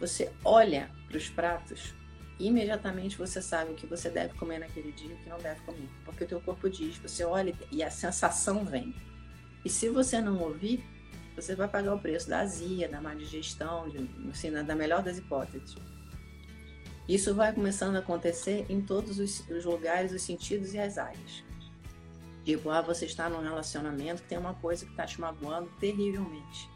Você 0.00 0.32
olha 0.42 0.90
para 1.06 1.18
os 1.18 1.28
pratos, 1.28 1.92
e 2.40 2.46
imediatamente 2.46 3.18
você 3.18 3.42
sabe 3.42 3.72
o 3.72 3.74
que 3.74 3.86
você 3.86 4.08
deve 4.08 4.32
comer 4.38 4.60
naquele 4.60 4.92
dia 4.92 5.10
e 5.10 5.12
o 5.12 5.16
que 5.18 5.28
não 5.28 5.36
deve 5.36 5.60
comer, 5.60 5.90
porque 6.06 6.24
o 6.24 6.26
teu 6.26 6.40
corpo 6.40 6.70
diz, 6.70 6.96
você 6.96 7.22
olha 7.22 7.54
e 7.70 7.82
a 7.82 7.90
sensação 7.90 8.64
vem. 8.64 8.94
E 9.62 9.68
se 9.68 9.90
você 9.90 10.22
não 10.22 10.40
ouvir, 10.40 10.82
você 11.36 11.54
vai 11.54 11.68
pagar 11.68 11.94
o 11.94 12.00
preço 12.00 12.26
da 12.26 12.38
azia, 12.38 12.88
da 12.88 13.02
má 13.02 13.12
digestão, 13.12 13.90
de, 13.90 14.08
assim, 14.30 14.50
da 14.50 14.74
melhor 14.74 15.02
das 15.02 15.18
hipóteses. 15.18 15.76
Isso 17.06 17.34
vai 17.34 17.52
começando 17.52 17.96
a 17.96 17.98
acontecer 17.98 18.64
em 18.70 18.80
todos 18.80 19.18
os, 19.18 19.46
os 19.50 19.66
lugares, 19.66 20.12
os 20.12 20.22
sentidos 20.22 20.72
e 20.72 20.78
as 20.78 20.96
áreas. 20.96 21.44
Tipo, 22.44 22.68
ah, 22.70 22.82
você 22.82 23.06
está 23.06 23.28
num 23.28 23.40
relacionamento 23.40 24.22
que 24.22 24.28
tem 24.28 24.38
uma 24.38 24.54
coisa 24.54 24.84
que 24.84 24.90
está 24.90 25.06
te 25.06 25.18
magoando 25.20 25.70
terrivelmente, 25.80 26.68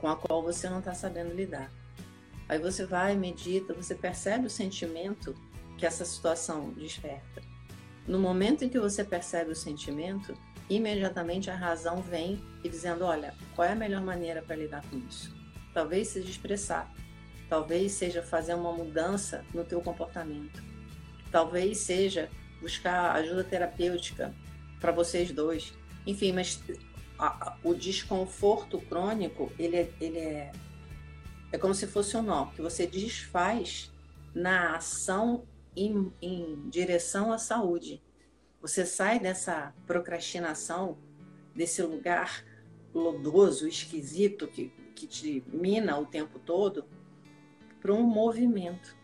com 0.00 0.08
a 0.08 0.16
qual 0.16 0.42
você 0.42 0.68
não 0.70 0.78
está 0.78 0.94
sabendo 0.94 1.34
lidar. 1.34 1.70
Aí 2.48 2.58
você 2.58 2.86
vai, 2.86 3.14
medita, 3.14 3.74
você 3.74 3.94
percebe 3.94 4.46
o 4.46 4.50
sentimento 4.50 5.34
que 5.76 5.84
essa 5.84 6.04
situação 6.04 6.70
desperta. 6.70 7.42
No 8.06 8.18
momento 8.18 8.64
em 8.64 8.68
que 8.68 8.78
você 8.78 9.04
percebe 9.04 9.50
o 9.50 9.56
sentimento, 9.56 10.34
imediatamente 10.68 11.50
a 11.50 11.54
razão 11.54 12.00
vem 12.00 12.42
e 12.64 12.68
dizendo: 12.68 13.04
olha, 13.04 13.34
qual 13.54 13.68
é 13.68 13.72
a 13.72 13.76
melhor 13.76 14.00
maneira 14.00 14.42
para 14.42 14.56
lidar 14.56 14.82
com 14.88 14.96
isso? 14.98 15.34
Talvez 15.74 16.08
seja 16.08 16.28
expressar, 16.28 16.92
talvez 17.48 17.92
seja 17.92 18.22
fazer 18.22 18.54
uma 18.54 18.72
mudança 18.72 19.44
no 19.54 19.64
teu 19.64 19.80
comportamento, 19.80 20.62
talvez 21.30 21.78
seja 21.78 22.28
buscar 22.60 23.12
ajuda 23.16 23.44
terapêutica 23.44 24.34
para 24.82 24.92
vocês 24.92 25.32
dois. 25.32 25.72
Enfim, 26.06 26.32
mas 26.32 26.60
a, 27.18 27.26
a, 27.26 27.56
o 27.64 27.72
desconforto 27.72 28.78
crônico 28.80 29.50
ele 29.58 29.76
é, 29.76 29.90
ele 30.00 30.18
é 30.18 30.52
é 31.52 31.58
como 31.58 31.74
se 31.74 31.86
fosse 31.86 32.16
um 32.16 32.22
nó 32.22 32.46
que 32.46 32.62
você 32.62 32.86
desfaz 32.86 33.92
na 34.34 34.76
ação 34.76 35.44
em, 35.76 36.10
em 36.20 36.68
direção 36.70 37.30
à 37.30 37.36
saúde. 37.36 38.02
Você 38.62 38.86
sai 38.86 39.20
dessa 39.20 39.74
procrastinação, 39.86 40.96
desse 41.54 41.82
lugar 41.82 42.42
lodoso, 42.94 43.68
esquisito, 43.68 44.48
que, 44.48 44.72
que 44.94 45.06
te 45.06 45.44
mina 45.46 45.98
o 45.98 46.06
tempo 46.06 46.38
todo, 46.38 46.86
para 47.80 47.92
um 47.92 48.02
movimento. 48.02 48.96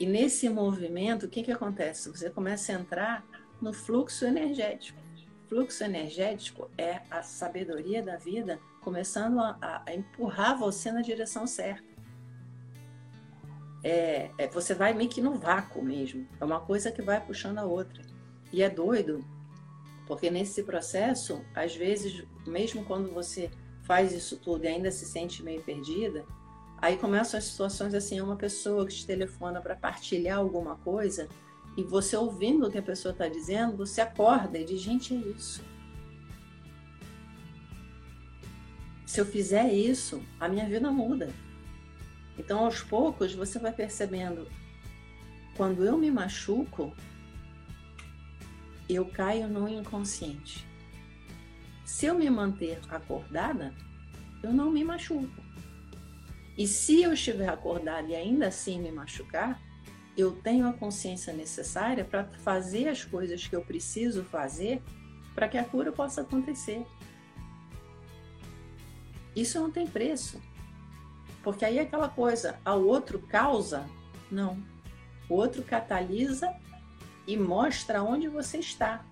E 0.00 0.06
nesse 0.06 0.48
movimento, 0.48 1.26
o 1.26 1.28
que, 1.28 1.42
que 1.42 1.52
acontece? 1.52 2.08
Você 2.10 2.30
começa 2.30 2.72
a 2.72 2.80
entrar 2.80 3.24
no 3.60 3.72
fluxo 3.72 4.24
energético. 4.24 4.98
Fluxo 5.48 5.82
energético 5.82 6.70
é 6.78 7.00
a 7.10 7.22
sabedoria 7.22 8.02
da 8.02 8.16
vida 8.16 8.60
começando 8.80 9.40
a, 9.40 9.82
a 9.84 9.94
empurrar 9.94 10.58
você 10.58 10.90
na 10.90 11.02
direção 11.02 11.46
certa. 11.46 11.90
É, 13.82 14.30
é, 14.38 14.46
você 14.48 14.74
vai 14.74 14.92
meio 14.92 15.08
que 15.08 15.20
no 15.20 15.34
vácuo 15.34 15.82
mesmo. 15.82 16.26
É 16.40 16.44
uma 16.44 16.60
coisa 16.60 16.92
que 16.92 17.02
vai 17.02 17.20
puxando 17.20 17.58
a 17.58 17.64
outra. 17.64 18.02
E 18.52 18.62
é 18.62 18.70
doido, 18.70 19.24
porque 20.06 20.30
nesse 20.30 20.62
processo, 20.62 21.44
às 21.54 21.74
vezes, 21.74 22.24
mesmo 22.46 22.84
quando 22.84 23.12
você 23.12 23.50
faz 23.82 24.12
isso 24.12 24.36
tudo 24.36 24.64
e 24.64 24.68
ainda 24.68 24.90
se 24.90 25.04
sente 25.04 25.42
meio 25.42 25.62
perdida, 25.62 26.24
aí 26.78 26.96
começam 26.96 27.38
as 27.38 27.44
situações 27.44 27.94
assim, 27.94 28.20
uma 28.20 28.36
pessoa 28.36 28.86
que 28.86 28.94
te 28.94 29.06
telefona 29.06 29.60
para 29.60 29.76
partilhar 29.76 30.38
alguma 30.38 30.76
coisa 30.76 31.28
e 31.76 31.82
você 31.82 32.16
ouvindo 32.16 32.66
o 32.66 32.70
que 32.70 32.78
a 32.78 32.82
pessoa 32.82 33.12
está 33.12 33.28
dizendo, 33.28 33.76
você 33.76 34.00
acorda 34.00 34.58
e 34.58 34.64
diz, 34.64 34.80
gente, 34.80 35.14
é 35.14 35.18
isso. 35.18 35.62
Se 39.06 39.20
eu 39.20 39.26
fizer 39.26 39.72
isso, 39.72 40.22
a 40.38 40.48
minha 40.48 40.68
vida 40.68 40.90
muda. 40.90 41.32
Então, 42.38 42.64
aos 42.64 42.82
poucos, 42.82 43.34
você 43.34 43.58
vai 43.58 43.72
percebendo, 43.72 44.48
quando 45.56 45.84
eu 45.84 45.98
me 45.98 46.10
machuco, 46.10 46.94
eu 48.88 49.04
caio 49.04 49.48
no 49.48 49.68
inconsciente. 49.68 50.66
Se 51.84 52.06
eu 52.06 52.14
me 52.14 52.30
manter 52.30 52.80
acordada, 52.88 53.74
eu 54.42 54.52
não 54.52 54.70
me 54.70 54.82
machuco. 54.84 55.42
E 56.56 56.66
se 56.66 57.02
eu 57.02 57.12
estiver 57.12 57.48
acordada 57.48 58.08
e 58.08 58.14
ainda 58.14 58.48
assim 58.48 58.80
me 58.80 58.90
machucar, 58.90 59.60
eu 60.20 60.32
tenho 60.32 60.68
a 60.68 60.72
consciência 60.72 61.32
necessária 61.32 62.04
para 62.04 62.24
fazer 62.24 62.88
as 62.88 63.04
coisas 63.04 63.46
que 63.46 63.56
eu 63.56 63.62
preciso 63.62 64.24
fazer 64.24 64.82
para 65.34 65.48
que 65.48 65.58
a 65.58 65.64
cura 65.64 65.90
possa 65.90 66.20
acontecer. 66.20 66.84
Isso 69.34 69.58
não 69.60 69.70
tem 69.70 69.86
preço. 69.86 70.40
Porque 71.42 71.64
aí 71.64 71.78
aquela 71.78 72.08
coisa, 72.08 72.58
ao 72.64 72.84
outro 72.84 73.18
causa? 73.18 73.88
Não. 74.30 74.62
O 75.28 75.34
outro 75.34 75.62
catalisa 75.62 76.52
e 77.26 77.36
mostra 77.36 78.02
onde 78.02 78.28
você 78.28 78.58
está. 78.58 79.04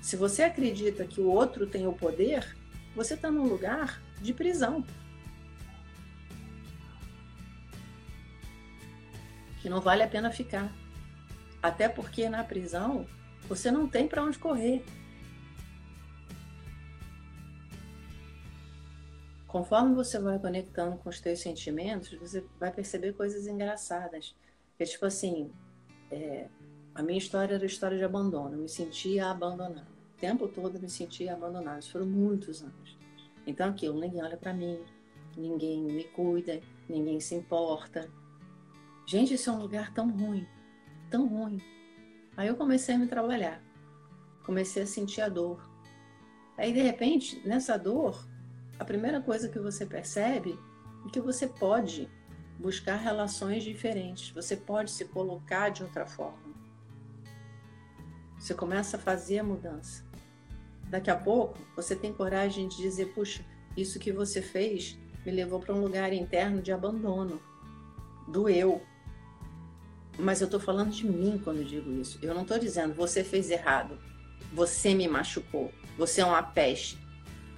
Se 0.00 0.16
você 0.16 0.44
acredita 0.44 1.04
que 1.04 1.20
o 1.20 1.26
outro 1.26 1.66
tem 1.66 1.86
o 1.86 1.92
poder, 1.92 2.56
você 2.94 3.14
está 3.14 3.30
num 3.30 3.46
lugar 3.46 4.00
de 4.22 4.32
prisão. 4.32 4.84
Que 9.60 9.68
não 9.68 9.80
vale 9.80 10.02
a 10.02 10.08
pena 10.08 10.30
ficar. 10.30 10.72
Até 11.62 11.88
porque 11.88 12.28
na 12.28 12.44
prisão 12.44 13.06
você 13.48 13.70
não 13.70 13.88
tem 13.88 14.06
para 14.06 14.22
onde 14.22 14.38
correr. 14.38 14.84
conforme 19.48 19.94
você 19.94 20.18
vai 20.20 20.38
conectando 20.38 20.98
com 20.98 21.08
os 21.08 21.20
teus 21.20 21.40
sentimentos, 21.40 22.16
você 22.18 22.44
vai 22.60 22.70
perceber 22.70 23.14
coisas 23.14 23.46
engraçadas. 23.46 24.36
É 24.78 24.84
tipo 24.84 25.06
assim, 25.06 25.50
é, 26.12 26.46
a 26.94 27.02
minha 27.02 27.18
história 27.18 27.54
era 27.54 27.64
história 27.64 27.96
de 27.96 28.04
abandono. 28.04 28.54
Eu 28.54 28.58
me 28.58 28.68
sentia 28.68 29.26
abandonada. 29.26 29.88
O 30.16 30.20
tempo 30.20 30.46
todo 30.46 30.76
eu 30.76 30.82
me 30.82 30.90
sentia 30.90 31.32
abandonada. 31.32 31.80
Isso 31.80 31.90
foram 31.90 32.06
muitos 32.06 32.62
anos. 32.62 32.96
Então 33.46 33.70
aquilo, 33.70 33.98
ninguém 33.98 34.22
olha 34.22 34.36
para 34.36 34.52
mim, 34.52 34.78
ninguém 35.36 35.82
me 35.82 36.04
cuida, 36.04 36.60
ninguém 36.88 37.18
se 37.18 37.34
importa. 37.34 38.08
Gente, 39.08 39.32
isso 39.32 39.48
é 39.48 39.52
um 39.54 39.58
lugar 39.58 39.90
tão 39.94 40.10
ruim, 40.10 40.46
tão 41.08 41.26
ruim. 41.26 41.62
Aí 42.36 42.46
eu 42.46 42.56
comecei 42.56 42.94
a 42.94 42.98
me 42.98 43.06
trabalhar. 43.06 43.58
Comecei 44.44 44.82
a 44.82 44.86
sentir 44.86 45.22
a 45.22 45.30
dor. 45.30 45.66
Aí 46.58 46.74
de 46.74 46.82
repente, 46.82 47.40
nessa 47.48 47.78
dor, 47.78 48.22
a 48.78 48.84
primeira 48.84 49.18
coisa 49.18 49.48
que 49.48 49.58
você 49.58 49.86
percebe 49.86 50.58
é 51.06 51.10
que 51.10 51.22
você 51.22 51.48
pode 51.48 52.06
buscar 52.58 52.96
relações 52.96 53.64
diferentes, 53.64 54.28
você 54.28 54.54
pode 54.54 54.90
se 54.90 55.06
colocar 55.06 55.70
de 55.70 55.82
outra 55.82 56.04
forma. 56.04 56.52
Você 58.38 58.52
começa 58.52 58.98
a 58.98 59.00
fazer 59.00 59.38
a 59.38 59.44
mudança. 59.44 60.04
Daqui 60.90 61.10
a 61.10 61.16
pouco, 61.16 61.56
você 61.74 61.96
tem 61.96 62.12
coragem 62.12 62.68
de 62.68 62.76
dizer: 62.76 63.14
puxa, 63.14 63.42
isso 63.74 63.98
que 63.98 64.12
você 64.12 64.42
fez 64.42 64.98
me 65.24 65.32
levou 65.32 65.60
para 65.60 65.74
um 65.74 65.80
lugar 65.80 66.12
interno 66.12 66.60
de 66.60 66.72
abandono, 66.72 67.40
do 68.30 68.50
eu. 68.50 68.82
Mas 70.18 70.40
eu 70.40 70.46
estou 70.46 70.58
falando 70.58 70.90
de 70.90 71.06
mim 71.06 71.40
quando 71.42 71.64
digo 71.64 71.92
isso. 71.92 72.18
Eu 72.20 72.34
não 72.34 72.42
estou 72.42 72.58
dizendo 72.58 72.92
você 72.92 73.22
fez 73.22 73.50
errado, 73.50 73.96
você 74.52 74.92
me 74.94 75.06
machucou, 75.06 75.72
você 75.96 76.20
é 76.20 76.24
uma 76.24 76.42
peste. 76.42 76.98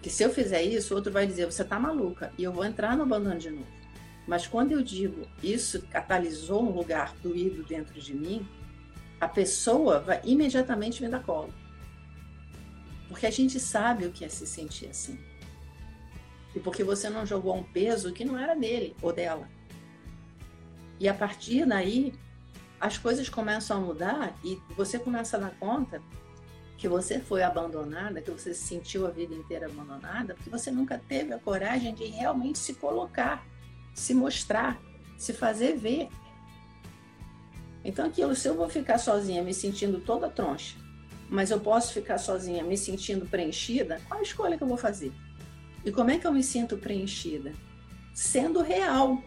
Que 0.03 0.11
se 0.11 0.23
eu 0.23 0.31
fizer 0.31 0.63
isso, 0.63 0.93
o 0.93 0.97
outro 0.97 1.13
vai 1.13 1.27
dizer, 1.27 1.47
você 1.47 1.65
tá 1.65 1.79
maluca, 1.79 2.33
e 2.39 2.45
eu 2.45 2.53
vou 2.53 2.65
entrar 2.65 2.97
no 2.97 3.03
abandono 3.03 3.39
de 3.39 3.51
novo. 3.51 3.67
Mas 4.27 4.47
quando 4.47 4.73
eu 4.73 4.83
digo 4.83 5.27
isso 5.43 5.83
catalisou 5.91 6.63
um 6.63 6.71
lugar 6.71 7.15
doído 7.23 7.65
dentro 7.65 7.99
de 7.99 8.15
mim, 8.15 8.47
a 9.21 9.27
pessoa 9.27 9.99
vai 9.99 10.21
imediatamente 10.25 11.03
me 11.03 11.09
dar 11.09 11.23
colo. 11.23 11.53
Porque 13.09 13.27
a 13.27 13.31
gente 13.31 13.59
sabe 13.59 14.07
o 14.07 14.13
que 14.13 14.25
é 14.25 14.29
se 14.29 14.47
sentir 14.47 14.89
assim. 14.89 15.19
E 16.55 16.61
porque 16.61 16.85
você 16.85 17.09
não 17.09 17.27
jogou 17.27 17.57
um 17.57 17.63
peso 17.63 18.13
que 18.13 18.25
não 18.25 18.39
era 18.39 18.55
dele 18.55 18.95
ou 19.03 19.13
dela. 19.13 19.49
E 20.99 21.09
a 21.09 21.15
partir 21.15 21.67
daí, 21.67 22.13
as 22.81 22.97
coisas 22.97 23.29
começam 23.29 23.77
a 23.77 23.81
mudar 23.81 24.35
e 24.43 24.59
você 24.75 24.99
começa 24.99 25.37
a 25.37 25.41
dar 25.41 25.51
conta 25.59 26.01
que 26.79 26.89
você 26.89 27.21
foi 27.21 27.43
abandonada, 27.43 28.23
que 28.23 28.31
você 28.31 28.55
se 28.55 28.67
sentiu 28.67 29.07
a 29.07 29.11
vida 29.11 29.35
inteira 29.35 29.67
abandonada, 29.67 30.35
porque 30.35 30.49
você 30.49 30.71
nunca 30.71 30.99
teve 30.99 31.35
a 31.35 31.39
coragem 31.39 31.95
de 31.95 32.07
realmente 32.07 32.59
se 32.59 32.73
colocar, 32.73 33.47
se 33.95 34.15
mostrar, 34.15 34.81
se 35.19 35.35
fazer 35.35 35.77
ver. 35.77 36.09
Então, 37.85 38.07
aquilo, 38.07 38.35
se 38.35 38.49
eu 38.49 38.55
vou 38.55 38.69
ficar 38.69 38.97
sozinha 38.97 39.43
me 39.43 39.53
sentindo 39.53 40.01
toda 40.01 40.31
troncha, 40.31 40.79
mas 41.29 41.51
eu 41.51 41.61
posso 41.61 41.93
ficar 41.93 42.17
sozinha 42.17 42.65
me 42.65 42.79
sentindo 42.79 43.27
preenchida, 43.27 44.01
qual 44.09 44.21
a 44.21 44.23
escolha 44.23 44.57
que 44.57 44.65
eu 44.65 44.69
vou 44.69 44.79
fazer? 44.79 45.13
E 45.85 45.93
como 45.93 46.11
é 46.11 46.19
que 46.19 46.27
eu 46.27 46.33
me 46.33 46.43
sinto 46.43 46.79
preenchida? 46.79 47.53
Sendo 48.15 48.63
real. 48.63 49.23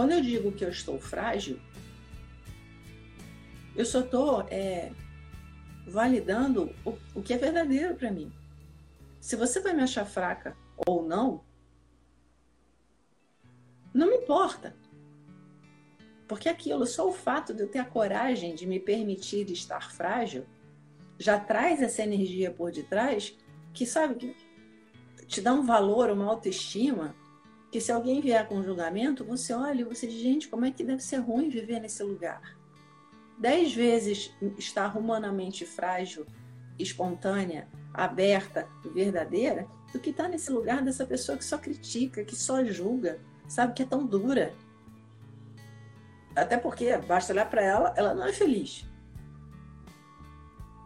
Quando 0.00 0.12
eu 0.12 0.22
digo 0.22 0.50
que 0.50 0.64
eu 0.64 0.70
estou 0.70 0.98
frágil, 0.98 1.60
eu 3.76 3.84
só 3.84 4.00
estou 4.00 4.40
é, 4.48 4.92
validando 5.86 6.74
o, 6.86 6.96
o 7.14 7.22
que 7.22 7.34
é 7.34 7.36
verdadeiro 7.36 7.94
para 7.96 8.10
mim. 8.10 8.32
Se 9.20 9.36
você 9.36 9.60
vai 9.60 9.74
me 9.74 9.82
achar 9.82 10.06
fraca 10.06 10.56
ou 10.86 11.06
não, 11.06 11.44
não 13.92 14.08
me 14.08 14.16
importa. 14.16 14.74
Porque 16.26 16.48
aquilo, 16.48 16.86
só 16.86 17.06
o 17.06 17.12
fato 17.12 17.52
de 17.52 17.60
eu 17.60 17.68
ter 17.68 17.80
a 17.80 17.84
coragem 17.84 18.54
de 18.54 18.66
me 18.66 18.80
permitir 18.80 19.50
estar 19.50 19.92
frágil, 19.92 20.46
já 21.18 21.38
traz 21.38 21.82
essa 21.82 22.02
energia 22.02 22.50
por 22.50 22.72
detrás 22.72 23.36
que, 23.74 23.84
sabe, 23.84 24.14
que 24.14 24.34
te 25.26 25.42
dá 25.42 25.52
um 25.52 25.66
valor, 25.66 26.08
uma 26.08 26.24
autoestima, 26.24 27.14
que 27.70 27.80
se 27.80 27.92
alguém 27.92 28.20
vier 28.20 28.46
com 28.48 28.62
julgamento, 28.62 29.24
você 29.24 29.52
olha 29.52 29.82
e 29.82 29.84
você 29.84 30.06
diz, 30.06 30.20
gente, 30.20 30.48
como 30.48 30.64
é 30.64 30.70
que 30.70 30.82
deve 30.82 31.02
ser 31.02 31.18
ruim 31.18 31.48
viver 31.48 31.80
nesse 31.80 32.02
lugar? 32.02 32.58
Dez 33.38 33.72
vezes 33.72 34.34
estar 34.58 34.96
humanamente 34.98 35.64
frágil, 35.64 36.26
espontânea, 36.78 37.68
aberta, 37.94 38.68
verdadeira, 38.92 39.66
do 39.92 40.00
que 40.00 40.10
estar 40.10 40.28
nesse 40.28 40.50
lugar 40.50 40.82
dessa 40.82 41.06
pessoa 41.06 41.38
que 41.38 41.44
só 41.44 41.58
critica, 41.58 42.24
que 42.24 42.34
só 42.34 42.64
julga, 42.64 43.18
sabe, 43.48 43.74
que 43.74 43.82
é 43.82 43.86
tão 43.86 44.04
dura. 44.04 44.52
Até 46.34 46.56
porque 46.56 46.96
basta 46.98 47.32
olhar 47.32 47.48
para 47.48 47.62
ela, 47.62 47.94
ela 47.96 48.14
não 48.14 48.26
é 48.26 48.32
feliz. 48.32 48.84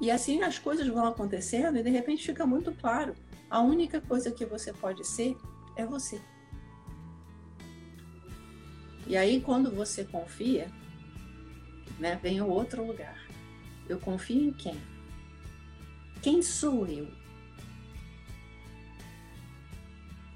E 0.00 0.10
assim 0.10 0.42
as 0.42 0.58
coisas 0.58 0.86
vão 0.86 1.06
acontecendo 1.06 1.78
e 1.78 1.82
de 1.82 1.90
repente 1.90 2.26
fica 2.26 2.46
muito 2.46 2.72
claro. 2.72 3.14
A 3.48 3.60
única 3.60 4.00
coisa 4.00 4.30
que 4.30 4.44
você 4.44 4.72
pode 4.72 5.06
ser 5.06 5.36
é 5.76 5.86
você. 5.86 6.20
E 9.06 9.16
aí 9.16 9.40
quando 9.40 9.70
você 9.70 10.04
confia, 10.04 10.68
né, 11.98 12.18
vem 12.22 12.40
o 12.40 12.48
outro 12.48 12.86
lugar. 12.86 13.18
Eu 13.88 13.98
confio 13.98 14.48
em 14.48 14.52
quem? 14.52 14.80
Quem 16.22 16.42
sou 16.42 16.86
eu? 16.86 17.08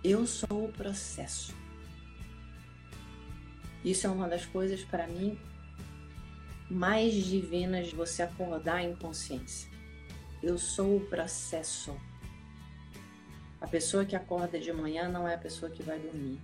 Eu 0.05 0.27
sou 0.27 0.67
o 0.67 0.73
processo. 0.73 1.55
Isso 3.85 4.07
é 4.07 4.11
uma 4.11 4.29
das 4.29 4.45
coisas 4.45 4.85
para 4.85 5.07
mim 5.07 5.39
mais 6.71 7.15
divinas 7.15 7.89
de 7.89 7.95
você 7.95 8.23
acordar 8.23 8.85
em 8.85 8.95
consciência. 8.97 9.71
Eu 10.43 10.59
sou 10.59 10.99
o 10.99 11.07
processo. 11.07 11.97
A 13.61 13.67
pessoa 13.67 14.05
que 14.05 14.15
acorda 14.15 14.59
de 14.59 14.73
manhã 14.73 15.09
não 15.09 15.27
é 15.27 15.35
a 15.35 15.39
pessoa 15.39 15.71
que 15.71 15.83
vai 15.83 15.99
dormir. 15.99 16.39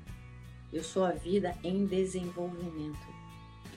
Eu 0.74 0.82
sou 0.82 1.04
a 1.04 1.12
vida 1.12 1.56
em 1.62 1.86
desenvolvimento. 1.86 3.06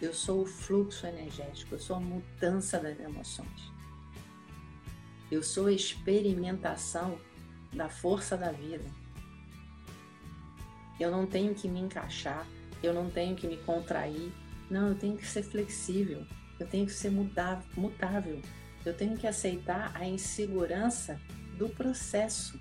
Eu 0.01 0.15
sou 0.15 0.41
o 0.41 0.45
fluxo 0.47 1.05
energético, 1.05 1.75
eu 1.75 1.79
sou 1.79 1.95
a 1.95 1.99
mudança 1.99 2.79
das 2.79 2.99
emoções. 2.99 3.71
Eu 5.29 5.43
sou 5.43 5.67
a 5.67 5.71
experimentação 5.71 7.19
da 7.71 7.87
força 7.87 8.35
da 8.35 8.51
vida. 8.51 8.89
Eu 10.99 11.11
não 11.11 11.27
tenho 11.27 11.53
que 11.53 11.69
me 11.69 11.79
encaixar, 11.79 12.47
eu 12.81 12.95
não 12.95 13.11
tenho 13.11 13.35
que 13.35 13.45
me 13.45 13.57
contrair. 13.57 14.33
Não, 14.67 14.87
eu 14.87 14.95
tenho 14.95 15.17
que 15.17 15.27
ser 15.27 15.43
flexível, 15.43 16.25
eu 16.59 16.65
tenho 16.65 16.87
que 16.87 16.93
ser 16.93 17.11
mutável, 17.11 18.41
eu 18.83 18.93
tenho 18.95 19.15
que 19.15 19.27
aceitar 19.27 19.91
a 19.95 20.03
insegurança 20.07 21.21
do 21.59 21.69
processo 21.69 22.59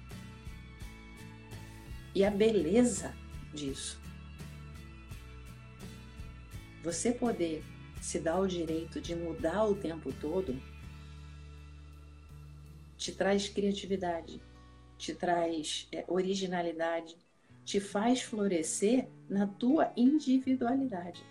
e 2.15 2.23
a 2.23 2.31
beleza 2.31 3.15
disso. 3.55 4.05
Você 6.87 7.11
poder 7.11 7.65
se 8.01 8.21
dar 8.21 8.39
o 8.39 8.47
direito 8.47 9.01
de 9.01 9.13
mudar 9.13 9.65
o 9.65 9.75
tempo 9.75 10.13
todo 10.13 10.57
te 12.97 13.11
traz 13.11 13.49
criatividade, 13.49 14.41
te 14.97 15.13
traz 15.13 15.89
é, 15.91 16.05
originalidade, 16.07 17.17
te 17.65 17.81
faz 17.81 18.23
florescer 18.23 19.09
na 19.29 19.49
tua 19.49 19.93
individualidade. 19.97 21.27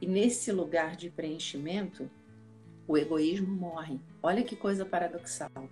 E 0.00 0.06
nesse 0.06 0.50
lugar 0.50 0.96
de 0.96 1.10
preenchimento, 1.10 2.10
o 2.88 2.96
egoísmo 2.96 3.54
morre. 3.54 4.00
Olha 4.22 4.42
que 4.42 4.56
coisa 4.56 4.86
paradoxal. 4.86 5.68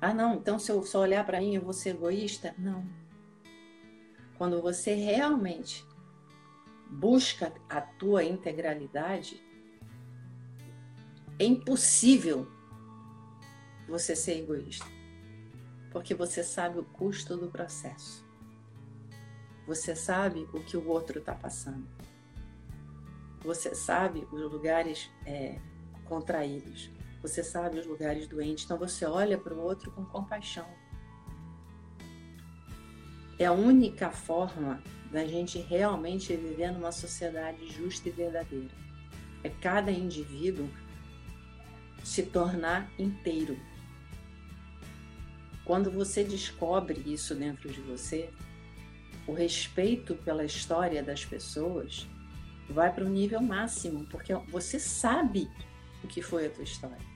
Ah, 0.00 0.12
não, 0.12 0.34
então 0.34 0.58
se 0.58 0.72
eu 0.72 0.82
só 0.82 0.98
olhar 0.98 1.24
para 1.24 1.38
mim 1.38 1.54
eu 1.54 1.62
vou 1.62 1.72
ser 1.72 1.90
egoísta? 1.90 2.52
Não. 2.58 2.84
Quando 4.36 4.60
você 4.60 4.94
realmente 4.94 5.86
busca 6.94 7.52
a 7.68 7.80
tua 7.80 8.24
integralidade, 8.24 9.42
é 11.38 11.44
impossível 11.44 12.46
você 13.88 14.14
ser 14.16 14.38
egoísta 14.38 14.94
porque 15.94 16.12
você 16.12 16.42
sabe 16.42 16.80
o 16.80 16.84
custo 16.84 17.36
do 17.36 17.48
processo. 17.48 18.26
Você 19.64 19.94
sabe 19.94 20.40
o 20.52 20.58
que 20.58 20.76
o 20.76 20.88
outro 20.88 21.20
está 21.20 21.32
passando. 21.32 21.86
Você 23.44 23.76
sabe 23.76 24.26
os 24.32 24.40
lugares 24.40 25.08
é, 25.24 25.60
contraídos. 26.04 26.90
Você 27.22 27.44
sabe 27.44 27.78
os 27.78 27.86
lugares 27.86 28.26
doentes. 28.26 28.64
Então 28.64 28.76
você 28.76 29.06
olha 29.06 29.38
para 29.38 29.54
o 29.54 29.60
outro 29.60 29.92
com 29.92 30.04
compaixão. 30.04 30.66
É 33.38 33.46
a 33.46 33.52
única 33.52 34.10
forma 34.10 34.82
da 35.10 35.26
gente 35.26 35.58
realmente 35.58 36.34
viver 36.36 36.72
numa 36.72 36.92
sociedade 36.92 37.66
justa 37.72 38.08
e 38.08 38.12
verdadeira. 38.12 38.70
É 39.42 39.48
cada 39.48 39.90
indivíduo 39.90 40.68
se 42.02 42.22
tornar 42.22 42.90
inteiro 42.98 43.58
quando 45.64 45.90
você 45.90 46.22
descobre 46.22 47.02
isso 47.06 47.34
dentro 47.34 47.70
de 47.70 47.80
você, 47.80 48.28
o 49.26 49.32
respeito 49.32 50.14
pela 50.14 50.44
história 50.44 51.02
das 51.02 51.24
pessoas 51.24 52.06
vai 52.68 52.92
para 52.92 53.04
o 53.04 53.08
nível 53.08 53.40
máximo, 53.40 54.04
porque 54.06 54.34
você 54.50 54.78
sabe 54.78 55.50
o 56.02 56.06
que 56.06 56.20
foi 56.20 56.46
a 56.46 56.50
tua 56.50 56.64
história. 56.64 57.14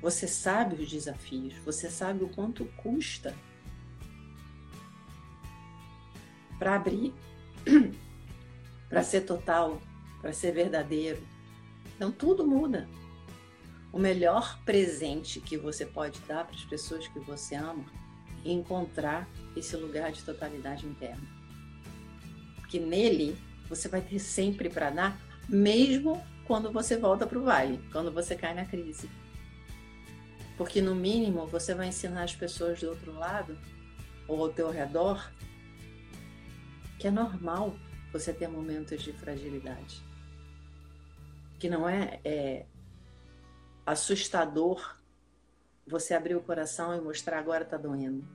Você 0.00 0.28
sabe 0.28 0.80
os 0.80 0.88
desafios, 0.88 1.54
você 1.64 1.90
sabe 1.90 2.22
o 2.22 2.28
quanto 2.28 2.64
custa 2.76 3.34
para 6.64 6.76
abrir, 6.76 7.12
para 8.88 9.02
ser 9.02 9.20
total, 9.26 9.82
para 10.22 10.32
ser 10.32 10.50
verdadeiro. 10.52 11.22
Então 11.94 12.10
tudo 12.10 12.46
muda 12.46 12.88
o 13.92 13.98
melhor 13.98 14.58
presente 14.64 15.40
que 15.40 15.58
você 15.58 15.84
pode 15.84 16.18
dar 16.20 16.46
para 16.46 16.56
as 16.56 16.64
pessoas 16.64 17.06
que 17.06 17.20
você 17.20 17.54
ama 17.54 17.84
é 18.46 18.50
encontrar 18.50 19.28
esse 19.54 19.76
lugar 19.76 20.10
de 20.10 20.22
totalidade 20.22 20.86
interna. 20.86 21.22
Porque 22.56 22.80
nele 22.80 23.36
você 23.68 23.86
vai 23.86 24.00
ter 24.00 24.18
sempre 24.18 24.70
para 24.70 24.88
dar, 24.88 25.20
mesmo 25.46 26.24
quando 26.46 26.72
você 26.72 26.96
volta 26.96 27.26
para 27.26 27.38
o 27.38 27.44
vale, 27.44 27.78
quando 27.92 28.10
você 28.10 28.34
cai 28.34 28.54
na 28.54 28.64
crise. 28.64 29.10
Porque 30.56 30.80
no 30.80 30.94
mínimo 30.94 31.46
você 31.46 31.74
vai 31.74 31.88
ensinar 31.88 32.22
as 32.22 32.34
pessoas 32.34 32.80
do 32.80 32.88
outro 32.88 33.12
lado 33.12 33.54
ou 34.26 34.40
ao 34.40 34.48
teu 34.48 34.70
redor 34.70 35.30
que 37.04 37.08
é 37.08 37.10
normal 37.10 37.76
você 38.10 38.32
ter 38.32 38.48
momentos 38.48 39.02
de 39.02 39.12
fragilidade. 39.12 40.02
Que 41.58 41.68
não 41.68 41.86
é, 41.86 42.18
é 42.24 42.64
assustador 43.84 44.98
você 45.86 46.14
abrir 46.14 46.34
o 46.34 46.40
coração 46.40 46.96
e 46.96 47.00
mostrar 47.02 47.38
agora 47.38 47.62
está 47.62 47.76
doendo. 47.76 48.26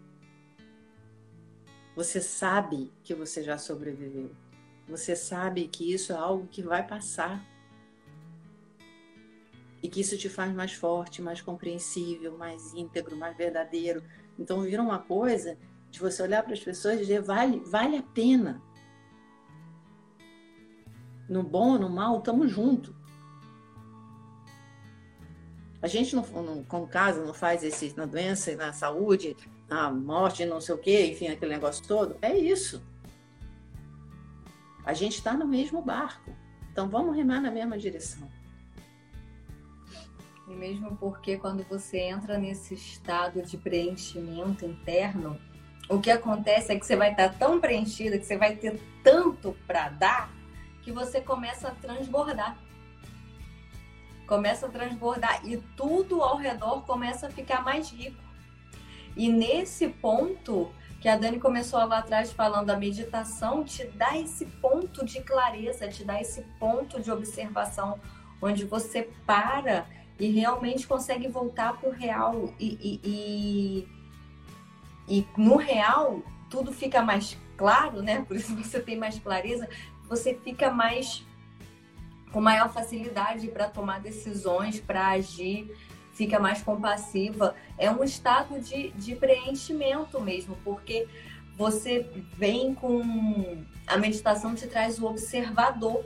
Você 1.96 2.22
sabe 2.22 2.94
que 3.04 3.16
você 3.16 3.42
já 3.42 3.58
sobreviveu. 3.58 4.30
Você 4.88 5.16
sabe 5.16 5.68
que 5.68 5.92
isso 5.92 6.14
é 6.14 6.16
algo 6.16 6.46
que 6.46 6.62
vai 6.62 6.86
passar. 6.86 7.44
E 9.82 9.90
que 9.90 10.00
isso 10.00 10.16
te 10.16 10.30
faz 10.30 10.54
mais 10.54 10.74
forte, 10.74 11.24
mais 11.24 11.42
compreensível, 11.42 12.38
mais 12.38 12.72
íntegro, 12.76 13.18
mais 13.18 13.36
verdadeiro. 13.36 14.04
Então 14.38 14.62
vira 14.62 14.84
uma 14.84 15.00
coisa 15.00 15.58
de 15.90 16.00
você 16.00 16.22
olhar 16.22 16.44
para 16.44 16.54
as 16.54 16.60
pessoas 16.60 16.96
e 16.96 17.00
dizer, 17.00 17.22
vale, 17.22 17.60
vale 17.66 17.98
a 17.98 18.04
pena. 18.04 18.62
No 21.28 21.44
bom 21.44 21.74
ou 21.74 21.80
no 21.80 21.90
mal, 21.90 22.20
estamos 22.20 22.52
juntos. 22.52 22.94
A 25.82 25.88
gente 25.88 26.16
não, 26.16 26.24
não 26.44 26.64
como 26.64 26.88
casa, 26.88 27.24
não 27.24 27.34
faz 27.34 27.64
esse 27.64 27.96
na 27.96 28.06
doença, 28.06 28.54
na 28.56 28.74
saúde, 28.74 29.36
na 29.68 29.90
morte, 29.90 30.46
não 30.46 30.60
sei 30.60 30.76
o 30.76 30.78
quê, 30.78 31.12
enfim, 31.12 31.28
aquele 31.28 31.54
negócio 31.54 31.88
todo. 31.88 32.18
É 32.22 32.38
isso. 32.38 32.84
A 34.84 34.94
gente 34.94 35.16
está 35.16 35.34
no 35.34 35.48
mesmo 35.48 35.82
barco. 35.82 36.32
Então 36.72 36.90
vamos 36.90 37.16
remar 37.16 37.40
na 37.40 37.52
mesma 37.52 37.78
direção. 37.78 38.30
E 40.48 40.54
mesmo 40.56 40.98
porque 40.98 41.38
quando 41.38 41.64
você 41.64 42.00
entra 42.00 42.38
nesse 42.38 42.74
estado 42.74 43.42
de 43.44 43.56
preenchimento 43.56 44.66
interno, 44.66 45.40
o 45.90 46.00
que 46.00 46.12
acontece 46.12 46.72
é 46.72 46.80
que 46.80 46.86
você 46.86 46.96
vai 46.96 47.12
estar 47.12 47.34
tão 47.34 47.60
preenchida, 47.60 48.18
que 48.18 48.26
você 48.26 48.38
vai 48.38 48.56
ter 48.56 48.80
tanto 49.04 49.58
para 49.66 49.90
dar, 49.90 50.32
que 50.84 50.92
você 50.92 51.20
começa 51.20 51.70
a 51.70 51.72
transbordar. 51.72 52.58
Começa 54.28 54.68
a 54.68 54.70
transbordar 54.70 55.42
e 55.44 55.58
tudo 55.76 56.22
ao 56.22 56.38
redor 56.38 56.84
começa 56.84 57.26
a 57.28 57.30
ficar 57.32 57.64
mais 57.64 57.90
rico. 57.92 58.22
E 59.18 59.28
nesse 59.28 59.88
ponto 59.88 60.72
que 61.02 61.08
a 61.08 61.18
Dani 61.18 61.40
começou 61.40 61.84
lá 61.86 62.00
atrás 62.00 62.32
falando, 62.32 62.70
a 62.70 62.78
meditação 62.78 63.64
te 63.64 63.86
dá 63.88 64.18
esse 64.18 64.46
ponto 64.46 65.04
de 65.04 65.22
clareza, 65.22 65.88
te 65.88 66.04
dá 66.04 66.22
esse 66.22 66.42
ponto 66.60 67.02
de 67.02 67.10
observação, 67.10 68.00
onde 68.42 68.66
você 68.66 69.10
para 69.26 69.88
e 70.20 70.28
realmente 70.30 70.86
consegue 70.86 71.28
voltar 71.28 71.78
para 71.78 71.90
o 71.90 71.92
real. 71.92 72.54
E, 72.60 72.78
e, 72.82 73.00
e, 73.04 73.99
e, 75.10 75.26
no 75.36 75.58
real, 75.58 76.22
tudo 76.50 76.72
fica 76.72 77.02
mais 77.02 77.38
claro, 77.58 78.02
né? 78.02 78.24
Por 78.28 78.38
isso 78.38 78.56
você 78.56 78.80
tem 78.80 78.98
mais 78.98 79.18
clareza, 79.18 79.68
você 80.08 80.34
fica 80.36 80.72
mais 80.72 81.26
com 82.32 82.40
maior 82.40 82.72
facilidade 82.72 83.48
para 83.48 83.68
tomar 83.68 84.00
decisões, 84.00 84.80
para 84.80 85.08
agir, 85.08 85.76
fica 86.14 86.40
mais 86.40 86.62
compassiva. 86.62 87.56
É 87.78 87.90
um 87.90 88.04
estado 88.04 88.60
de, 88.60 88.92
de 88.92 89.16
preenchimento 89.16 90.22
mesmo, 90.22 90.56
porque 90.64 91.08
você 91.58 92.10
vem 92.38 92.74
com. 92.74 93.66
A 93.88 93.98
meditação 93.98 94.54
te 94.54 94.68
traz 94.68 95.00
o 95.00 95.06
observador 95.06 96.06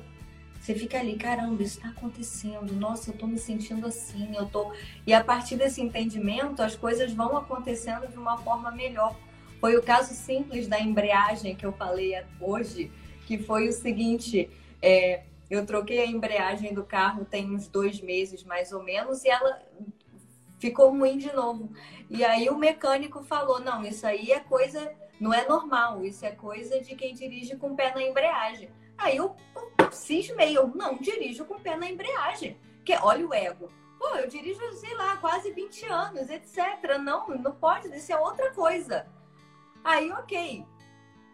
você 0.64 0.74
fica 0.74 0.97
ali, 0.97 1.18
caramba, 1.18 1.61
isso 1.61 1.78
está 1.78 1.89
acontecendo. 1.89 2.72
Nossa, 2.72 3.09
eu 3.09 3.14
estou 3.14 3.28
me 3.28 3.38
sentindo 3.38 3.86
assim. 3.86 4.34
Eu 4.34 4.45
tô. 4.45 4.72
E 5.05 5.14
a 5.14 5.22
partir 5.22 5.57
desse 5.57 5.82
entendimento, 5.82 6.61
as 6.61 6.74
coisas 6.74 7.11
vão 7.11 7.36
acontecendo 7.36 8.07
de 8.07 8.18
uma 8.18 8.38
forma 8.38 8.72
melhor. 8.72 9.14
Foi 9.59 9.76
o 9.76 9.84
caso 9.84 10.14
simples 10.14 10.66
da 10.66 10.80
embreagem 10.80 11.53
que 11.53 11.66
eu 11.66 11.74
falei 11.74 12.16
hoje, 12.39 12.89
que 13.28 13.38
foi 13.38 13.68
o 13.68 13.74
seguinte: 13.74 14.49
é, 14.82 15.24
eu 15.49 15.66
troquei 15.66 15.99
a 15.99 16.07
embreagem 16.07 16.74
do 16.74 16.86
carro 16.86 17.26
tem 17.26 17.53
uns 17.53 17.68
dois 17.68 17.99
meses 17.99 18.45
mais 18.45 18.72
ou 18.72 18.82
menos 18.82 19.26
e 19.26 19.30
ela 19.30 19.61
ficou 20.59 20.91
ruim 20.91 21.18
de 21.18 21.34
novo. 21.34 21.74
E 22.09 22.24
aí 22.24 22.49
o 22.49 22.57
mecânico 22.57 23.22
falou: 23.22 23.59
não, 23.59 23.84
isso 23.84 24.07
aí 24.07 24.32
é 24.32 24.39
coisa, 24.39 24.93
não 25.20 25.34
é 25.34 25.45
normal, 25.45 26.05
isso 26.05 26.26
é 26.26 26.32
coisa 26.32 26.80
de 26.80 26.95
quem 26.95 27.14
dirige 27.14 27.57
com 27.57 27.72
o 27.72 27.76
pé 27.76 27.93
na 27.93 28.01
embreagem. 28.01 28.70
Aí 28.98 29.18
eu 29.18 29.36
cismei, 29.91 30.58
eu 30.58 30.68
não 30.68 30.98
dirijo 30.98 31.46
com 31.46 31.56
o 31.56 31.60
pé 31.60 31.76
na 31.76 31.89
embreagem. 31.89 32.58
Que 32.86 32.94
olha 32.96 33.28
o 33.28 33.34
ego. 33.34 33.70
Pô, 33.98 34.10
eu 34.16 34.28
dirijo, 34.28 34.60
sei 34.74 34.94
lá, 34.96 35.16
quase 35.18 35.52
20 35.52 35.86
anos, 35.86 36.30
etc. 36.30 36.98
Não, 37.02 37.28
não 37.30 37.54
pode, 37.54 37.88
isso 37.96 38.12
é 38.12 38.18
outra 38.18 38.52
coisa. 38.52 39.08
Aí, 39.84 40.12
ok. 40.12 40.66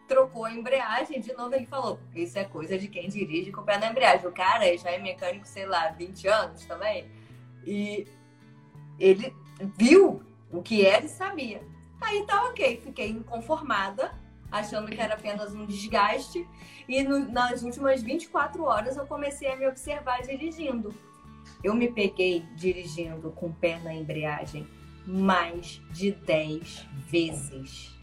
Trocou 0.06 0.44
a 0.44 0.52
embreagem, 0.52 1.20
de 1.20 1.32
novo 1.34 1.54
ele 1.54 1.66
falou: 1.66 2.00
Isso 2.14 2.38
é 2.38 2.44
coisa 2.44 2.76
de 2.76 2.88
quem 2.88 3.08
dirige 3.08 3.52
com 3.52 3.60
o 3.60 3.64
pé 3.64 3.78
na 3.78 3.90
embreagem. 3.90 4.26
O 4.26 4.32
cara 4.32 4.76
já 4.76 4.90
é 4.90 4.98
mecânico, 4.98 5.46
sei 5.46 5.66
lá, 5.66 5.88
20 5.90 6.26
anos 6.26 6.64
também. 6.64 7.10
E 7.64 8.06
ele 8.98 9.34
viu 9.76 10.22
o 10.50 10.62
que 10.62 10.84
era 10.84 11.04
e 11.04 11.08
sabia. 11.08 11.62
Aí 12.00 12.24
tá 12.26 12.44
ok, 12.44 12.80
fiquei 12.82 13.08
inconformada 13.08 14.12
achando 14.50 14.90
que 14.90 15.00
era 15.00 15.14
apenas 15.14 15.54
um 15.54 15.66
desgaste. 15.66 16.46
E 16.88 17.02
no, 17.02 17.30
nas 17.30 17.62
últimas 17.62 18.02
24 18.02 18.62
horas 18.62 18.96
eu 18.96 19.06
comecei 19.06 19.50
a 19.50 19.56
me 19.56 19.66
observar 19.66 20.22
dirigindo. 20.22 20.94
Eu 21.62 21.74
me 21.74 21.90
peguei 21.92 22.44
dirigindo 22.56 23.30
com 23.32 23.46
o 23.46 23.52
pé 23.52 23.78
na 23.78 23.94
embreagem 23.94 24.66
mais 25.06 25.80
de 25.90 26.12
10 26.12 26.86
vezes. 27.08 27.98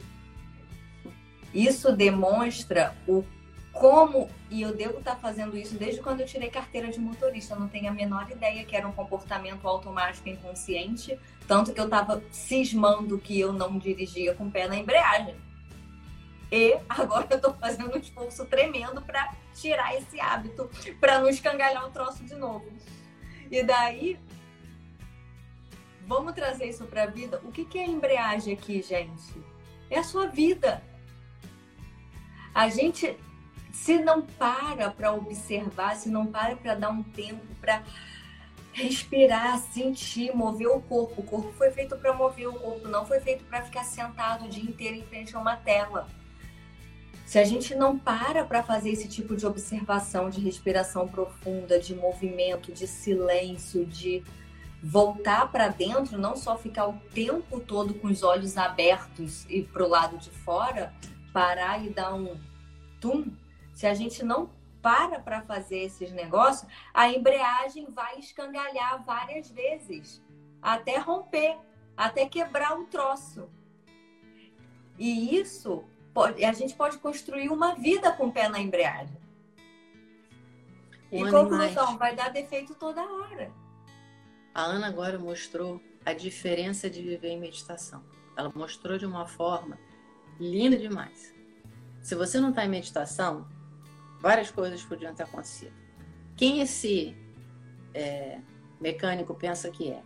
Isso 1.54 1.96
demonstra 1.96 2.96
o 3.08 3.24
como, 3.78 4.28
e 4.50 4.62
eu 4.62 4.76
devo 4.76 4.98
estar 4.98 5.16
fazendo 5.18 5.56
isso 5.56 5.76
desde 5.76 6.02
quando 6.02 6.22
eu 6.22 6.26
tirei 6.26 6.50
carteira 6.50 6.90
de 6.90 7.00
motorista, 7.00 7.54
eu 7.54 7.60
não 7.60 7.68
tenho 7.68 7.90
a 7.90 7.94
menor 7.94 8.30
ideia 8.32 8.64
que 8.64 8.76
era 8.76 8.88
um 8.88 8.92
comportamento 8.92 9.68
automático 9.68 10.28
inconsciente, 10.28 11.18
tanto 11.48 11.72
que 11.72 11.80
eu 11.80 11.86
estava 11.86 12.24
cismando 12.32 13.20
que 13.20 13.40
eu 13.40 13.54
não 13.54 13.78
dirigia 13.78 14.34
com 14.34 14.48
o 14.48 14.52
pé 14.52 14.68
na 14.68 14.76
embreagem. 14.76 15.36
E 16.52 16.78
agora 16.90 17.28
eu 17.30 17.42
tô 17.42 17.54
fazendo 17.54 17.94
um 17.94 17.98
esforço 17.98 18.46
tremendo 18.46 19.02
para 19.02 19.34
tirar 19.54 19.96
esse 19.96 20.20
hábito, 20.20 20.70
para 21.00 21.20
não 21.20 21.28
escangalhar 21.28 21.86
o 21.86 21.92
troço 21.92 22.24
de 22.24 22.36
novo. 22.36 22.66
E 23.50 23.64
daí, 23.64 24.20
vamos 26.06 26.34
trazer 26.34 26.66
isso 26.66 26.86
para 26.86 27.04
a 27.04 27.08
vida. 27.08 27.42
O 27.44 27.52
que, 27.52 27.66
que 27.66 27.78
é 27.78 27.86
embreagem 27.86 28.54
aqui, 28.54 28.82
gente? 28.82 29.34
É 29.90 30.00
a 30.00 30.04
sua 30.04 30.28
vida. 30.28 30.82
A 32.54 32.70
gente, 32.70 33.18
se 33.72 34.00
não 34.00 34.22
para 34.22 34.90
para 34.90 35.14
observar, 35.14 35.96
se 35.96 36.10
não 36.10 36.26
para 36.26 36.56
para 36.56 36.76
dar 36.76 36.90
um 36.90 37.04
tempo 37.04 37.46
para 37.62 37.84
respirar, 38.74 39.58
sentir, 39.60 40.36
mover 40.36 40.68
o 40.68 40.82
corpo. 40.82 41.22
O 41.22 41.24
corpo 41.24 41.52
foi 41.54 41.72
feito 41.72 41.98
para 41.98 42.14
mover, 42.14 42.48
o 42.48 42.54
corpo 42.54 42.88
não 42.88 43.06
foi 43.06 43.20
feito 43.20 43.44
para 43.46 43.64
ficar 43.64 43.84
sentado 43.84 44.46
o 44.46 44.50
dia 44.50 44.64
inteiro 44.64 44.96
em 44.96 45.04
frente 45.04 45.36
a 45.36 45.40
uma 45.40 45.56
tela. 45.56 46.08
Se 47.28 47.38
a 47.38 47.44
gente 47.44 47.76
não 47.76 48.00
para 48.00 48.46
para 48.46 48.64
fazer 48.64 48.90
esse 48.90 49.06
tipo 49.06 49.36
de 49.36 49.46
observação, 49.46 50.30
de 50.30 50.40
respiração 50.40 51.10
profunda, 51.10 51.78
de 51.78 51.94
movimento, 51.94 52.72
de 52.72 52.88
silêncio, 52.88 53.86
de 53.86 54.24
voltar 54.82 55.52
para 55.52 55.68
dentro, 55.68 56.18
não 56.18 56.38
só 56.38 56.58
ficar 56.58 56.88
o 56.88 56.98
tempo 57.14 57.60
todo 57.60 57.94
com 57.96 58.08
os 58.08 58.24
olhos 58.24 58.58
abertos 58.58 59.46
e 59.50 59.62
para 59.62 59.84
o 59.84 59.90
lado 59.90 60.18
de 60.18 60.30
fora, 60.30 60.94
parar 61.34 61.86
e 61.86 61.90
dar 61.90 62.14
um 62.14 62.40
tum. 63.02 63.26
Se 63.74 63.86
a 63.86 63.94
gente 63.94 64.24
não 64.24 64.50
para 64.82 65.20
para 65.20 65.42
fazer 65.42 65.80
esses 65.80 66.14
negócios, 66.14 66.72
a 66.94 67.10
embreagem 67.10 67.92
vai 67.92 68.20
escangalhar 68.20 69.04
várias 69.04 69.52
vezes, 69.52 70.24
até 70.62 70.98
romper, 70.98 71.58
até 71.98 72.26
quebrar 72.26 72.74
um 72.78 72.86
troço. 72.86 73.50
E 74.98 75.36
isso 75.36 75.84
pode, 76.18 76.44
a 76.44 76.52
gente 76.52 76.74
pode 76.74 76.98
construir 76.98 77.50
uma 77.50 77.76
vida 77.76 78.12
com 78.12 78.26
o 78.26 78.32
pé 78.32 78.50
na 78.50 78.60
embreagem. 78.60 79.16
Um 81.12 81.28
e 81.28 81.32
conclusão, 81.32 81.96
vai 81.96 82.16
dar 82.16 82.30
defeito 82.30 82.74
toda 82.74 83.04
hora. 83.04 83.52
A 84.52 84.64
Ana 84.64 84.88
agora 84.88 85.20
mostrou 85.20 85.80
a 86.04 86.14
diferença 86.14 86.90
de 86.90 87.04
viver 87.04 87.30
em 87.30 87.40
meditação. 87.40 88.04
Ela 88.36 88.52
mostrou 88.56 88.98
de 88.98 89.06
uma 89.06 89.28
forma 89.28 89.78
linda 90.40 90.76
demais. 90.76 91.36
Se 92.02 92.16
você 92.16 92.40
não 92.40 92.50
está 92.50 92.66
em 92.66 92.70
meditação, 92.70 93.48
várias 94.20 94.50
coisas 94.50 94.84
podiam 94.84 95.14
ter 95.14 95.22
acontecido. 95.22 95.74
Quem 96.36 96.62
esse 96.62 97.16
é, 97.94 98.40
mecânico 98.82 99.36
pensa 99.36 99.70
que 99.70 99.92
é? 99.92 100.02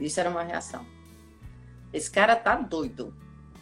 Isso 0.00 0.18
era 0.18 0.30
uma 0.30 0.42
reação. 0.42 0.86
Esse 1.92 2.10
cara 2.10 2.34
tá 2.34 2.56
doido. 2.56 3.14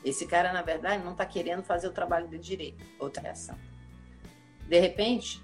Esse 0.06 0.24
cara, 0.24 0.52
na 0.52 0.62
verdade, 0.62 1.02
não 1.02 1.10
está 1.10 1.26
querendo 1.26 1.64
fazer 1.64 1.88
o 1.88 1.92
trabalho 1.92 2.28
de 2.28 2.38
direito. 2.38 2.86
Outra 2.96 3.20
reação. 3.20 3.58
De 4.68 4.78
repente, 4.78 5.42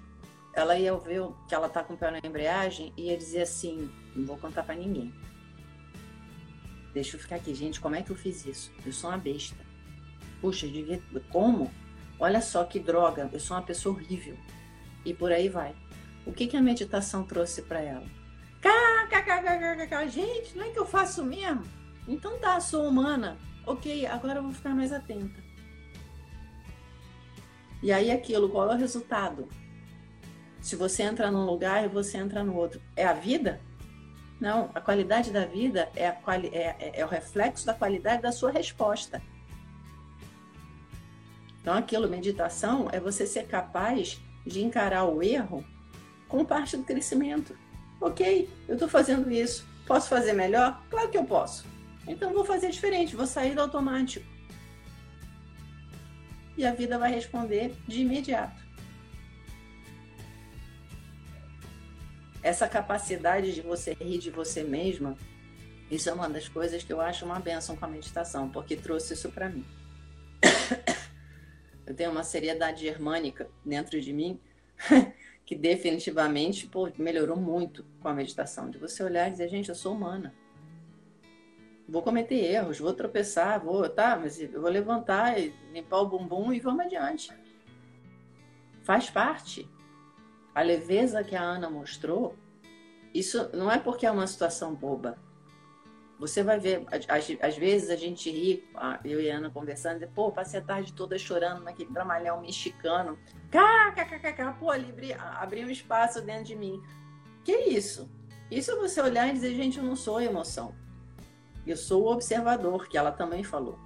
ela 0.53 0.77
ia 0.77 0.95
ver 0.97 1.21
que 1.49 1.53
ela 1.53 1.67
está 1.67 1.83
com 1.83 1.95
o 1.95 1.97
pé 1.97 2.09
na 2.09 2.19
embreagem 2.23 2.93
e 2.95 3.09
ia 3.09 3.17
dizer 3.17 3.41
assim: 3.41 3.91
não 4.15 4.25
vou 4.25 4.37
contar 4.37 4.63
para 4.63 4.75
ninguém. 4.75 5.13
Deixa 6.93 7.17
eu 7.17 7.19
ficar 7.19 7.35
aqui, 7.35 7.53
gente. 7.53 7.81
Como 7.81 7.93
é 7.93 8.01
que 8.01 8.11
eu 8.11 8.15
fiz 8.15 8.45
isso? 8.45 8.71
Eu 8.85 8.93
sou 8.93 9.09
uma 9.09 9.17
besta. 9.17 9.57
Puxa, 10.39 10.65
devia... 10.65 11.03
como? 11.29 11.69
Olha 12.17 12.39
só 12.39 12.63
que 12.63 12.79
droga. 12.79 13.29
Eu 13.33 13.41
sou 13.41 13.57
uma 13.57 13.63
pessoa 13.63 13.93
horrível. 13.93 14.37
E 15.03 15.13
por 15.13 15.33
aí 15.33 15.49
vai. 15.49 15.75
O 16.25 16.31
que, 16.31 16.47
que 16.47 16.55
a 16.55 16.61
meditação 16.61 17.25
trouxe 17.25 17.63
para 17.63 17.81
ela? 17.81 18.07
Gente, 20.07 20.57
não 20.57 20.63
é 20.63 20.69
que 20.69 20.79
eu 20.79 20.85
faço 20.85 21.21
mesmo? 21.21 21.63
Então 22.07 22.39
tá, 22.39 22.61
sou 22.61 22.87
humana 22.87 23.37
ok, 23.65 24.05
agora 24.05 24.39
eu 24.39 24.43
vou 24.43 24.53
ficar 24.53 24.75
mais 24.75 24.91
atenta. 24.91 25.41
E 27.81 27.91
aí 27.91 28.11
aquilo, 28.11 28.49
qual 28.49 28.71
é 28.71 28.75
o 28.75 28.77
resultado? 28.77 29.47
Se 30.61 30.75
você 30.75 31.03
entra 31.03 31.29
num 31.29 31.45
lugar 31.45 31.83
e 31.83 31.89
você 31.89 32.17
entra 32.17 32.43
no 32.43 32.55
outro, 32.55 32.81
é 32.95 33.05
a 33.05 33.13
vida? 33.13 33.59
Não, 34.39 34.69
a 34.73 34.81
qualidade 34.81 35.31
da 35.31 35.45
vida 35.45 35.89
é, 35.95 36.11
quali 36.11 36.47
é, 36.47 36.75
é, 36.79 36.91
é 37.01 37.05
o 37.05 37.09
reflexo 37.09 37.65
da 37.65 37.73
qualidade 37.73 38.21
da 38.21 38.31
sua 38.31 38.51
resposta. 38.51 39.21
Então, 41.61 41.73
aquilo, 41.73 42.09
meditação, 42.09 42.89
é 42.91 42.99
você 42.99 43.25
ser 43.25 43.47
capaz 43.47 44.19
de 44.45 44.63
encarar 44.63 45.05
o 45.05 45.23
erro 45.23 45.63
como 46.27 46.45
parte 46.45 46.75
do 46.75 46.83
crescimento. 46.83 47.57
Ok, 48.01 48.49
eu 48.67 48.73
estou 48.73 48.89
fazendo 48.89 49.31
isso. 49.31 49.65
Posso 49.85 50.09
fazer 50.09 50.33
melhor? 50.33 50.81
Claro 50.89 51.09
que 51.09 51.17
eu 51.17 51.23
posso. 51.23 51.65
Então 52.07 52.33
vou 52.33 52.43
fazer 52.45 52.69
diferente, 52.69 53.15
vou 53.15 53.27
sair 53.27 53.55
do 53.55 53.61
automático. 53.61 54.25
E 56.57 56.65
a 56.65 56.73
vida 56.73 56.99
vai 56.99 57.11
responder 57.11 57.73
de 57.87 58.01
imediato. 58.01 58.61
Essa 62.41 62.67
capacidade 62.67 63.53
de 63.53 63.61
você 63.61 63.93
rir 63.93 64.17
de 64.17 64.29
você 64.29 64.63
mesma, 64.63 65.17
isso 65.89 66.09
é 66.09 66.13
uma 66.13 66.29
das 66.29 66.47
coisas 66.49 66.83
que 66.83 66.91
eu 66.91 66.99
acho 66.99 67.25
uma 67.25 67.39
benção 67.39 67.75
com 67.75 67.85
a 67.85 67.87
meditação, 67.87 68.49
porque 68.49 68.75
trouxe 68.75 69.13
isso 69.13 69.31
para 69.31 69.49
mim. 69.49 69.65
Eu 71.85 71.93
tenho 71.93 72.11
uma 72.11 72.23
seriedade 72.23 72.81
germânica 72.81 73.49
dentro 73.65 73.99
de 73.99 74.13
mim 74.13 74.39
que 75.45 75.53
definitivamente 75.53 76.65
pô, 76.67 76.89
melhorou 76.97 77.35
muito 77.35 77.85
com 77.99 78.07
a 78.07 78.13
meditação. 78.13 78.69
De 78.69 78.77
você 78.77 79.03
olhar 79.03 79.27
e 79.27 79.31
dizer, 79.31 79.49
gente, 79.49 79.67
eu 79.67 79.75
sou 79.75 79.93
humana. 79.93 80.33
Vou 81.87 82.01
cometer 82.01 82.35
erros, 82.35 82.79
vou 82.79 82.93
tropeçar, 82.93 83.63
vou, 83.63 83.87
tá, 83.89 84.17
mas 84.19 84.39
eu 84.39 84.61
vou 84.61 84.69
levantar 84.69 85.35
limpar 85.71 86.01
o 86.01 86.07
bumbum 86.07 86.53
e 86.53 86.59
vamos 86.59 86.85
adiante. 86.85 87.31
Faz 88.83 89.09
parte. 89.09 89.69
A 90.55 90.61
leveza 90.61 91.23
que 91.23 91.35
a 91.35 91.41
Ana 91.41 91.69
mostrou, 91.69 92.35
isso 93.13 93.49
não 93.53 93.69
é 93.69 93.77
porque 93.77 94.05
é 94.05 94.11
uma 94.11 94.27
situação 94.27 94.73
boba. 94.73 95.17
Você 96.19 96.41
vai 96.41 96.57
ver, 96.57 96.85
às, 97.41 97.57
vezes 97.57 97.89
a 97.89 97.95
gente 97.95 98.29
ri, 98.29 98.63
eu 99.03 99.19
e 99.19 99.29
a 99.29 99.37
Ana 99.37 99.49
conversando, 99.49 100.03
e, 100.03 100.07
pô, 100.07 100.31
passei 100.31 100.59
a 100.59 100.63
tarde 100.63 100.93
toda 100.93 101.17
chorando 101.17 101.63
naquele 101.63 101.91
tramalhão 101.91 102.39
mexicano. 102.39 103.17
Kkkk, 103.51 104.57
pô, 104.59 104.71
ali 104.71 104.93
abriu 105.13 105.67
um 105.67 105.71
espaço 105.71 106.21
dentro 106.21 106.45
de 106.45 106.55
mim. 106.55 106.81
Que 107.43 107.51
isso? 107.51 108.09
Isso 108.49 108.71
é 108.71 108.75
você 108.75 109.01
olhar 109.01 109.27
e 109.27 109.33
dizer, 109.33 109.53
gente, 109.55 109.79
eu 109.79 109.83
não 109.83 109.95
sou 109.95 110.21
emoção. 110.21 110.73
Eu 111.65 111.77
sou 111.77 112.03
o 112.03 112.11
observador, 112.11 112.87
que 112.87 112.97
ela 112.97 113.11
também 113.11 113.43
falou. 113.43 113.79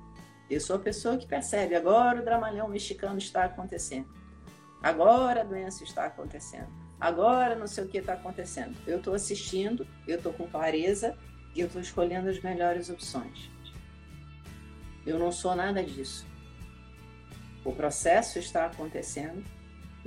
Eu 0.49 0.59
sou 0.59 0.78
a 0.78 0.80
pessoa 0.80 1.17
que 1.17 1.28
percebe, 1.28 1.75
agora 1.75 2.21
o 2.21 2.23
dramalhão 2.23 2.67
mexicano 2.67 3.17
está 3.17 3.43
acontecendo. 3.43 4.07
Agora 4.82 5.41
a 5.41 5.43
doença 5.43 5.84
está 5.84 6.05
acontecendo. 6.05 6.69
Agora 6.99 7.55
não 7.55 7.67
sei 7.67 7.84
o 7.84 7.88
que 7.88 7.97
está 7.97 8.13
acontecendo. 8.13 8.75
Eu 8.88 8.97
estou 8.97 9.13
assistindo, 9.13 9.86
eu 10.07 10.17
estou 10.17 10.34
com 10.34 10.47
clareza 10.47 11.17
e 11.53 11.59
eu 11.59 11.67
estou 11.67 11.82
escolhendo 11.82 12.30
as 12.30 12.41
melhores 12.41 12.89
opções. 12.89 13.49
Eu 15.05 15.19
não 15.19 15.32
sou 15.32 15.55
nada 15.55 15.84
disso. 15.84 16.25
O 17.63 17.71
processo 17.73 18.39
está 18.39 18.65
acontecendo, 18.65 19.43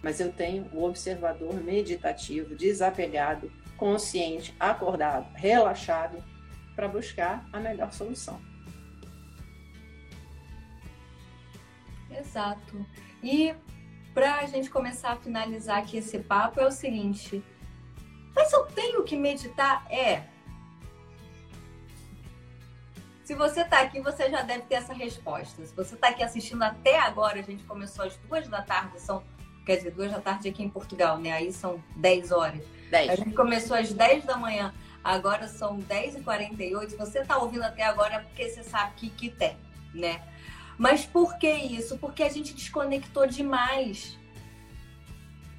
mas 0.02 0.18
eu 0.18 0.32
tenho 0.32 0.66
o 0.72 0.82
observador 0.82 1.54
meditativo, 1.54 2.56
desapegado, 2.56 3.52
consciente, 3.76 4.54
acordado, 4.58 5.30
relaxado, 5.34 6.22
para 6.74 6.88
buscar 6.88 7.48
a 7.52 7.58
melhor 7.58 7.92
solução. 7.92 8.40
Exato. 12.10 12.84
E 13.22 13.54
para 14.12 14.36
a 14.36 14.46
gente 14.46 14.68
começar 14.70 15.12
a 15.12 15.16
finalizar 15.16 15.78
aqui 15.78 15.98
esse 15.98 16.18
papo 16.18 16.60
é 16.60 16.66
o 16.66 16.72
seguinte: 16.72 17.42
mas 18.34 18.52
eu 18.52 18.66
tenho 18.66 19.04
que 19.04 19.16
meditar? 19.16 19.86
É, 19.90 20.24
se 23.30 23.34
você 23.36 23.60
está 23.60 23.82
aqui, 23.82 24.00
você 24.00 24.28
já 24.28 24.42
deve 24.42 24.62
ter 24.62 24.74
essa 24.74 24.92
resposta. 24.92 25.64
Se 25.64 25.72
você 25.72 25.94
está 25.94 26.08
aqui 26.08 26.20
assistindo 26.20 26.64
até 26.64 26.98
agora, 26.98 27.38
a 27.38 27.42
gente 27.42 27.62
começou 27.62 28.04
às 28.04 28.16
duas 28.16 28.48
da 28.48 28.60
tarde, 28.60 29.00
são, 29.00 29.22
quer 29.64 29.76
dizer, 29.76 29.92
duas 29.92 30.10
da 30.10 30.20
tarde 30.20 30.48
aqui 30.48 30.64
em 30.64 30.68
Portugal, 30.68 31.16
né? 31.16 31.30
Aí 31.30 31.52
são 31.52 31.80
10 31.94 32.32
horas. 32.32 32.60
10. 32.90 33.08
A 33.08 33.14
gente 33.14 33.32
começou 33.36 33.76
às 33.76 33.92
10 33.92 34.24
da 34.24 34.36
manhã, 34.36 34.74
agora 35.02 35.48
são 35.48 35.78
10h48. 35.78 36.90
Se 36.90 36.96
você 36.96 37.20
está 37.20 37.38
ouvindo 37.38 37.62
até 37.62 37.84
agora 37.84 38.14
é 38.14 38.18
porque 38.20 38.48
você 38.48 38.62
sabe 38.62 38.94
que, 38.96 39.10
que 39.10 39.30
tem, 39.30 39.56
né? 39.94 40.22
Mas 40.78 41.04
por 41.04 41.36
que 41.38 41.50
isso? 41.50 41.98
Porque 41.98 42.22
a 42.22 42.28
gente 42.28 42.54
desconectou 42.54 43.26
demais 43.26 44.18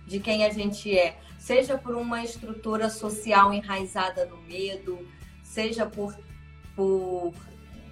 de 0.07 0.19
quem 0.19 0.43
a 0.43 0.49
gente 0.49 0.97
é. 0.97 1.19
Seja 1.37 1.77
por 1.77 1.95
uma 1.95 2.23
estrutura 2.23 2.89
social 2.89 3.53
enraizada 3.53 4.25
no 4.25 4.37
medo, 4.37 5.07
seja 5.43 5.85
por, 5.85 6.17
por 6.75 7.33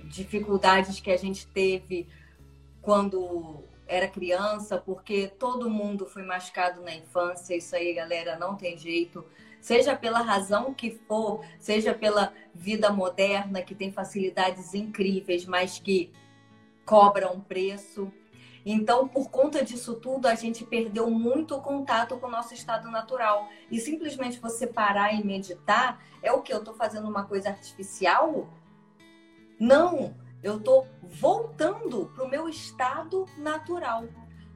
dificuldades 0.06 1.00
que 1.00 1.12
a 1.12 1.18
gente 1.18 1.48
teve 1.48 2.08
quando 2.82 3.64
era 3.88 4.08
criança, 4.08 4.78
porque 4.78 5.28
todo 5.28 5.70
mundo 5.70 6.06
foi 6.06 6.24
machucado 6.24 6.82
na 6.82 6.96
infância, 6.96 7.56
isso 7.56 7.76
aí, 7.76 7.94
galera, 7.94 8.38
não 8.38 8.56
tem 8.56 8.78
jeito. 8.78 9.26
Seja 9.62 9.96
pela 9.96 10.22
razão 10.22 10.74
que 10.74 10.92
for, 10.92 11.44
seja 11.60 11.94
pela 11.94 12.34
vida 12.54 12.92
moderna, 12.92 13.62
que 13.62 13.76
tem 13.76 13.92
facilidades 13.92 14.74
incríveis, 14.74 15.46
mas 15.46 15.80
que 15.80 16.12
cobra 16.86 17.32
um 17.32 17.40
preço. 17.40 18.12
Então, 18.66 19.08
por 19.08 19.30
conta 19.30 19.64
disso 19.64 19.96
tudo, 19.96 20.28
a 20.28 20.36
gente 20.36 20.66
perdeu 20.66 21.10
muito 21.10 21.56
o 21.56 21.62
contato 21.62 22.18
com 22.18 22.28
o 22.28 22.32
nosso 22.32 22.54
estado 22.54 22.90
natural. 22.90 23.48
E 23.72 23.80
simplesmente 23.80 24.40
você 24.40 24.68
parar 24.68 25.14
e 25.14 25.24
meditar 25.24 26.04
é 26.22 26.32
o 26.32 26.42
que? 26.42 26.54
Eu 26.54 26.60
estou 26.60 26.74
fazendo 26.74 27.08
uma 27.08 27.26
coisa 27.26 27.50
artificial? 27.50 28.48
Não, 29.60 30.16
eu 30.42 30.58
estou 30.58 30.88
voltando 31.04 32.12
para 32.16 32.24
o 32.24 32.30
meu 32.30 32.48
estado 32.48 33.26
natural. 33.38 34.06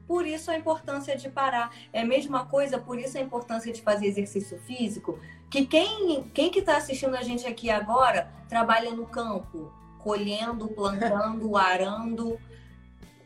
Por 0.06 0.26
isso 0.26 0.50
a 0.50 0.56
importância 0.56 1.16
de 1.16 1.28
parar. 1.28 1.70
É 1.92 2.02
a 2.02 2.06
mesma 2.06 2.46
coisa, 2.46 2.78
por 2.78 2.98
isso 2.98 3.16
a 3.16 3.20
importância 3.20 3.72
de 3.72 3.82
fazer 3.82 4.06
exercício 4.06 4.58
físico. 4.60 5.18
Que 5.50 5.66
quem, 5.66 6.22
quem 6.34 6.50
que 6.50 6.60
está 6.60 6.76
assistindo 6.76 7.16
a 7.16 7.22
gente 7.22 7.46
aqui 7.46 7.70
agora 7.70 8.30
trabalha 8.48 8.90
no 8.92 9.06
campo, 9.06 9.72
colhendo, 9.98 10.68
plantando, 10.68 11.56
arando, 11.56 12.38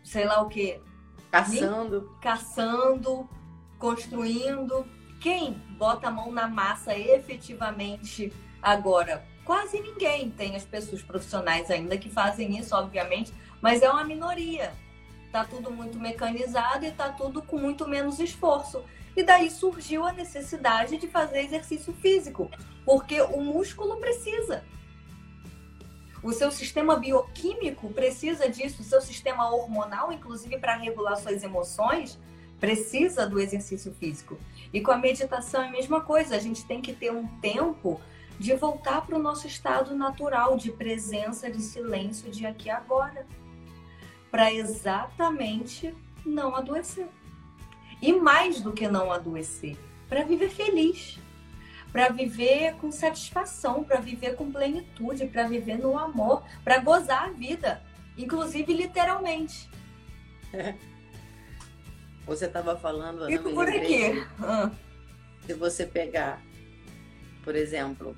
sei 0.02 0.24
lá 0.24 0.42
o 0.42 0.48
que. 0.48 0.80
Caçando. 1.30 2.12
Caçando, 2.20 3.28
construindo. 3.78 4.86
Quem 5.20 5.52
bota 5.76 6.08
a 6.08 6.10
mão 6.10 6.30
na 6.30 6.46
massa 6.46 6.96
efetivamente 6.96 8.32
agora? 8.62 9.26
quase 9.48 9.80
ninguém 9.80 10.28
tem 10.28 10.54
as 10.54 10.66
pessoas 10.66 11.00
profissionais 11.00 11.70
ainda 11.70 11.96
que 11.96 12.10
fazem 12.10 12.58
isso, 12.58 12.76
obviamente, 12.76 13.32
mas 13.62 13.80
é 13.80 13.88
uma 13.88 14.04
minoria. 14.04 14.74
Tá 15.30 15.44
tudo 15.44 15.70
muito 15.70 15.98
mecanizado 15.98 16.84
e 16.84 16.90
tá 16.90 17.10
tudo 17.10 17.42
com 17.42 17.58
muito 17.58 17.86
menos 17.86 18.18
esforço. 18.18 18.82
E 19.16 19.22
daí 19.22 19.50
surgiu 19.50 20.06
a 20.06 20.12
necessidade 20.12 20.96
de 20.96 21.08
fazer 21.08 21.40
exercício 21.40 21.92
físico, 21.92 22.50
porque 22.84 23.20
o 23.20 23.40
músculo 23.40 23.96
precisa. 23.96 24.64
O 26.22 26.32
seu 26.32 26.50
sistema 26.50 26.96
bioquímico 26.96 27.92
precisa 27.92 28.48
disso, 28.48 28.82
o 28.82 28.84
seu 28.84 29.00
sistema 29.00 29.50
hormonal, 29.50 30.12
inclusive 30.12 30.58
para 30.58 30.76
regular 30.76 31.16
suas 31.16 31.42
emoções, 31.42 32.18
precisa 32.58 33.26
do 33.26 33.38
exercício 33.38 33.92
físico. 33.94 34.38
E 34.72 34.80
com 34.80 34.90
a 34.90 34.98
meditação 34.98 35.62
é 35.62 35.68
a 35.68 35.70
mesma 35.70 36.00
coisa, 36.00 36.34
a 36.34 36.40
gente 36.40 36.64
tem 36.66 36.80
que 36.80 36.92
ter 36.92 37.12
um 37.12 37.26
tempo 37.38 38.00
de 38.38 38.54
voltar 38.54 39.04
para 39.04 39.16
o 39.16 39.22
nosso 39.22 39.46
estado 39.46 39.94
natural 39.94 40.56
de 40.56 40.70
presença, 40.70 41.50
de 41.50 41.60
silêncio, 41.60 42.30
de 42.30 42.46
aqui 42.46 42.68
e 42.68 42.70
agora, 42.70 43.26
para 44.30 44.52
exatamente 44.52 45.94
não 46.24 46.54
adoecer. 46.54 47.08
E 48.00 48.12
mais 48.12 48.60
do 48.60 48.72
que 48.72 48.86
não 48.86 49.10
adoecer, 49.10 49.76
para 50.08 50.22
viver 50.22 50.50
feliz, 50.50 51.18
para 51.90 52.10
viver 52.10 52.74
com 52.76 52.92
satisfação, 52.92 53.82
para 53.82 54.00
viver 54.00 54.36
com 54.36 54.52
plenitude, 54.52 55.26
para 55.26 55.48
viver 55.48 55.78
no 55.78 55.98
amor, 55.98 56.44
para 56.62 56.78
gozar 56.78 57.24
a 57.24 57.30
vida, 57.30 57.82
inclusive 58.16 58.72
literalmente. 58.72 59.68
É. 60.52 60.74
Você 62.26 62.44
estava 62.44 62.76
falando, 62.76 63.26
Fico 63.26 63.54
por 63.54 63.66
aqui. 63.66 64.22
Se 65.46 65.54
você 65.54 65.86
pegar, 65.86 66.42
por 67.42 67.56
exemplo, 67.56 68.14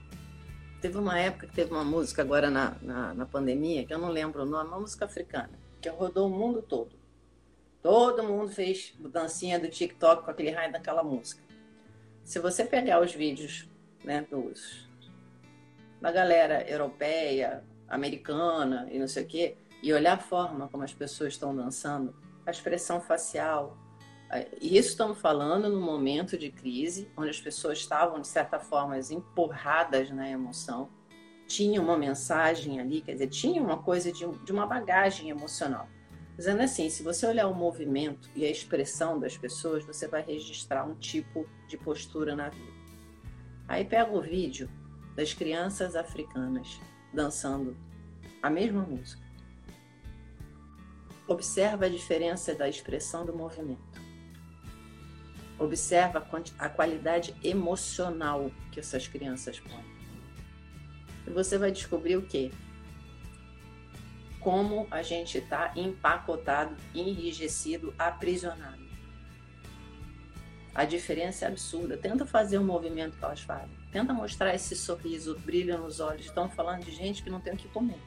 Teve 0.80 0.96
uma 0.96 1.18
época 1.18 1.46
que 1.46 1.54
teve 1.54 1.72
uma 1.72 1.84
música 1.84 2.22
agora 2.22 2.50
na, 2.50 2.74
na, 2.80 3.12
na 3.12 3.26
pandemia, 3.26 3.84
que 3.84 3.92
eu 3.92 3.98
não 3.98 4.08
lembro 4.08 4.42
o 4.42 4.46
nome, 4.46 4.68
uma 4.68 4.80
música 4.80 5.04
africana, 5.04 5.50
que 5.81 5.89
rodou 5.89 6.28
o 6.28 6.31
mundo 6.31 6.62
todo. 6.62 6.99
Todo 7.83 8.22
mundo 8.22 8.51
fez 8.51 8.95
dancinha 8.99 9.59
do 9.59 9.68
TikTok 9.68 10.24
com 10.24 10.31
aquele 10.31 10.51
raio 10.51 10.72
daquela 10.72 11.03
música. 11.03 11.43
Se 12.24 12.39
você 12.39 12.64
pegar 12.64 13.01
os 13.01 13.14
vídeos 13.14 13.68
né, 14.05 14.26
dos, 14.31 14.87
da 16.01 16.12
galera 16.12 16.68
europeia, 16.68 17.64
americana 17.89 18.87
e 18.91 18.99
não 18.99 19.09
sei 19.09 19.24
o 19.24 19.26
quê, 19.26 19.57
e 19.83 19.93
olhar 19.93 20.14
a 20.14 20.18
forma 20.18 20.68
como 20.68 20.85
as 20.85 20.93
pessoas 20.93 21.33
estão 21.33 21.57
dançando, 21.57 22.14
a 22.45 22.51
expressão 22.51 23.01
facial, 23.01 23.76
e 24.61 24.76
isso 24.78 24.91
estamos 24.91 25.18
falando 25.18 25.68
no 25.68 25.81
momento 25.81 26.39
de 26.39 26.51
crise, 26.51 27.11
onde 27.16 27.31
as 27.31 27.41
pessoas 27.41 27.78
estavam, 27.78 28.20
de 28.20 28.28
certa 28.28 28.61
forma, 28.61 28.97
empurradas 28.99 30.11
na 30.11 30.28
emoção. 30.28 30.89
Tinha 31.51 31.82
uma 31.82 31.98
mensagem 31.98 32.78
ali, 32.78 33.01
quer 33.01 33.14
dizer, 33.14 33.26
tinha 33.26 33.61
uma 33.61 33.82
coisa 33.82 34.12
de, 34.12 34.24
de 34.44 34.53
uma 34.53 34.66
bagagem 34.66 35.30
emocional. 35.30 35.88
Dizendo 36.36 36.62
assim, 36.62 36.88
se 36.88 37.03
você 37.03 37.26
olhar 37.26 37.48
o 37.48 37.55
movimento 37.55 38.30
e 38.36 38.44
a 38.44 38.51
expressão 38.51 39.18
das 39.18 39.36
pessoas, 39.36 39.84
você 39.84 40.07
vai 40.07 40.22
registrar 40.22 40.84
um 40.84 40.94
tipo 40.94 41.44
de 41.66 41.76
postura 41.76 42.36
na 42.36 42.51
vida. 42.51 42.72
Aí 43.66 43.84
pega 43.84 44.12
o 44.12 44.22
vídeo 44.22 44.70
das 45.16 45.34
crianças 45.34 45.96
africanas 45.96 46.80
dançando 47.12 47.76
a 48.40 48.48
mesma 48.48 48.82
música. 48.82 49.22
Observa 51.26 51.86
a 51.86 51.88
diferença 51.88 52.55
da 52.55 52.68
expressão 52.68 53.26
do 53.26 53.36
movimento 53.36 53.90
Observa 55.61 56.26
a 56.59 56.68
qualidade 56.70 57.36
emocional 57.44 58.51
que 58.72 58.80
essas 58.80 59.07
crianças 59.07 59.61
põem. 59.61 59.89
Você 61.26 61.58
vai 61.58 61.70
descobrir 61.70 62.16
o 62.16 62.22
quê? 62.22 62.50
Como 64.40 64.86
a 64.90 65.02
gente 65.02 65.38
está 65.38 65.72
empacotado, 65.76 66.74
enrijecido, 66.94 67.94
aprisionado. 67.98 68.80
A 70.74 70.84
diferença 70.84 71.44
é 71.44 71.48
absurda. 71.48 71.96
Tenta 71.96 72.24
fazer 72.24 72.58
o 72.58 72.64
movimento 72.64 73.16
que 73.16 73.24
elas 73.24 73.40
fazem. 73.40 73.76
Tenta 73.92 74.12
mostrar 74.12 74.54
esse 74.54 74.76
sorriso, 74.76 75.38
brilho 75.40 75.76
nos 75.78 76.00
olhos. 76.00 76.26
Estão 76.26 76.48
falando 76.48 76.84
de 76.84 76.92
gente 76.92 77.22
que 77.22 77.30
não 77.30 77.40
tem 77.40 77.52
o 77.52 77.56
que 77.56 77.68
comer. 77.68 77.98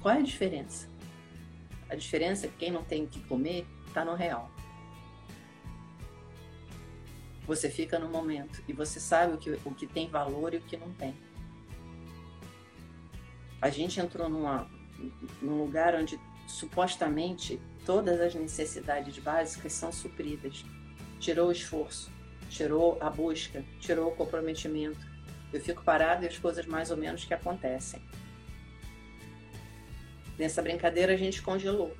Qual 0.00 0.14
é 0.14 0.18
a 0.18 0.22
diferença? 0.22 0.88
A 1.90 1.96
diferença 1.96 2.46
é 2.46 2.48
que 2.48 2.56
quem 2.56 2.70
não 2.70 2.84
tem 2.84 3.04
o 3.04 3.08
que 3.08 3.20
comer 3.24 3.66
está 3.86 4.04
no 4.04 4.14
real. 4.14 4.50
Você 7.48 7.70
fica 7.70 7.98
no 7.98 8.10
momento 8.10 8.62
e 8.68 8.74
você 8.74 9.00
sabe 9.00 9.32
o 9.32 9.38
que, 9.38 9.58
o 9.64 9.74
que 9.74 9.86
tem 9.86 10.06
valor 10.06 10.52
e 10.52 10.58
o 10.58 10.60
que 10.60 10.76
não 10.76 10.92
tem. 10.92 11.16
A 13.58 13.70
gente 13.70 13.98
entrou 13.98 14.28
numa, 14.28 14.70
num 15.40 15.56
lugar 15.56 15.94
onde 15.94 16.20
supostamente 16.46 17.58
todas 17.86 18.20
as 18.20 18.34
necessidades 18.34 19.18
básicas 19.18 19.72
são 19.72 19.90
supridas. 19.90 20.62
Tirou 21.18 21.48
o 21.48 21.52
esforço, 21.52 22.12
tirou 22.50 22.98
a 23.00 23.08
busca, 23.08 23.64
tirou 23.80 24.08
o 24.08 24.14
comprometimento. 24.14 25.00
Eu 25.50 25.60
fico 25.62 25.82
parado 25.82 26.24
e 26.24 26.28
as 26.28 26.36
coisas 26.36 26.66
mais 26.66 26.90
ou 26.90 26.98
menos 26.98 27.24
que 27.24 27.32
acontecem. 27.32 28.02
Nessa 30.38 30.60
brincadeira 30.60 31.14
a 31.14 31.16
gente 31.16 31.40
congelou. 31.40 31.96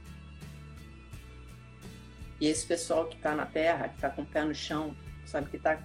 E 2.39 2.47
esse 2.47 2.67
pessoal 2.67 3.07
que 3.07 3.17
está 3.17 3.35
na 3.35 3.47
terra, 3.47 3.89
que 3.89 3.95
está 3.95 4.11
com 4.11 4.21
o 4.23 4.27
pé 4.27 4.45
no 4.45 4.55
chão, 4.55 4.95
sabe, 5.29 5.51
que 5.51 5.57
está 5.57 5.83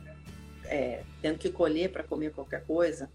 é, 0.66 1.04
tendo 1.22 1.38
que 1.38 1.52
colher 1.52 1.92
para 1.92 2.04
comer 2.04 2.34
qualquer 2.34 2.66
coisa, 2.66 3.10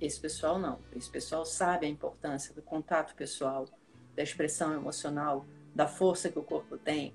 esse 0.00 0.18
pessoal 0.18 0.58
não. 0.58 0.78
Esse 0.94 1.10
pessoal 1.10 1.44
sabe 1.44 1.86
a 1.86 1.88
importância 1.88 2.54
do 2.54 2.62
contato 2.62 3.14
pessoal, 3.14 3.66
da 4.14 4.22
expressão 4.22 4.72
emocional, 4.74 5.44
da 5.74 5.86
força 5.86 6.28
que 6.28 6.38
o 6.38 6.42
corpo 6.42 6.76
tem, 6.76 7.14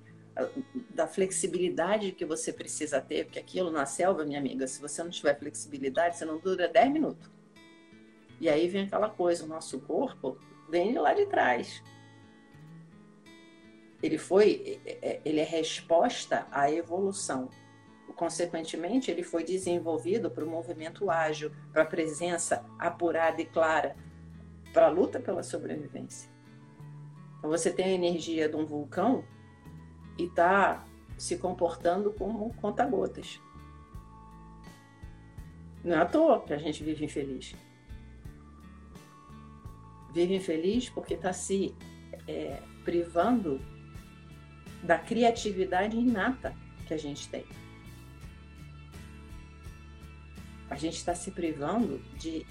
da 0.90 1.08
flexibilidade 1.08 2.12
que 2.12 2.26
você 2.26 2.52
precisa 2.52 3.02
ter, 3.02 3.26
porque 3.26 3.40
aquilo 3.40 3.72
na 3.72 3.86
selva, 3.86 4.26
minha 4.26 4.40
amiga, 4.40 4.68
se 4.68 4.82
você 4.82 5.04
não 5.04 5.10
tiver 5.10 5.38
flexibilidade, 5.38 6.18
você 6.18 6.26
não 6.26 6.40
dura 6.40 6.68
10 6.68 6.92
minutos. 6.92 7.30
E 8.40 8.50
aí 8.50 8.68
vem 8.68 8.84
aquela 8.84 9.10
coisa, 9.10 9.46
o 9.46 9.48
nosso 9.48 9.80
corpo 9.80 10.38
vem 10.70 10.92
de 10.92 11.00
lá 11.00 11.14
de 11.14 11.26
trás 11.26 11.82
ele 14.06 14.18
foi, 14.18 14.80
é, 14.86 14.98
é, 15.02 15.22
ele 15.26 15.40
é 15.40 15.44
resposta 15.44 16.48
à 16.52 16.72
evolução. 16.72 17.50
Consequentemente, 18.16 19.12
ele 19.12 19.24
foi 19.24 19.44
desenvolvido 19.44 20.32
para 20.32 20.46
o 20.46 20.50
movimento 20.50 21.10
ágil, 21.10 21.52
para 21.74 21.84
a 21.84 21.86
presença 21.86 22.66
apurada 22.80 23.42
e 23.42 23.46
clara, 23.46 23.96
para 24.72 24.88
a 24.88 24.90
luta 24.90 25.20
pela 25.20 25.44
sobrevivência. 25.44 26.30
Então, 27.38 27.50
você 27.50 27.72
tem 27.72 27.86
a 27.86 27.94
energia 27.94 28.48
de 28.48 28.56
um 28.56 28.66
vulcão 28.66 29.24
e 30.18 30.24
está 30.24 30.86
se 31.18 31.38
comportando 31.38 32.12
como 32.14 32.54
conta-gotas. 32.56 33.40
Não 35.84 35.94
é 35.94 36.00
à 36.00 36.06
toa 36.06 36.42
que 36.42 36.54
a 36.54 36.58
gente 36.58 36.84
vive 36.84 37.06
infeliz. 37.06 37.56
Vive 40.14 40.36
infeliz 40.36 40.90
porque 40.90 41.14
está 41.14 41.34
se 41.34 41.76
é, 42.28 42.62
privando 42.84 43.62
da 44.82 44.98
criatividade 44.98 45.98
inata 45.98 46.56
que 46.88 46.94
a 46.94 46.98
gente 46.98 47.28
tem. 47.28 47.46
A 50.70 50.76
gente 50.76 50.98
está 50.98 51.14
se 51.14 51.32
privando 51.32 52.00
de 52.18 52.46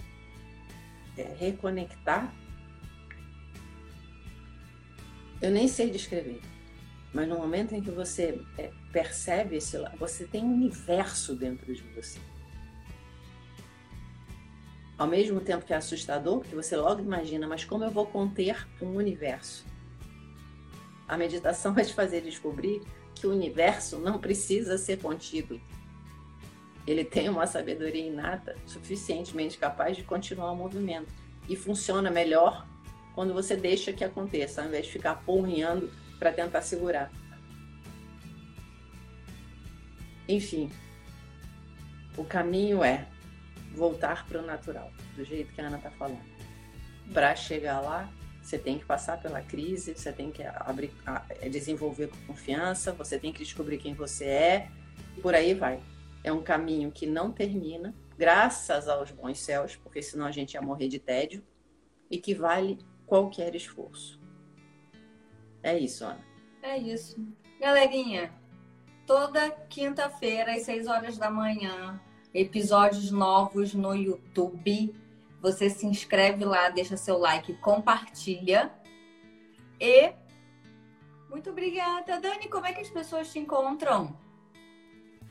é, 1.16 1.34
reconectar. 1.38 2.34
Eu 5.40 5.50
nem 5.50 5.68
sei 5.68 5.90
descrever, 5.90 6.40
mas 7.12 7.28
no 7.28 7.36
momento 7.36 7.74
em 7.74 7.82
que 7.82 7.90
você 7.90 8.40
é, 8.56 8.70
percebe 8.92 9.56
esse 9.56 9.76
lado, 9.76 9.98
você 9.98 10.26
tem 10.26 10.44
um 10.44 10.54
universo 10.54 11.34
dentro 11.34 11.74
de 11.74 11.82
você. 11.94 12.18
Ao 14.96 15.08
mesmo 15.08 15.40
tempo 15.40 15.64
que 15.64 15.72
é 15.72 15.76
assustador, 15.76 16.38
porque 16.38 16.54
você 16.54 16.76
logo 16.76 17.00
imagina, 17.00 17.48
mas 17.48 17.64
como 17.64 17.84
eu 17.84 17.90
vou 17.90 18.06
conter 18.06 18.66
um 18.80 18.94
universo? 18.94 19.64
A 21.06 21.16
meditação 21.18 21.74
vai 21.74 21.84
te 21.84 21.92
fazer 21.92 22.22
descobrir 22.22 22.80
que 23.14 23.26
o 23.26 23.32
universo 23.32 23.98
não 23.98 24.18
precisa 24.18 24.78
ser 24.78 24.98
contido. 24.98 25.60
Ele 26.86 27.04
tem 27.04 27.28
uma 27.28 27.46
sabedoria 27.46 28.06
inata 28.06 28.56
suficientemente 28.66 29.56
capaz 29.58 29.96
de 29.96 30.02
continuar 30.02 30.52
o 30.52 30.56
movimento 30.56 31.12
e 31.48 31.56
funciona 31.56 32.10
melhor 32.10 32.66
quando 33.14 33.32
você 33.32 33.56
deixa 33.56 33.92
que 33.92 34.04
aconteça, 34.04 34.60
ao 34.60 34.68
invés 34.68 34.86
de 34.86 34.92
ficar 34.92 35.16
porrinhando 35.24 35.90
para 36.18 36.32
tentar 36.32 36.62
segurar. 36.62 37.10
Enfim, 40.28 40.70
o 42.16 42.24
caminho 42.24 42.82
é 42.82 43.06
voltar 43.74 44.26
para 44.26 44.40
o 44.40 44.42
natural, 44.42 44.90
do 45.16 45.24
jeito 45.24 45.52
que 45.52 45.60
a 45.60 45.66
Ana 45.66 45.76
está 45.76 45.90
falando. 45.90 46.22
Para 47.12 47.34
chegar 47.36 47.80
lá, 47.80 48.10
você 48.42 48.58
tem 48.58 48.78
que 48.78 48.84
passar 48.84 49.20
pela 49.20 49.40
crise, 49.40 49.94
você 49.94 50.12
tem 50.12 50.30
que 50.30 50.42
abrir, 50.42 50.92
é, 51.40 51.48
desenvolver 51.48 52.10
confiança, 52.26 52.92
você 52.92 53.18
tem 53.18 53.32
que 53.32 53.40
descobrir 53.42 53.78
quem 53.78 53.94
você 53.94 54.24
é, 54.26 54.68
por 55.22 55.34
aí 55.34 55.54
vai. 55.54 55.80
É 56.24 56.32
um 56.32 56.42
caminho 56.42 56.90
que 56.90 57.06
não 57.06 57.30
termina, 57.30 57.94
graças 58.18 58.88
aos 58.88 59.12
bons 59.12 59.38
céus, 59.38 59.76
porque 59.76 60.02
senão 60.02 60.26
a 60.26 60.32
gente 60.32 60.54
ia 60.54 60.62
morrer 60.62 60.88
de 60.88 60.98
tédio, 60.98 61.44
e 62.10 62.18
que 62.18 62.34
vale 62.34 62.78
qualquer 63.06 63.54
esforço. 63.54 64.20
É 65.62 65.78
isso, 65.78 66.04
Ana. 66.04 66.24
É 66.62 66.76
isso. 66.76 67.16
Galerinha, 67.60 68.32
toda 69.06 69.50
quinta-feira, 69.68 70.54
às 70.54 70.62
6 70.62 70.88
horas 70.88 71.16
da 71.16 71.30
manhã, 71.30 72.00
episódios 72.32 73.12
novos 73.12 73.72
no 73.74 73.94
YouTube 73.94 74.92
você 75.44 75.68
se 75.68 75.84
inscreve 75.84 76.42
lá, 76.42 76.70
deixa 76.70 76.96
seu 76.96 77.18
like, 77.18 77.52
compartilha. 77.58 78.72
E 79.78 80.14
muito 81.28 81.50
obrigada. 81.50 82.18
Dani, 82.18 82.48
como 82.48 82.64
é 82.64 82.72
que 82.72 82.80
as 82.80 82.88
pessoas 82.88 83.30
te 83.30 83.38
encontram? 83.38 84.18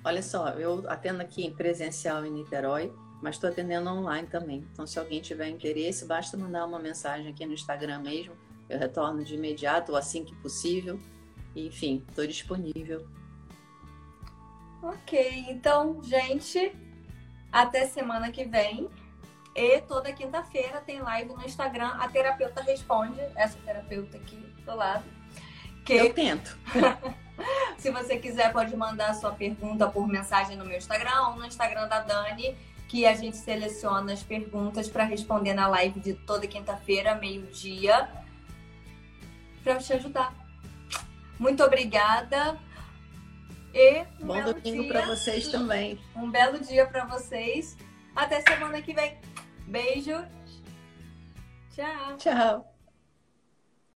Olha 0.05 0.21
só, 0.21 0.49
eu 0.49 0.83
atendo 0.89 1.21
aqui 1.21 1.45
em 1.45 1.53
presencial 1.53 2.25
em 2.25 2.31
Niterói, 2.31 2.91
mas 3.21 3.35
estou 3.35 3.49
atendendo 3.49 3.89
online 3.89 4.27
também. 4.27 4.67
Então, 4.73 4.85
se 4.85 4.99
alguém 4.99 5.21
tiver 5.21 5.47
interesse, 5.47 6.05
basta 6.05 6.35
mandar 6.35 6.65
uma 6.65 6.77
mensagem 6.77 7.31
aqui 7.31 7.45
no 7.45 7.53
Instagram 7.53 7.99
mesmo. 7.99 8.35
Eu 8.67 8.77
retorno 8.77 9.23
de 9.23 9.35
imediato 9.35 9.93
ou 9.93 9.97
assim 9.97 10.25
que 10.25 10.35
possível. 10.35 10.99
enfim, 11.55 12.03
estou 12.09 12.27
disponível. 12.27 13.07
Ok, 14.81 15.45
então, 15.47 16.03
gente, 16.03 16.75
até 17.49 17.85
semana 17.85 18.29
que 18.29 18.43
vem. 18.43 18.89
E 19.55 19.79
toda 19.81 20.11
quinta-feira 20.11 20.81
tem 20.81 20.99
live 20.99 21.31
no 21.33 21.45
Instagram. 21.45 21.89
A 21.99 22.09
terapeuta 22.09 22.61
responde, 22.61 23.21
essa 23.35 23.57
terapeuta 23.59 24.17
aqui 24.17 24.35
do 24.65 24.75
lado. 24.75 25.05
Que... 25.85 25.93
Eu 25.93 26.13
tento. 26.13 26.57
Se 27.77 27.91
você 27.91 28.17
quiser, 28.17 28.51
pode 28.51 28.75
mandar 28.75 29.13
sua 29.15 29.31
pergunta 29.31 29.87
por 29.89 30.07
mensagem 30.07 30.55
no 30.55 30.65
meu 30.65 30.77
Instagram 30.77 31.29
ou 31.29 31.35
no 31.35 31.45
Instagram 31.45 31.87
da 31.87 31.99
Dani, 31.99 32.55
que 32.87 33.05
a 33.05 33.15
gente 33.15 33.37
seleciona 33.37 34.13
as 34.13 34.23
perguntas 34.23 34.87
para 34.87 35.03
responder 35.03 35.53
na 35.53 35.67
live 35.67 35.99
de 35.99 36.13
toda 36.13 36.47
quinta-feira, 36.47 37.15
meio-dia, 37.15 38.07
para 39.63 39.77
te 39.77 39.93
ajudar. 39.93 40.33
Muito 41.39 41.63
obrigada. 41.63 42.57
E 43.73 44.01
um 44.21 44.27
bom 44.27 44.43
domingo 44.43 44.87
para 44.87 45.05
vocês 45.07 45.47
também. 45.47 45.99
Um 46.15 46.29
belo 46.29 46.59
dia 46.59 46.85
para 46.85 47.05
vocês. 47.05 47.75
Até 48.15 48.41
semana 48.41 48.81
que 48.81 48.93
vem. 48.93 49.19
Beijo. 49.65 50.23
Tchau. 51.75 52.17
Tchau. 52.17 52.72